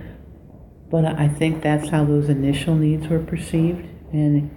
But 0.90 1.04
I 1.04 1.28
think 1.28 1.62
that's 1.62 1.88
how 1.88 2.04
those 2.04 2.28
initial 2.28 2.74
needs 2.74 3.06
were 3.06 3.20
perceived. 3.20 3.88
And 4.12 4.50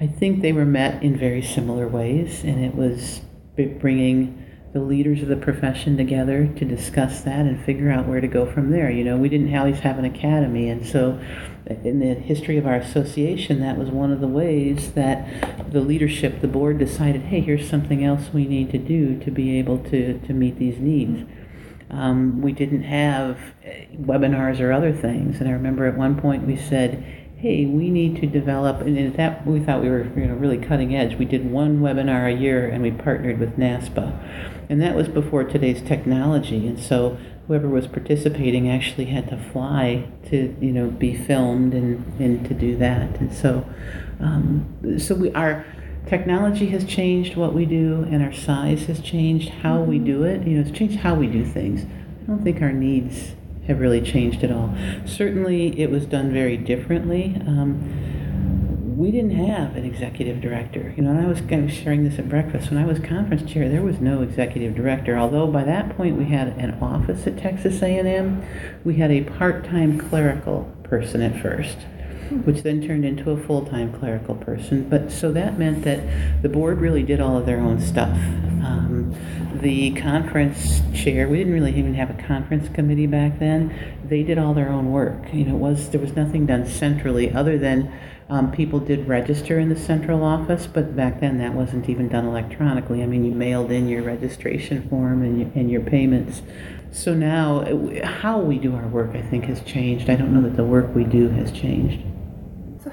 I 0.00 0.06
think 0.06 0.40
they 0.40 0.52
were 0.52 0.64
met 0.64 1.02
in 1.02 1.18
very 1.18 1.42
similar 1.42 1.86
ways, 1.86 2.42
and 2.42 2.64
it 2.64 2.74
was 2.74 3.20
bringing 3.56 4.44
the 4.72 4.80
leaders 4.80 5.22
of 5.22 5.28
the 5.28 5.36
profession 5.36 5.96
together 5.96 6.46
to 6.46 6.64
discuss 6.64 7.22
that 7.22 7.40
and 7.40 7.64
figure 7.64 7.90
out 7.90 8.06
where 8.06 8.20
to 8.20 8.28
go 8.28 8.46
from 8.46 8.70
there. 8.70 8.90
You 8.90 9.02
know, 9.02 9.16
we 9.16 9.28
didn't 9.28 9.54
always 9.56 9.80
have 9.80 9.98
an 9.98 10.04
academy, 10.04 10.68
and 10.68 10.86
so 10.86 11.18
in 11.66 12.00
the 12.00 12.14
history 12.14 12.58
of 12.58 12.66
our 12.66 12.76
association, 12.76 13.60
that 13.60 13.76
was 13.76 13.90
one 13.90 14.12
of 14.12 14.20
the 14.20 14.28
ways 14.28 14.92
that 14.92 15.72
the 15.72 15.80
leadership, 15.80 16.40
the 16.40 16.48
board 16.48 16.78
decided, 16.78 17.22
hey, 17.22 17.40
here's 17.40 17.68
something 17.68 18.04
else 18.04 18.32
we 18.32 18.46
need 18.46 18.70
to 18.70 18.78
do 18.78 19.18
to 19.20 19.30
be 19.30 19.58
able 19.58 19.78
to, 19.84 20.18
to 20.20 20.32
meet 20.32 20.58
these 20.58 20.78
needs. 20.78 21.28
Um, 21.90 22.42
we 22.42 22.52
didn't 22.52 22.82
have 22.82 23.38
eh, 23.64 23.86
webinars 23.96 24.60
or 24.60 24.72
other 24.72 24.92
things, 24.92 25.40
and 25.40 25.48
I 25.48 25.52
remember 25.52 25.86
at 25.86 25.96
one 25.96 26.20
point 26.20 26.46
we 26.46 26.56
said, 26.56 27.02
hey, 27.38 27.66
we 27.66 27.88
need 27.88 28.16
to 28.20 28.26
develop, 28.26 28.80
and 28.80 28.98
at 28.98 29.16
that 29.16 29.46
we 29.46 29.60
thought 29.60 29.80
we 29.80 29.88
were 29.88 30.04
you 30.16 30.26
know, 30.26 30.34
really 30.34 30.58
cutting 30.58 30.94
edge. 30.94 31.14
We 31.14 31.24
did 31.24 31.50
one 31.50 31.80
webinar 31.80 32.32
a 32.32 32.36
year 32.36 32.66
and 32.66 32.82
we 32.82 32.90
partnered 32.90 33.38
with 33.38 33.56
NASPA. 33.56 34.66
And 34.68 34.82
that 34.82 34.96
was 34.96 35.06
before 35.06 35.44
today's 35.44 35.80
technology. 35.80 36.66
And 36.66 36.80
so 36.80 37.16
whoever 37.46 37.68
was 37.68 37.86
participating 37.86 38.68
actually 38.68 39.06
had 39.06 39.28
to 39.28 39.36
fly 39.36 40.08
to, 40.30 40.54
you 40.60 40.72
know, 40.72 40.90
be 40.90 41.16
filmed 41.16 41.74
and, 41.74 42.04
and 42.20 42.44
to 42.48 42.54
do 42.54 42.76
that. 42.78 43.20
And 43.20 43.32
so, 43.32 43.64
um, 44.18 44.98
so 44.98 45.14
we, 45.14 45.32
our 45.32 45.64
technology 46.08 46.66
has 46.68 46.84
changed 46.84 47.36
what 47.36 47.52
we 47.52 47.66
do 47.66 48.06
and 48.10 48.22
our 48.22 48.32
size 48.32 48.86
has 48.86 49.00
changed 49.00 49.48
how 49.48 49.80
we 49.80 49.98
do 49.98 50.24
it. 50.24 50.46
You 50.46 50.56
know, 50.56 50.68
it's 50.68 50.76
changed 50.76 50.98
how 50.98 51.14
we 51.14 51.26
do 51.26 51.44
things. 51.44 51.84
I 52.22 52.26
don't 52.26 52.42
think 52.42 52.62
our 52.62 52.72
needs 52.72 53.32
have 53.66 53.80
really 53.80 54.00
changed 54.00 54.42
at 54.42 54.50
all. 54.50 54.74
Certainly, 55.04 55.78
it 55.78 55.90
was 55.90 56.06
done 56.06 56.32
very 56.32 56.56
differently. 56.56 57.36
Um, 57.46 58.96
we 58.96 59.10
didn't 59.12 59.36
have 59.36 59.76
an 59.76 59.84
executive 59.84 60.40
director. 60.40 60.92
You 60.96 61.04
know, 61.04 61.10
and 61.10 61.20
I 61.20 61.28
was, 61.28 61.40
I 61.50 61.60
was 61.60 61.72
sharing 61.72 62.04
this 62.04 62.18
at 62.18 62.28
breakfast. 62.28 62.70
When 62.70 62.82
I 62.82 62.86
was 62.86 62.98
conference 62.98 63.50
chair, 63.50 63.68
there 63.68 63.82
was 63.82 64.00
no 64.00 64.22
executive 64.22 64.74
director. 64.74 65.16
Although 65.16 65.46
by 65.46 65.64
that 65.64 65.96
point 65.96 66.16
we 66.16 66.24
had 66.24 66.48
an 66.58 66.78
office 66.82 67.26
at 67.26 67.38
Texas 67.38 67.80
A&M, 67.82 68.42
we 68.84 68.96
had 68.96 69.10
a 69.10 69.22
part-time 69.22 69.98
clerical 69.98 70.72
person 70.82 71.20
at 71.20 71.40
first 71.40 71.76
which 72.44 72.62
then 72.62 72.86
turned 72.86 73.04
into 73.04 73.30
a 73.30 73.36
full-time 73.36 73.92
clerical 73.98 74.34
person. 74.34 74.88
But 74.88 75.10
so 75.10 75.32
that 75.32 75.58
meant 75.58 75.84
that 75.84 76.42
the 76.42 76.48
board 76.48 76.78
really 76.78 77.02
did 77.02 77.20
all 77.20 77.36
of 77.36 77.46
their 77.46 77.60
own 77.60 77.80
stuff. 77.80 78.16
Um, 78.64 79.14
the 79.60 79.92
conference 79.92 80.82
chair, 80.94 81.28
we 81.28 81.38
didn't 81.38 81.52
really 81.52 81.76
even 81.76 81.94
have 81.94 82.10
a 82.10 82.22
conference 82.22 82.68
committee 82.68 83.06
back 83.06 83.38
then. 83.38 83.96
They 84.04 84.22
did 84.22 84.38
all 84.38 84.54
their 84.54 84.68
own 84.68 84.92
work. 84.92 85.32
You 85.32 85.44
know, 85.44 85.54
was 85.54 85.90
there 85.90 86.00
was 86.00 86.14
nothing 86.14 86.46
done 86.46 86.66
centrally 86.66 87.32
other 87.32 87.58
than 87.58 87.92
um, 88.30 88.52
people 88.52 88.78
did 88.78 89.08
register 89.08 89.58
in 89.58 89.70
the 89.70 89.76
central 89.76 90.22
office, 90.22 90.66
but 90.66 90.94
back 90.94 91.20
then 91.20 91.38
that 91.38 91.54
wasn't 91.54 91.88
even 91.88 92.08
done 92.08 92.26
electronically. 92.26 93.02
I 93.02 93.06
mean, 93.06 93.24
you 93.24 93.32
mailed 93.32 93.70
in 93.70 93.88
your 93.88 94.02
registration 94.02 94.86
form 94.88 95.22
and 95.22 95.54
and 95.56 95.70
your 95.70 95.80
payments. 95.80 96.42
So 96.92 97.14
now, 97.14 97.64
how 98.04 98.38
we 98.38 98.58
do 98.58 98.74
our 98.74 98.86
work, 98.88 99.14
I 99.14 99.22
think, 99.22 99.44
has 99.44 99.60
changed. 99.62 100.08
I 100.08 100.16
don't 100.16 100.32
know 100.32 100.42
that 100.42 100.56
the 100.56 100.64
work 100.64 100.94
we 100.94 101.04
do 101.04 101.28
has 101.30 101.52
changed. 101.52 102.02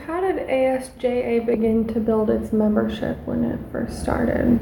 How 0.07 0.21
did 0.21 0.47
ASJA 0.47 1.45
begin 1.45 1.87
to 1.93 1.99
build 1.99 2.29
its 2.29 2.53
membership 2.53 3.17
when 3.25 3.43
it 3.43 3.59
first 3.71 4.01
started? 4.01 4.59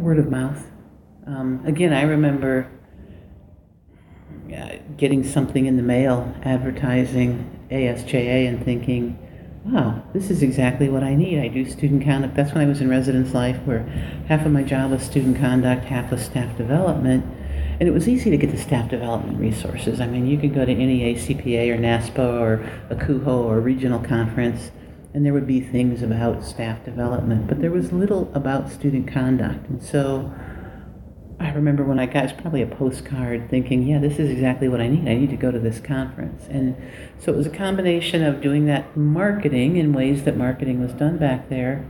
word 0.00 0.18
of 0.18 0.30
mouth. 0.30 0.66
Um, 1.26 1.62
again, 1.66 1.92
I 1.92 2.02
remember 2.02 2.70
getting 4.96 5.24
something 5.24 5.66
in 5.66 5.76
the 5.76 5.82
mail 5.82 6.34
advertising 6.42 7.66
ASJA 7.70 8.48
and 8.48 8.62
thinking, 8.64 9.18
wow, 9.64 10.02
this 10.12 10.30
is 10.30 10.42
exactly 10.42 10.88
what 10.88 11.02
I 11.02 11.14
need. 11.14 11.38
I 11.38 11.48
do 11.48 11.64
student 11.64 12.04
conduct. 12.04 12.34
That's 12.34 12.52
when 12.52 12.64
I 12.64 12.68
was 12.68 12.80
in 12.80 12.90
residence 12.90 13.32
life, 13.32 13.56
where 13.64 13.80
half 14.28 14.44
of 14.44 14.52
my 14.52 14.62
job 14.62 14.90
was 14.90 15.02
student 15.02 15.38
conduct, 15.38 15.84
half 15.84 16.10
was 16.10 16.22
staff 16.22 16.56
development. 16.56 17.24
And 17.80 17.88
it 17.88 17.92
was 17.92 18.06
easy 18.06 18.30
to 18.30 18.36
get 18.36 18.50
the 18.50 18.58
staff 18.58 18.90
development 18.90 19.40
resources. 19.40 20.00
I 20.00 20.06
mean, 20.06 20.26
you 20.26 20.38
could 20.38 20.54
go 20.54 20.64
to 20.64 20.72
any 20.72 21.14
ACPA 21.14 21.74
or 21.74 21.78
NASPA 21.78 22.40
or 22.40 22.70
ACUHO 22.90 23.44
or 23.44 23.56
a 23.56 23.60
regional 23.60 23.98
conference 23.98 24.70
and 25.12 25.26
there 25.26 25.32
would 25.32 25.46
be 25.46 25.60
things 25.60 26.02
about 26.02 26.44
staff 26.44 26.84
development, 26.84 27.48
but 27.48 27.60
there 27.60 27.70
was 27.70 27.92
little 27.92 28.30
about 28.34 28.70
student 28.70 29.08
conduct. 29.08 29.68
And 29.68 29.82
so 29.82 30.32
I 31.40 31.50
remember 31.50 31.82
when 31.82 31.98
I 31.98 32.06
got, 32.06 32.24
it's 32.24 32.40
probably 32.40 32.62
a 32.62 32.66
postcard 32.66 33.50
thinking, 33.50 33.82
yeah, 33.82 33.98
this 33.98 34.18
is 34.20 34.30
exactly 34.30 34.68
what 34.68 34.80
I 34.80 34.86
need. 34.86 35.08
I 35.08 35.14
need 35.14 35.30
to 35.30 35.36
go 35.36 35.50
to 35.50 35.58
this 35.58 35.80
conference. 35.80 36.46
And 36.48 36.76
so 37.18 37.32
it 37.32 37.36
was 37.36 37.46
a 37.46 37.50
combination 37.50 38.22
of 38.22 38.40
doing 38.40 38.66
that 38.66 38.96
marketing 38.96 39.76
in 39.78 39.92
ways 39.92 40.22
that 40.24 40.36
marketing 40.36 40.80
was 40.80 40.92
done 40.92 41.18
back 41.18 41.48
there, 41.48 41.84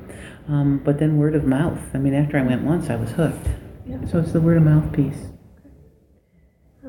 um, 0.48 0.80
but 0.82 0.98
then 0.98 1.18
word 1.18 1.34
of 1.34 1.44
mouth. 1.44 1.80
I 1.92 1.98
mean, 1.98 2.14
after 2.14 2.38
I 2.38 2.42
went 2.42 2.62
once, 2.62 2.88
I 2.88 2.96
was 2.96 3.10
hooked. 3.10 3.48
Yeah. 3.86 4.06
So 4.06 4.18
it's 4.18 4.32
the 4.32 4.40
word 4.40 4.56
of 4.56 4.62
mouth 4.62 4.92
piece. 4.92 5.30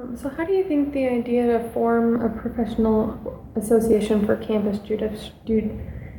Um, 0.02 0.18
so, 0.18 0.30
how 0.30 0.46
do 0.46 0.54
you 0.54 0.64
think 0.64 0.94
the 0.94 1.08
idea 1.08 1.58
to 1.58 1.70
form 1.72 2.22
a 2.22 2.30
professional 2.30 3.42
association 3.56 4.26
for 4.26 4.36
campus 4.38 4.80
judici- 4.80 5.32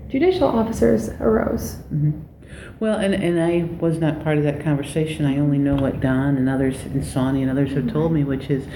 judicial 0.09 0.49
officers 0.49 1.09
arose. 1.21 1.77
Mm-hmm. 1.93 2.21
Well, 2.81 2.99
and, 2.99 3.15
and 3.15 3.41
I 3.41 3.75
was 3.81 3.99
not 3.99 4.23
part 4.23 4.37
of 4.37 4.45
that 4.45 4.63
conversation. 4.63 5.25
I 5.25 5.39
only 5.39 5.59
know 5.59 5.77
what 5.77 6.01
Don 6.01 6.37
and 6.37 6.49
others, 6.49 6.83
and 6.83 7.05
Sonny 7.05 7.43
and 7.43 7.51
others 7.51 7.73
have 7.73 7.91
told 7.91 8.13
me, 8.13 8.25
which 8.25 8.51
is 8.51 8.67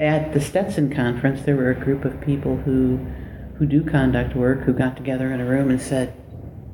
at 0.00 0.32
the 0.32 0.40
Stetson 0.40 0.92
conference, 0.92 1.42
there 1.42 1.54
were 1.54 1.70
a 1.70 1.74
group 1.78 2.04
of 2.04 2.20
people 2.20 2.56
who, 2.56 2.96
who 3.58 3.66
do 3.66 3.84
conduct 3.84 4.34
work 4.34 4.62
who 4.62 4.72
got 4.72 4.96
together 4.96 5.32
in 5.32 5.40
a 5.40 5.44
room 5.44 5.70
and 5.70 5.80
said, 5.80 6.14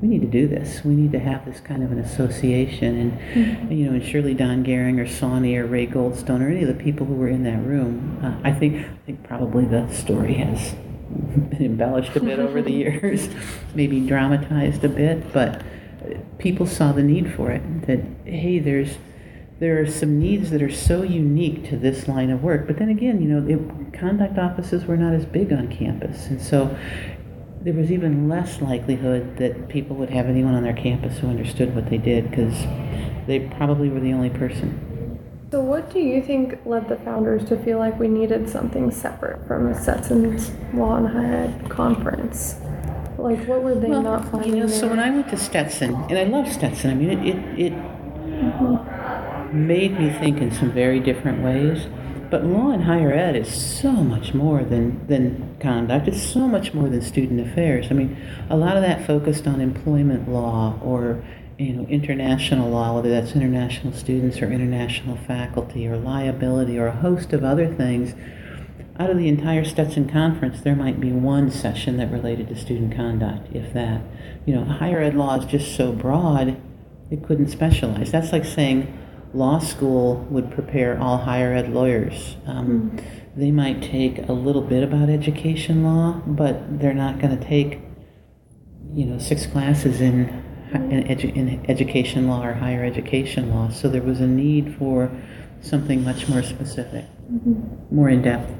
we 0.01 0.07
need 0.07 0.21
to 0.21 0.29
do 0.29 0.47
this. 0.47 0.85
We 0.85 0.95
need 0.95 1.13
to 1.13 1.19
have 1.19 1.45
this 1.45 1.61
kind 1.61 1.83
of 1.83 1.91
an 1.91 1.99
association. 1.99 2.99
And, 2.99 3.13
mm-hmm. 3.13 3.73
you 3.73 3.87
know, 3.87 3.93
and 3.95 4.05
surely 4.05 4.33
Don 4.35 4.65
Gehring 4.65 5.01
or 5.01 5.09
Sonny 5.09 5.57
or 5.57 5.67
Ray 5.67 5.87
Goldstone 5.87 6.41
or 6.41 6.49
any 6.49 6.63
of 6.63 6.69
the 6.69 6.83
people 6.83 7.05
who 7.05 7.15
were 7.15 7.29
in 7.29 7.43
that 7.45 7.59
room, 7.65 8.21
uh, 8.23 8.39
I 8.49 8.53
think 8.53 8.87
I 8.87 8.99
think 9.07 9.25
probably 9.25 9.65
the 9.65 9.93
story 9.93 10.35
has 10.35 10.75
been 11.11 11.65
embellished 11.65 12.15
a 12.15 12.21
bit 12.21 12.39
over 12.39 12.63
the 12.63 12.73
years, 12.85 13.29
maybe 13.75 14.01
dramatized 14.01 14.85
a 14.85 14.89
bit, 14.89 15.33
but 15.33 15.63
people 16.39 16.67
saw 16.67 16.93
the 16.93 17.03
need 17.03 17.33
for 17.35 17.51
it. 17.51 17.87
That 17.87 18.01
hey, 18.25 18.61
there's 18.61 18.99
there 19.59 19.81
are 19.81 19.87
some 19.87 20.21
needs 20.21 20.51
that 20.51 20.63
are 20.63 20.71
so 20.71 21.03
unique 21.03 21.69
to 21.69 21.77
this 21.77 22.07
line 22.07 22.31
of 22.31 22.45
work. 22.45 22.69
But 22.69 22.79
then 22.79 22.91
again, 22.91 23.21
you 23.21 23.29
know, 23.29 23.45
it, 23.49 23.93
conduct 23.93 24.39
offices 24.39 24.85
were 24.85 24.97
not 24.97 25.13
as 25.13 25.27
big 25.27 25.53
on 25.53 25.67
campus, 25.67 26.27
and 26.27 26.41
so 26.41 26.77
there 27.69 27.77
was 27.77 27.93
even 27.93 28.31
less 28.31 28.63
likelihood 28.63 29.37
that 29.37 29.69
people 29.69 29.95
would 29.95 30.09
have 30.09 30.25
anyone 30.25 30.55
on 30.55 30.63
their 30.63 30.73
campus 30.73 31.19
who 31.19 31.29
understood 31.29 31.75
what 31.75 31.91
they 31.91 31.99
did 31.99 32.31
because 32.31 32.55
they 33.27 33.41
probably 33.59 33.91
were 33.91 34.01
the 34.01 34.11
only 34.11 34.31
person. 34.31 35.21
So, 35.51 35.61
what 35.61 35.93
do 35.93 35.99
you 35.99 36.23
think 36.23 36.59
led 36.65 36.89
the 36.89 36.97
founders 36.97 37.45
to 37.51 37.63
feel 37.63 37.77
like 37.77 37.99
we 37.99 38.09
needed 38.09 38.49
something 38.49 38.91
separate 38.91 39.47
from 39.47 39.67
a 39.67 39.79
Stetson's 39.79 40.51
Law 40.73 40.97
and 40.97 41.09
Higher 41.09 41.35
Ed 41.35 41.69
conference? 41.69 42.57
Like, 43.19 43.47
what 43.47 43.63
were 43.63 43.75
they 43.75 43.89
well, 43.89 44.01
not 44.01 44.31
finding? 44.31 44.55
You 44.55 44.61
know, 44.61 44.67
there? 44.67 44.81
so 44.81 44.89
when 44.89 44.99
I 44.99 45.11
went 45.11 45.29
to 45.29 45.37
Stetson, 45.37 45.95
and 45.95 46.17
I 46.17 46.25
love 46.25 46.51
Stetson, 46.51 46.91
I 46.91 46.95
mean, 46.95 47.11
it, 47.11 47.27
it, 47.27 47.37
it 47.67 47.73
mm-hmm. 47.75 49.67
made 49.67 49.99
me 49.99 50.09
think 50.09 50.39
in 50.39 50.53
some 50.53 50.73
very 50.73 51.01
different 51.01 51.43
ways. 51.43 51.87
But 52.31 52.45
law 52.45 52.71
and 52.71 52.85
higher 52.85 53.13
ed 53.13 53.37
is 53.37 53.49
so 53.49 53.93
much 53.93 54.35
more 54.35 54.63
than, 54.63 55.07
than 55.07 55.57
conduct. 55.61 56.09
It's 56.09 56.23
so 56.23 56.41
much 56.41 56.75
more 56.75 56.89
than 56.89 57.01
student 57.01 57.41
affairs. 57.41 57.87
I 57.91 57.95
mean, 57.95 58.17
a 58.51 58.57
lot 58.57 58.77
of 58.77 58.83
that 58.83 59.07
focused 59.07 59.47
on 59.47 59.61
employment 59.61 60.29
law 60.29 60.79
or 60.83 61.25
you 61.59 61.73
know 61.73 61.89
international 61.89 62.71
law, 62.71 62.95
whether 62.95 63.11
that's 63.11 63.33
international 63.33 63.93
students 63.93 64.41
or 64.43 64.53
international 64.53 65.17
faculty 65.17 65.89
or 65.89 65.97
liability 65.97 66.79
or 66.79 66.87
a 66.87 66.97
host 66.97 67.33
of 67.33 67.45
other 67.45 67.73
things. 67.73 68.15
Out 68.99 69.11
of 69.11 69.17
the 69.17 69.29
entire 69.29 69.65
Stetson 69.65 70.09
conference, 70.09 70.61
there 70.61 70.75
might 70.75 71.01
be 71.01 71.13
one 71.13 71.51
session 71.53 71.99
that 71.99 72.11
related 72.11 72.49
to 72.49 72.57
student 72.57 72.95
conduct, 72.95 73.55
if 73.55 73.73
that. 73.73 74.03
You 74.45 74.57
know, 74.57 74.65
higher 74.65 75.01
ed 75.01 75.15
law 75.15 75.39
is 75.39 75.45
just 75.45 75.77
so 75.77 75.93
broad, 75.93 76.61
it 77.11 77.25
couldn't 77.25 77.49
specialize. 77.49 78.11
That's 78.11 78.33
like 78.33 78.45
saying 78.45 78.93
law 79.35 79.59
school 79.59 80.27
would 80.31 80.51
prepare 80.51 80.99
all 81.01 81.19
higher 81.19 81.53
ed 81.53 81.73
lawyers. 81.73 82.37
Um, 82.47 82.91
mm-hmm. 82.91 83.41
They 83.41 83.51
might 83.51 83.83
take 83.83 84.29
a 84.29 84.33
little 84.33 84.63
bit 84.63 84.83
about 84.83 85.09
education 85.09 85.85
law, 85.85 86.23
but 86.27 86.81
they're 86.81 86.95
not 86.95 87.21
going 87.21 87.39
to 87.39 87.45
take, 87.45 87.81
you 88.93 89.05
know, 89.05 89.19
six 89.19 89.47
classes 89.47 90.01
in 90.01 90.45
in, 90.75 91.05
edu- 91.05 91.35
in, 91.35 91.65
education 91.71 92.29
law 92.29 92.45
or 92.45 92.53
higher 92.53 92.85
education 92.85 93.51
law. 93.51 93.71
So 93.71 93.89
there 93.89 94.03
was 94.03 94.21
a 94.21 94.27
need 94.27 94.75
for 94.77 95.11
something 95.61 96.05
much 96.05 96.29
more 96.29 96.43
specific, 96.43 97.05
mm-hmm. 97.31 97.95
more 97.95 98.09
in 98.09 98.23
depth. 98.23 98.53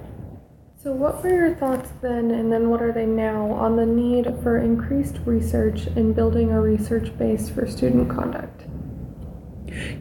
So, 0.81 0.93
what 0.93 1.23
were 1.23 1.31
your 1.31 1.55
thoughts 1.57 1.91
then, 2.03 2.31
and 2.31 2.53
then 2.53 2.71
what 2.71 2.81
are 2.81 2.93
they 2.93 3.05
now, 3.05 3.51
on 3.51 3.77
the 3.77 3.85
need 3.85 4.27
for 4.43 4.59
increased 4.59 5.19
research 5.27 5.89
in 5.89 6.13
building 6.13 6.53
a 6.53 6.61
research 6.61 7.17
base 7.19 7.51
for 7.51 7.67
student 7.67 8.09
conduct? 8.09 8.63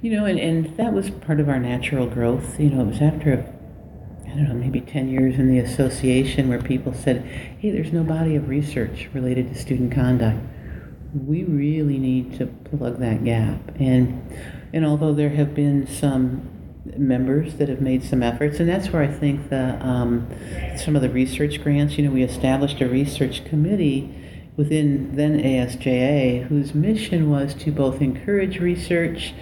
You 0.01 0.11
know, 0.11 0.25
and, 0.25 0.39
and 0.39 0.77
that 0.77 0.93
was 0.93 1.09
part 1.09 1.39
of 1.39 1.49
our 1.49 1.59
natural 1.59 2.07
growth. 2.07 2.59
You 2.59 2.69
know, 2.69 2.81
it 2.81 2.87
was 2.87 3.01
after, 3.01 3.53
I 4.25 4.29
don't 4.29 4.49
know, 4.49 4.53
maybe 4.53 4.81
10 4.81 5.09
years 5.09 5.35
in 5.35 5.47
the 5.47 5.59
association 5.59 6.49
where 6.49 6.61
people 6.61 6.93
said, 6.93 7.23
hey, 7.59 7.71
there's 7.71 7.91
no 7.91 8.03
body 8.03 8.35
of 8.35 8.49
research 8.49 9.09
related 9.13 9.53
to 9.53 9.59
student 9.59 9.91
conduct. 9.91 10.39
We 11.13 11.43
really 11.43 11.97
need 11.97 12.37
to 12.37 12.47
plug 12.47 12.99
that 12.99 13.23
gap. 13.23 13.59
And, 13.79 14.29
and 14.73 14.85
although 14.85 15.13
there 15.13 15.29
have 15.29 15.55
been 15.55 15.87
some 15.87 16.49
members 16.97 17.55
that 17.55 17.69
have 17.69 17.81
made 17.81 18.03
some 18.03 18.23
efforts, 18.23 18.59
and 18.59 18.69
that's 18.69 18.89
where 18.89 19.01
I 19.01 19.07
think 19.07 19.49
the, 19.49 19.83
um, 19.85 20.27
some 20.77 20.95
of 20.95 21.01
the 21.01 21.09
research 21.09 21.61
grants, 21.63 21.97
you 21.97 22.05
know, 22.05 22.11
we 22.11 22.23
established 22.23 22.81
a 22.81 22.87
research 22.87 23.45
committee 23.45 24.13
within 24.57 25.15
then 25.15 25.39
ASJA 25.39 26.47
whose 26.47 26.73
mission 26.73 27.29
was 27.29 27.53
to 27.53 27.71
both 27.71 28.01
encourage 28.01 28.59
research 28.59 29.33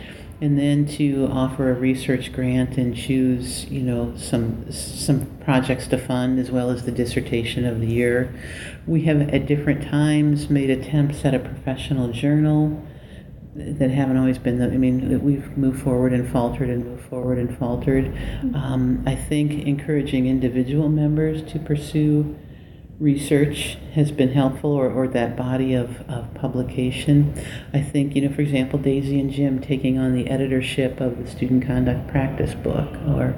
and 0.42 0.60
then 0.60 0.86
to 0.86 1.30
offer 1.32 1.70
a 1.70 1.74
research 1.74 2.34
grant 2.34 2.78
and 2.78 2.96
choose, 2.96 3.66
you 3.66 3.82
know, 3.82 4.14
some 4.18 4.70
some 4.72 5.26
projects 5.44 5.88
to 5.88 5.98
fund 5.98 6.40
as 6.40 6.52
well 6.52 6.70
as 6.70 6.84
the 6.84 6.92
dissertation 6.92 7.66
of 7.66 7.80
the 7.80 7.88
year. 7.88 8.34
We 8.86 9.04
have 9.04 9.22
at 9.22 9.46
different 9.46 9.84
times 9.90 10.50
made 10.50 10.70
attempts 10.70 11.24
at 11.24 11.34
a 11.34 11.40
professional 11.40 12.12
journal 12.12 12.86
that 13.56 13.90
haven't 13.90 14.18
always 14.18 14.38
been 14.38 14.60
the, 14.60 14.66
I 14.66 14.78
mean, 14.78 15.24
we've 15.24 15.58
moved 15.58 15.82
forward 15.82 16.12
and 16.12 16.30
faltered 16.30 16.70
and 16.70 16.86
moved 16.86 17.06
forward 17.06 17.38
and 17.38 17.58
faltered. 17.58 18.06
Mm-hmm. 18.06 18.56
Um, 18.56 19.04
I 19.06 19.16
think 19.16 19.66
encouraging 19.66 20.28
individual 20.28 20.90
members 20.90 21.42
to 21.54 21.60
pursue 21.60 22.38
research 23.00 23.78
has 23.94 24.10
been 24.12 24.32
helpful 24.32 24.72
or, 24.72 24.90
or 24.90 25.08
that 25.10 25.36
body 25.36 25.74
of, 25.74 26.02
of 26.10 26.34
publication. 26.34 27.34
I 27.74 27.82
think, 27.82 28.16
you 28.16 28.22
know, 28.22 28.34
for 28.34 28.42
example, 28.42 28.80
Daisy 28.80 29.20
and 29.20 29.30
Jim 29.30 29.60
taking 29.60 29.98
on 29.98 30.14
the 30.14 30.30
editorship 30.30 31.02
of 31.02 31.18
the 31.18 31.30
student 31.30 31.66
conduct 31.66 32.08
practice 32.08 32.54
book 32.54 32.90
or 33.08 33.36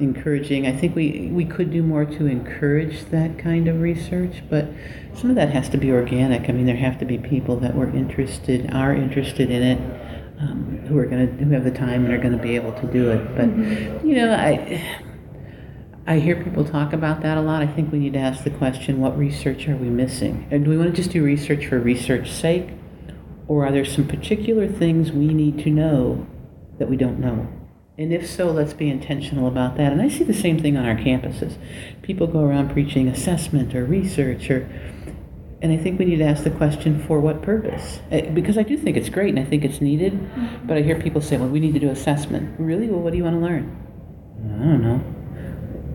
encouraging, 0.00 0.66
I 0.66 0.72
think 0.72 0.96
we, 0.96 1.30
we 1.32 1.44
could 1.44 1.70
do 1.70 1.84
more 1.84 2.04
to 2.04 2.26
encourage 2.26 3.04
that 3.06 3.38
kind 3.38 3.68
of 3.68 3.80
research, 3.80 4.42
but 4.50 4.68
some 5.14 5.30
of 5.30 5.36
that 5.36 5.50
has 5.50 5.68
to 5.70 5.76
be 5.76 5.92
organic. 5.92 6.48
I 6.48 6.52
mean, 6.52 6.66
there 6.66 6.76
have 6.76 6.98
to 6.98 7.04
be 7.04 7.16
people 7.16 7.56
that 7.60 7.76
were 7.76 7.88
interested, 7.90 8.72
are 8.74 8.94
interested 8.94 9.50
in 9.50 9.62
it. 9.62 10.02
Um, 10.38 10.84
who 10.86 10.98
are 10.98 11.06
going 11.06 11.26
to 11.26 11.44
who 11.44 11.50
have 11.52 11.64
the 11.64 11.70
time 11.70 12.04
and 12.04 12.12
are 12.12 12.18
going 12.18 12.36
to 12.36 12.42
be 12.42 12.56
able 12.56 12.72
to 12.74 12.86
do 12.92 13.10
it 13.10 13.24
but 13.34 13.46
mm-hmm. 13.46 14.06
you 14.06 14.16
know 14.16 14.34
i 14.34 15.02
I 16.08 16.20
hear 16.20 16.40
people 16.40 16.64
talk 16.64 16.92
about 16.92 17.22
that 17.22 17.36
a 17.36 17.40
lot. 17.40 17.62
I 17.62 17.66
think 17.66 17.90
we 17.90 17.98
need 17.98 18.12
to 18.12 18.20
ask 18.20 18.44
the 18.44 18.50
question 18.50 19.00
what 19.00 19.18
research 19.18 19.66
are 19.66 19.76
we 19.76 19.88
missing? 19.88 20.46
And 20.52 20.64
do 20.64 20.70
we 20.70 20.78
want 20.78 20.90
to 20.90 20.96
just 20.96 21.10
do 21.10 21.24
research 21.24 21.66
for 21.66 21.80
research's 21.80 22.32
sake? 22.32 22.68
Or 23.48 23.66
are 23.66 23.72
there 23.72 23.84
some 23.84 24.06
particular 24.06 24.68
things 24.68 25.10
we 25.10 25.34
need 25.34 25.58
to 25.64 25.70
know 25.70 26.24
that 26.78 26.88
we 26.88 26.96
don't 26.96 27.18
know? 27.18 27.48
And 27.98 28.12
if 28.12 28.28
so, 28.28 28.52
let's 28.52 28.72
be 28.72 28.88
intentional 28.88 29.48
about 29.48 29.76
that. 29.78 29.90
And 29.90 30.00
I 30.00 30.08
see 30.08 30.22
the 30.22 30.34
same 30.34 30.60
thing 30.60 30.76
on 30.76 30.86
our 30.86 30.94
campuses. 30.94 31.56
People 32.02 32.28
go 32.28 32.44
around 32.44 32.70
preaching 32.70 33.08
assessment 33.08 33.74
or 33.74 33.84
research 33.84 34.48
or 34.48 34.68
and 35.62 35.72
I 35.72 35.78
think 35.78 35.98
we 35.98 36.04
need 36.04 36.18
to 36.18 36.24
ask 36.24 36.44
the 36.44 36.50
question 36.50 37.02
for 37.06 37.18
what 37.18 37.42
purpose? 37.42 37.98
Eh, 38.12 38.30
because 38.30 38.58
I 38.58 38.62
do 38.62 38.76
think 38.76 38.96
it's 38.96 39.08
great 39.08 39.30
and 39.30 39.38
I 39.38 39.44
think 39.44 39.64
it's 39.64 39.80
needed, 39.80 40.20
but 40.66 40.76
I 40.76 40.82
hear 40.82 41.00
people 41.00 41.22
say, 41.22 41.38
well, 41.38 41.48
we 41.48 41.60
need 41.60 41.72
to 41.72 41.80
do 41.80 41.88
assessment. 41.88 42.60
Really? 42.60 42.88
Well, 42.88 43.00
what 43.00 43.12
do 43.12 43.16
you 43.16 43.24
want 43.24 43.36
to 43.36 43.40
learn? 43.40 43.74
I 44.44 44.64
don't 44.64 44.82
know 44.82 45.15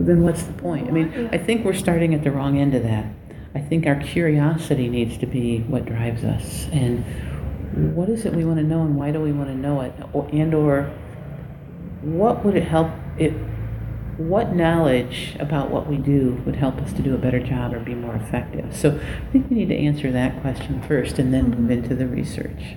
then 0.01 0.21
what's 0.21 0.43
the 0.43 0.53
point? 0.53 0.87
I 0.87 0.91
mean, 0.91 1.29
I 1.31 1.37
think 1.37 1.65
we're 1.65 1.73
starting 1.73 2.13
at 2.13 2.23
the 2.23 2.31
wrong 2.31 2.57
end 2.57 2.75
of 2.75 2.83
that. 2.83 3.05
I 3.53 3.59
think 3.59 3.85
our 3.85 3.95
curiosity 3.95 4.87
needs 4.87 5.17
to 5.17 5.25
be 5.25 5.59
what 5.59 5.85
drives 5.85 6.23
us. 6.23 6.67
And 6.71 7.03
what 7.95 8.09
is 8.09 8.25
it 8.25 8.33
we 8.33 8.45
want 8.45 8.57
to 8.57 8.63
know 8.63 8.83
and 8.83 8.95
why 8.95 9.11
do 9.11 9.19
we 9.19 9.31
want 9.31 9.49
to 9.49 9.55
know 9.55 9.81
it? 9.81 9.93
And 10.33 10.53
or 10.53 10.83
what 12.01 12.43
would 12.45 12.55
it 12.55 12.63
help 12.63 12.91
it 13.17 13.33
what 14.17 14.53
knowledge 14.53 15.35
about 15.39 15.71
what 15.71 15.87
we 15.87 15.97
do 15.97 16.41
would 16.45 16.55
help 16.55 16.77
us 16.77 16.93
to 16.93 17.01
do 17.01 17.15
a 17.15 17.17
better 17.17 17.39
job 17.39 17.73
or 17.73 17.79
be 17.79 17.95
more 17.95 18.15
effective? 18.15 18.75
So 18.75 18.91
I 18.91 19.31
think 19.31 19.49
we 19.49 19.57
need 19.57 19.69
to 19.69 19.75
answer 19.75 20.11
that 20.11 20.39
question 20.41 20.81
first 20.83 21.17
and 21.17 21.33
then 21.33 21.49
move 21.49 21.71
into 21.71 21.95
the 21.95 22.07
research. 22.07 22.75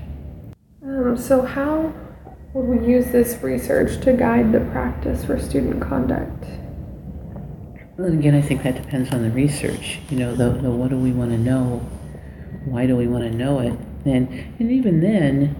Um, 0.82 1.16
so 1.16 1.42
how 1.42 1.92
would 2.54 2.80
we 2.80 2.86
use 2.86 3.06
this 3.10 3.42
research 3.42 4.00
to 4.04 4.12
guide 4.12 4.52
the 4.52 4.60
practice 4.60 5.24
for 5.24 5.38
student 5.38 5.82
conduct? 5.82 6.44
Well, 7.96 8.12
again, 8.12 8.34
I 8.34 8.42
think 8.42 8.64
that 8.64 8.74
depends 8.74 9.12
on 9.12 9.22
the 9.22 9.30
research. 9.30 10.00
You 10.10 10.18
know, 10.18 10.34
the, 10.34 10.50
the 10.50 10.70
what 10.70 10.90
do 10.90 10.98
we 10.98 11.12
want 11.12 11.30
to 11.30 11.38
know? 11.38 11.78
Why 12.64 12.86
do 12.86 12.96
we 12.96 13.06
want 13.06 13.24
to 13.24 13.30
know 13.30 13.60
it? 13.60 13.78
And 14.04 14.28
and 14.58 14.70
even 14.70 15.00
then, 15.00 15.54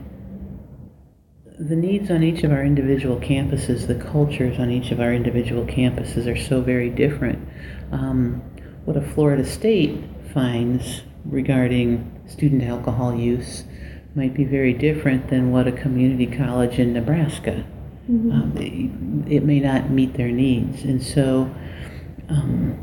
the 1.58 1.76
needs 1.76 2.10
on 2.10 2.24
each 2.24 2.42
of 2.42 2.50
our 2.50 2.64
individual 2.64 3.20
campuses, 3.20 3.86
the 3.86 3.94
cultures 3.94 4.58
on 4.58 4.70
each 4.70 4.90
of 4.90 5.00
our 5.00 5.12
individual 5.12 5.64
campuses 5.64 6.26
are 6.26 6.36
so 6.36 6.60
very 6.60 6.90
different. 6.90 7.48
Um, 7.92 8.42
what 8.84 8.96
a 8.96 9.02
Florida 9.02 9.44
State 9.44 10.02
finds 10.32 11.02
regarding 11.24 12.10
student 12.26 12.64
alcohol 12.64 13.14
use 13.14 13.64
might 14.14 14.34
be 14.34 14.44
very 14.44 14.72
different 14.72 15.28
than 15.28 15.50
what 15.52 15.66
a 15.66 15.72
community 15.72 16.26
college 16.26 16.78
in 16.78 16.92
Nebraska. 16.92 17.64
Mm-hmm. 18.10 18.32
Um, 18.32 19.26
it, 19.26 19.36
it, 19.36 19.44
may 19.44 19.60
not 19.60 19.90
meet 19.90 20.14
their 20.14 20.28
needs, 20.28 20.82
and 20.82 21.02
so 21.02 21.54
um, 22.28 22.78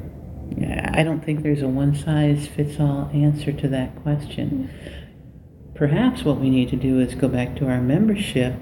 I 0.93 1.03
don't 1.03 1.23
think 1.23 1.43
there's 1.43 1.61
a 1.61 1.67
one 1.67 1.95
size 1.95 2.47
fits 2.47 2.79
all 2.79 3.09
answer 3.13 3.51
to 3.51 3.67
that 3.69 4.01
question. 4.03 4.69
Perhaps 5.75 6.23
what 6.23 6.39
we 6.39 6.49
need 6.49 6.69
to 6.69 6.75
do 6.75 6.99
is 6.99 7.15
go 7.15 7.27
back 7.27 7.55
to 7.57 7.67
our 7.67 7.81
membership 7.81 8.55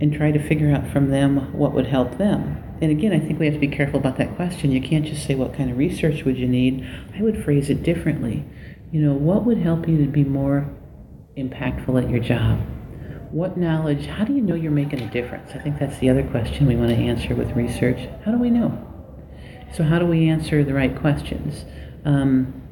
and 0.00 0.12
try 0.12 0.32
to 0.32 0.38
figure 0.38 0.74
out 0.74 0.90
from 0.90 1.10
them 1.10 1.52
what 1.56 1.72
would 1.72 1.86
help 1.86 2.18
them. 2.18 2.62
And 2.82 2.90
again, 2.90 3.12
I 3.12 3.20
think 3.20 3.38
we 3.38 3.46
have 3.46 3.54
to 3.54 3.60
be 3.60 3.68
careful 3.68 4.00
about 4.00 4.18
that 4.18 4.34
question. 4.36 4.72
You 4.72 4.82
can't 4.82 5.06
just 5.06 5.24
say, 5.24 5.34
What 5.34 5.54
kind 5.54 5.70
of 5.70 5.78
research 5.78 6.24
would 6.24 6.36
you 6.36 6.48
need? 6.48 6.86
I 7.16 7.22
would 7.22 7.42
phrase 7.44 7.70
it 7.70 7.82
differently. 7.82 8.44
You 8.90 9.00
know, 9.00 9.14
what 9.14 9.44
would 9.44 9.58
help 9.58 9.88
you 9.88 9.96
to 9.98 10.10
be 10.10 10.24
more 10.24 10.68
impactful 11.36 12.02
at 12.02 12.10
your 12.10 12.20
job? 12.20 12.58
What 13.30 13.56
knowledge, 13.56 14.06
how 14.06 14.24
do 14.24 14.32
you 14.32 14.42
know 14.42 14.54
you're 14.54 14.70
making 14.70 15.00
a 15.00 15.10
difference? 15.10 15.52
I 15.54 15.58
think 15.58 15.78
that's 15.78 15.98
the 15.98 16.10
other 16.10 16.22
question 16.24 16.66
we 16.66 16.76
want 16.76 16.90
to 16.90 16.96
answer 16.96 17.34
with 17.34 17.50
research. 17.52 18.08
How 18.24 18.32
do 18.32 18.38
we 18.38 18.50
know? 18.50 18.93
So, 19.74 19.82
how 19.82 19.98
do 19.98 20.06
we 20.06 20.28
answer 20.28 20.62
the 20.62 20.72
right 20.72 20.96
questions? 20.96 21.64
Um, 22.04 22.62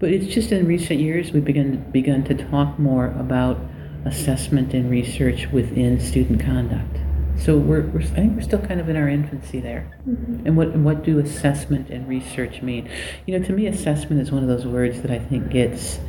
but 0.00 0.10
it's 0.10 0.26
just 0.26 0.50
in 0.50 0.66
recent 0.66 0.98
years 0.98 1.30
we've 1.30 1.44
begun 1.44 1.88
begun 1.92 2.24
to 2.24 2.34
talk 2.34 2.78
more 2.78 3.06
about 3.18 3.58
assessment 4.04 4.74
and 4.74 4.90
research 4.90 5.46
within 5.52 6.00
student 6.00 6.40
conduct. 6.40 6.96
So 7.38 7.56
we're, 7.56 7.82
we're, 7.82 8.00
I 8.00 8.04
think 8.04 8.36
we're 8.36 8.42
still 8.42 8.60
kind 8.60 8.80
of 8.80 8.88
in 8.88 8.96
our 8.96 9.08
infancy 9.08 9.60
there. 9.60 9.94
Mm-hmm. 10.08 10.46
And 10.46 10.56
what 10.56 10.74
what 10.76 11.04
do 11.04 11.20
assessment 11.20 11.90
and 11.90 12.08
research 12.08 12.60
mean? 12.60 12.90
You 13.26 13.38
know, 13.38 13.46
to 13.46 13.52
me, 13.52 13.68
assessment 13.68 14.20
is 14.20 14.32
one 14.32 14.42
of 14.42 14.48
those 14.48 14.66
words 14.66 15.02
that 15.02 15.12
I 15.12 15.20
think 15.20 15.50
gets 15.50 16.00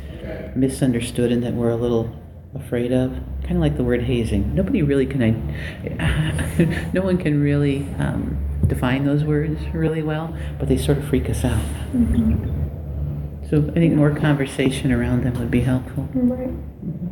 misunderstood 0.56 1.30
and 1.30 1.44
that 1.44 1.54
we're 1.54 1.70
a 1.70 1.76
little 1.76 2.14
afraid 2.54 2.92
of. 2.92 3.12
Kind 3.42 3.56
of 3.56 3.58
like 3.58 3.76
the 3.76 3.84
word 3.84 4.02
hazing. 4.02 4.54
Nobody 4.54 4.82
really 4.82 5.06
can. 5.06 5.22
I, 5.22 6.90
no 6.92 7.02
one 7.02 7.18
can 7.18 7.42
really 7.42 7.88
um, 7.98 8.38
define 8.66 9.04
those 9.04 9.24
words 9.24 9.60
really 9.72 10.02
well, 10.02 10.36
but 10.58 10.68
they 10.68 10.76
sort 10.76 10.98
of 10.98 11.08
freak 11.08 11.28
us 11.30 11.44
out. 11.44 11.64
Mm-hmm. 11.92 13.48
So 13.48 13.68
I 13.70 13.72
think 13.72 13.94
more 13.94 14.14
conversation 14.14 14.92
around 14.92 15.24
them 15.24 15.38
would 15.38 15.50
be 15.50 15.60
helpful. 15.60 16.08
Right. 16.12 16.48
Mm-hmm. 16.48 17.06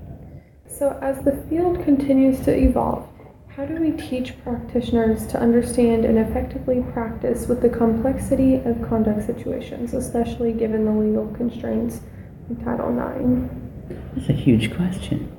So 0.68 0.98
as 1.00 1.24
the 1.24 1.32
field 1.48 1.82
continues 1.84 2.44
to 2.44 2.54
evolve 2.54 3.08
how 3.56 3.64
do 3.64 3.74
we 3.76 3.90
teach 3.92 4.34
practitioners 4.42 5.26
to 5.28 5.40
understand 5.40 6.04
and 6.04 6.18
effectively 6.18 6.84
practice 6.92 7.46
with 7.46 7.62
the 7.62 7.70
complexity 7.70 8.56
of 8.56 8.86
conduct 8.86 9.24
situations, 9.24 9.94
especially 9.94 10.52
given 10.52 10.84
the 10.84 10.90
legal 10.90 11.26
constraints 11.28 12.02
of 12.50 12.62
Title 12.62 12.90
IX? 12.90 13.50
That's 13.88 14.28
a 14.28 14.32
huge 14.32 14.74
question. 14.74 15.32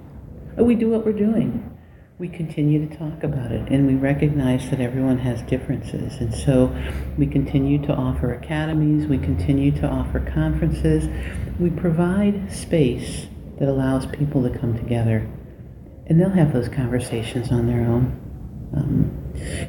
We 0.55 0.75
do 0.75 0.89
what 0.89 1.05
we're 1.05 1.13
doing. 1.13 1.77
We 2.19 2.29
continue 2.29 2.87
to 2.87 2.97
talk 2.97 3.23
about 3.23 3.51
it 3.51 3.69
and 3.69 3.85
we 3.85 3.93
recognize 3.93 4.69
that 4.71 4.79
everyone 4.79 5.19
has 5.19 5.41
differences. 5.43 6.19
And 6.19 6.33
so 6.33 6.75
we 7.17 7.27
continue 7.27 7.79
to 7.85 7.93
offer 7.93 8.33
academies, 8.33 9.07
we 9.07 9.19
continue 9.19 9.71
to 9.73 9.87
offer 9.87 10.19
conferences, 10.19 11.07
we 11.59 11.69
provide 11.69 12.51
space 12.51 13.27
that 13.59 13.69
allows 13.69 14.07
people 14.07 14.41
to 14.49 14.57
come 14.57 14.75
together 14.75 15.29
and 16.07 16.19
they'll 16.19 16.29
have 16.29 16.53
those 16.53 16.69
conversations 16.69 17.51
on 17.51 17.67
their 17.67 17.81
own. 17.81 18.26
Um, 18.75 19.17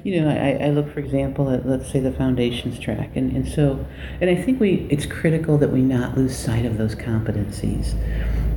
you 0.03 0.20
know, 0.20 0.28
I, 0.28 0.66
I, 0.66 0.70
look, 0.70 0.92
for 0.92 1.01
example, 1.01 1.51
at 1.51 1.66
let's 1.66 1.90
say 1.90 2.01
the 2.01 2.12
foundations 2.12 2.78
track, 2.78 3.14
and, 3.14 3.34
and 3.34 3.46
so, 3.46 3.86
and 4.20 4.28
I 4.28 4.34
think 4.34 4.61
we 4.61 4.86
it's 4.90 5.07
critical 5.07 5.57
that 5.59 5.70
we 5.70 5.82
not 5.82 6.16
lose 6.16 6.36
sight 6.36 6.64
of 6.64 6.78
those 6.78 6.94
competencies. 6.94 7.94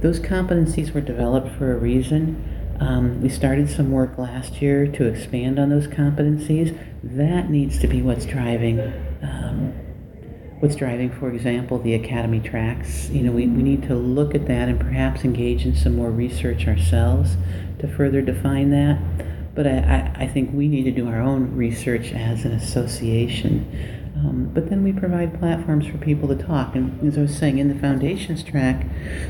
Those 0.01 0.19
competencies 0.19 0.93
were 0.93 1.01
developed 1.01 1.49
for 1.57 1.73
a 1.73 1.77
reason. 1.77 2.43
Um, 2.79 3.21
we 3.21 3.29
started 3.29 3.69
some 3.69 3.91
work 3.91 4.17
last 4.17 4.61
year 4.61 4.87
to 4.87 5.05
expand 5.05 5.59
on 5.59 5.69
those 5.69 5.87
competencies. 5.87 6.77
That 7.03 7.49
needs 7.49 7.77
to 7.79 7.87
be 7.87 8.01
what's 8.01 8.25
driving. 8.25 8.79
Um, 9.21 9.73
what's 10.59 10.75
driving, 10.75 11.11
for 11.11 11.29
example, 11.29 11.79
the 11.79 11.93
academy 11.93 12.39
tracks. 12.39 13.09
You 13.09 13.23
know, 13.23 13.31
we, 13.31 13.47
we 13.47 13.61
need 13.61 13.83
to 13.83 13.95
look 13.95 14.33
at 14.33 14.47
that 14.47 14.69
and 14.69 14.79
perhaps 14.79 15.23
engage 15.23 15.65
in 15.65 15.75
some 15.75 15.95
more 15.95 16.11
research 16.11 16.67
ourselves 16.67 17.35
to 17.79 17.87
further 17.87 18.21
define 18.21 18.71
that. 18.71 18.99
But 19.53 19.67
I, 19.67 20.13
I, 20.17 20.23
I 20.23 20.27
think 20.27 20.51
we 20.53 20.67
need 20.67 20.83
to 20.83 20.91
do 20.91 21.07
our 21.07 21.19
own 21.19 21.55
research 21.55 22.13
as 22.13 22.45
an 22.45 22.53
association. 22.53 23.67
Um, 24.15 24.51
but 24.53 24.69
then 24.69 24.83
we 24.83 24.93
provide 24.93 25.39
platforms 25.39 25.87
for 25.87 25.97
people 25.97 26.27
to 26.29 26.35
talk. 26.35 26.75
And 26.75 27.01
as 27.07 27.17
I 27.17 27.21
was 27.21 27.35
saying, 27.35 27.57
in 27.57 27.67
the 27.67 27.79
foundations 27.79 28.43
track, 28.43 28.85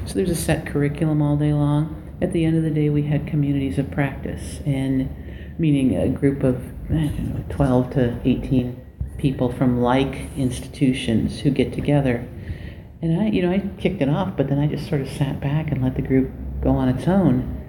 so 0.05 0.13
there's 0.15 0.30
a 0.30 0.36
set 0.36 0.65
curriculum 0.65 1.22
all 1.22 1.38
day 1.38 1.53
long. 1.53 1.97
At 2.22 2.34
the 2.34 2.45
end 2.45 2.57
of 2.57 2.63
the 2.63 2.69
day, 2.69 2.89
we 2.89 3.03
had 3.03 3.26
communities 3.26 3.80
of 3.80 3.89
practice, 3.89 4.59
and 4.65 5.09
meaning 5.57 5.95
a 5.95 6.07
group 6.09 6.43
of 6.43 6.61
know, 6.89 7.43
12 7.49 7.93
to 7.93 8.19
18 8.26 8.80
people 9.17 9.51
from 9.51 9.82
like 9.82 10.30
institutions 10.38 11.39
who 11.39 11.51
get 11.51 11.74
together. 11.74 12.28
And 13.01 13.19
I, 13.19 13.28
you 13.28 13.41
know, 13.41 13.51
I 13.51 13.59
kicked 13.80 14.01
it 14.01 14.09
off, 14.09 14.36
but 14.38 14.49
then 14.49 14.59
I 14.59 14.67
just 14.67 14.88
sort 14.88 15.01
of 15.01 15.09
sat 15.09 15.39
back 15.39 15.72
and 15.72 15.82
let 15.82 15.95
the 15.95 16.01
group 16.01 16.32
go 16.61 16.72
on 16.72 16.89
its 16.89 17.07
own 17.07 17.61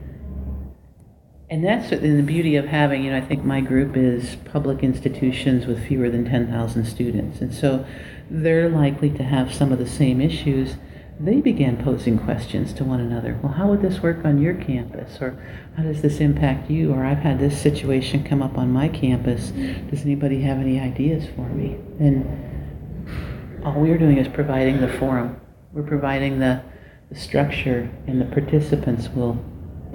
and 1.52 1.62
that's 1.62 1.90
the 1.90 2.22
beauty 2.22 2.56
of 2.56 2.64
having, 2.64 3.04
you 3.04 3.10
know, 3.10 3.18
I 3.18 3.20
think 3.20 3.44
my 3.44 3.60
group 3.60 3.94
is 3.94 4.36
public 4.36 4.82
institutions 4.82 5.66
with 5.66 5.86
fewer 5.86 6.08
than 6.08 6.24
10,000 6.24 6.86
students. 6.86 7.42
And 7.42 7.54
so 7.54 7.84
they're 8.30 8.70
likely 8.70 9.10
to 9.10 9.22
have 9.22 9.52
some 9.52 9.70
of 9.70 9.78
the 9.78 9.86
same 9.86 10.22
issues. 10.22 10.76
They 11.20 11.42
began 11.42 11.84
posing 11.84 12.18
questions 12.18 12.72
to 12.72 12.84
one 12.84 13.00
another. 13.00 13.38
Well, 13.42 13.52
how 13.52 13.68
would 13.68 13.82
this 13.82 14.00
work 14.00 14.24
on 14.24 14.40
your 14.40 14.54
campus? 14.54 15.20
Or 15.20 15.38
how 15.76 15.82
does 15.82 16.00
this 16.00 16.20
impact 16.20 16.70
you? 16.70 16.90
Or 16.90 17.04
I've 17.04 17.18
had 17.18 17.38
this 17.38 17.60
situation 17.60 18.24
come 18.24 18.40
up 18.40 18.56
on 18.56 18.72
my 18.72 18.88
campus. 18.88 19.50
Does 19.90 20.06
anybody 20.06 20.40
have 20.40 20.56
any 20.56 20.80
ideas 20.80 21.26
for 21.36 21.46
me? 21.50 21.76
And 22.00 23.60
all 23.62 23.78
we're 23.78 23.98
doing 23.98 24.16
is 24.16 24.26
providing 24.26 24.80
the 24.80 24.88
forum. 24.88 25.38
We're 25.74 25.82
providing 25.82 26.38
the, 26.38 26.62
the 27.10 27.14
structure, 27.14 27.90
and 28.06 28.22
the 28.22 28.24
participants 28.24 29.10
will 29.10 29.38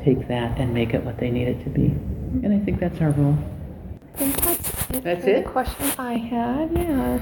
take 0.07 0.27
that 0.29 0.57
and 0.57 0.73
make 0.73 0.93
it 0.93 1.03
what 1.03 1.17
they 1.17 1.29
need 1.29 1.47
it 1.47 1.63
to 1.65 1.69
be. 1.69 1.87
And 2.45 2.53
I 2.53 2.63
think 2.63 2.79
that's 2.79 3.01
our 3.01 3.11
role. 3.11 3.37
I 4.13 4.17
think 4.17 4.41
that's 4.41 4.89
it. 4.89 5.03
That's 5.03 5.25
it? 5.25 5.43
The 5.43 5.51
question 5.51 5.91
I 5.97 6.13
had, 6.13 6.71
yeah. 6.71 7.19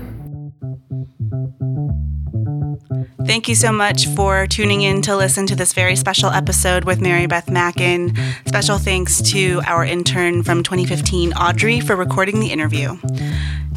Thank 3.25 3.47
you 3.47 3.55
so 3.55 3.71
much 3.71 4.07
for 4.09 4.47
tuning 4.47 4.81
in 4.81 5.01
to 5.03 5.15
listen 5.15 5.47
to 5.47 5.55
this 5.55 5.73
very 5.73 5.95
special 5.95 6.29
episode 6.29 6.83
with 6.83 7.01
Mary 7.01 7.25
Beth 7.25 7.49
Mackin. 7.49 8.15
Special 8.45 8.77
thanks 8.77 9.21
to 9.31 9.61
our 9.65 9.83
intern 9.83 10.43
from 10.43 10.63
2015, 10.63 11.33
Audrey, 11.33 11.79
for 11.79 11.95
recording 11.95 12.39
the 12.39 12.51
interview. 12.51 12.97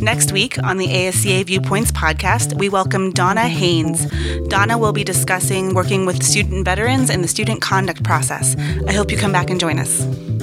Next 0.01 0.31
week 0.31 0.63
on 0.63 0.77
the 0.77 0.87
ASCA 0.87 1.45
Viewpoints 1.45 1.91
podcast, 1.91 2.57
we 2.57 2.69
welcome 2.69 3.11
Donna 3.11 3.49
Haynes. 3.49 4.07
Donna 4.49 4.79
will 4.79 4.93
be 4.93 5.03
discussing 5.03 5.75
working 5.75 6.07
with 6.07 6.23
student 6.23 6.65
veterans 6.65 7.11
in 7.11 7.23
the 7.23 7.29
student 7.29 7.61
conduct 7.61 8.05
process. 8.05 8.55
I 8.87 8.93
hope 8.93 9.11
you 9.11 9.17
come 9.17 9.33
back 9.33 9.51
and 9.51 9.59
join 9.59 9.79
us. 9.79 10.38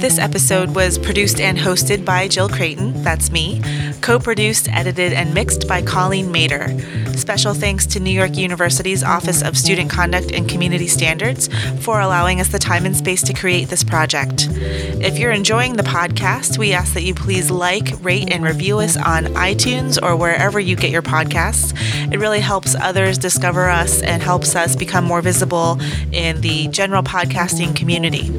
This 0.00 0.18
episode 0.18 0.74
was 0.74 0.96
produced 0.96 1.42
and 1.42 1.58
hosted 1.58 2.06
by 2.06 2.26
Jill 2.26 2.48
Creighton, 2.48 3.02
that's 3.02 3.30
me, 3.30 3.60
co 4.00 4.18
produced, 4.18 4.66
edited, 4.72 5.12
and 5.12 5.34
mixed 5.34 5.68
by 5.68 5.82
Colleen 5.82 6.32
Mader. 6.32 6.80
Special 7.14 7.52
thanks 7.52 7.84
to 7.88 8.00
New 8.00 8.10
York 8.10 8.38
University's 8.38 9.02
Office 9.02 9.42
of 9.42 9.58
Student 9.58 9.90
Conduct 9.90 10.32
and 10.32 10.48
Community 10.48 10.86
Standards 10.86 11.50
for 11.84 12.00
allowing 12.00 12.40
us 12.40 12.48
the 12.48 12.58
time 12.58 12.86
and 12.86 12.96
space 12.96 13.20
to 13.24 13.34
create 13.34 13.68
this 13.68 13.84
project. 13.84 14.48
If 14.50 15.18
you're 15.18 15.32
enjoying 15.32 15.74
the 15.74 15.82
podcast, 15.82 16.56
we 16.56 16.72
ask 16.72 16.94
that 16.94 17.02
you 17.02 17.14
please 17.14 17.50
like, 17.50 17.92
rate, 18.00 18.32
and 18.32 18.42
review 18.42 18.78
us 18.78 18.96
on 18.96 19.26
iTunes 19.34 20.02
or 20.02 20.16
wherever 20.16 20.58
you 20.58 20.76
get 20.76 20.90
your 20.90 21.02
podcasts. 21.02 21.74
It 22.10 22.18
really 22.18 22.40
helps 22.40 22.74
others 22.74 23.18
discover 23.18 23.68
us 23.68 24.00
and 24.00 24.22
helps 24.22 24.56
us 24.56 24.76
become 24.76 25.04
more 25.04 25.20
visible 25.20 25.78
in 26.10 26.40
the 26.40 26.68
general 26.68 27.02
podcasting 27.02 27.76
community. 27.76 28.30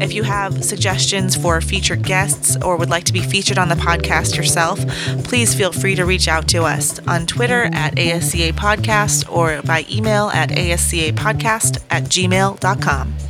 If 0.00 0.12
you 0.12 0.22
have 0.22 0.64
suggestions 0.64 1.36
for 1.36 1.60
featured 1.60 2.02
guests 2.02 2.56
or 2.62 2.76
would 2.76 2.90
like 2.90 3.04
to 3.04 3.12
be 3.12 3.20
featured 3.20 3.58
on 3.58 3.68
the 3.68 3.74
podcast 3.74 4.36
yourself, 4.36 4.78
please 5.24 5.54
feel 5.54 5.72
free 5.72 5.94
to 5.96 6.04
reach 6.04 6.28
out 6.28 6.48
to 6.48 6.62
us 6.64 6.98
on 7.06 7.26
Twitter 7.26 7.64
at 7.72 7.94
ASCA 7.96 8.52
Podcast 8.52 9.30
or 9.30 9.60
by 9.62 9.84
email 9.90 10.28
at 10.30 10.50
ascapodcast 10.50 11.82
at 11.90 12.04
gmail.com. 12.04 13.27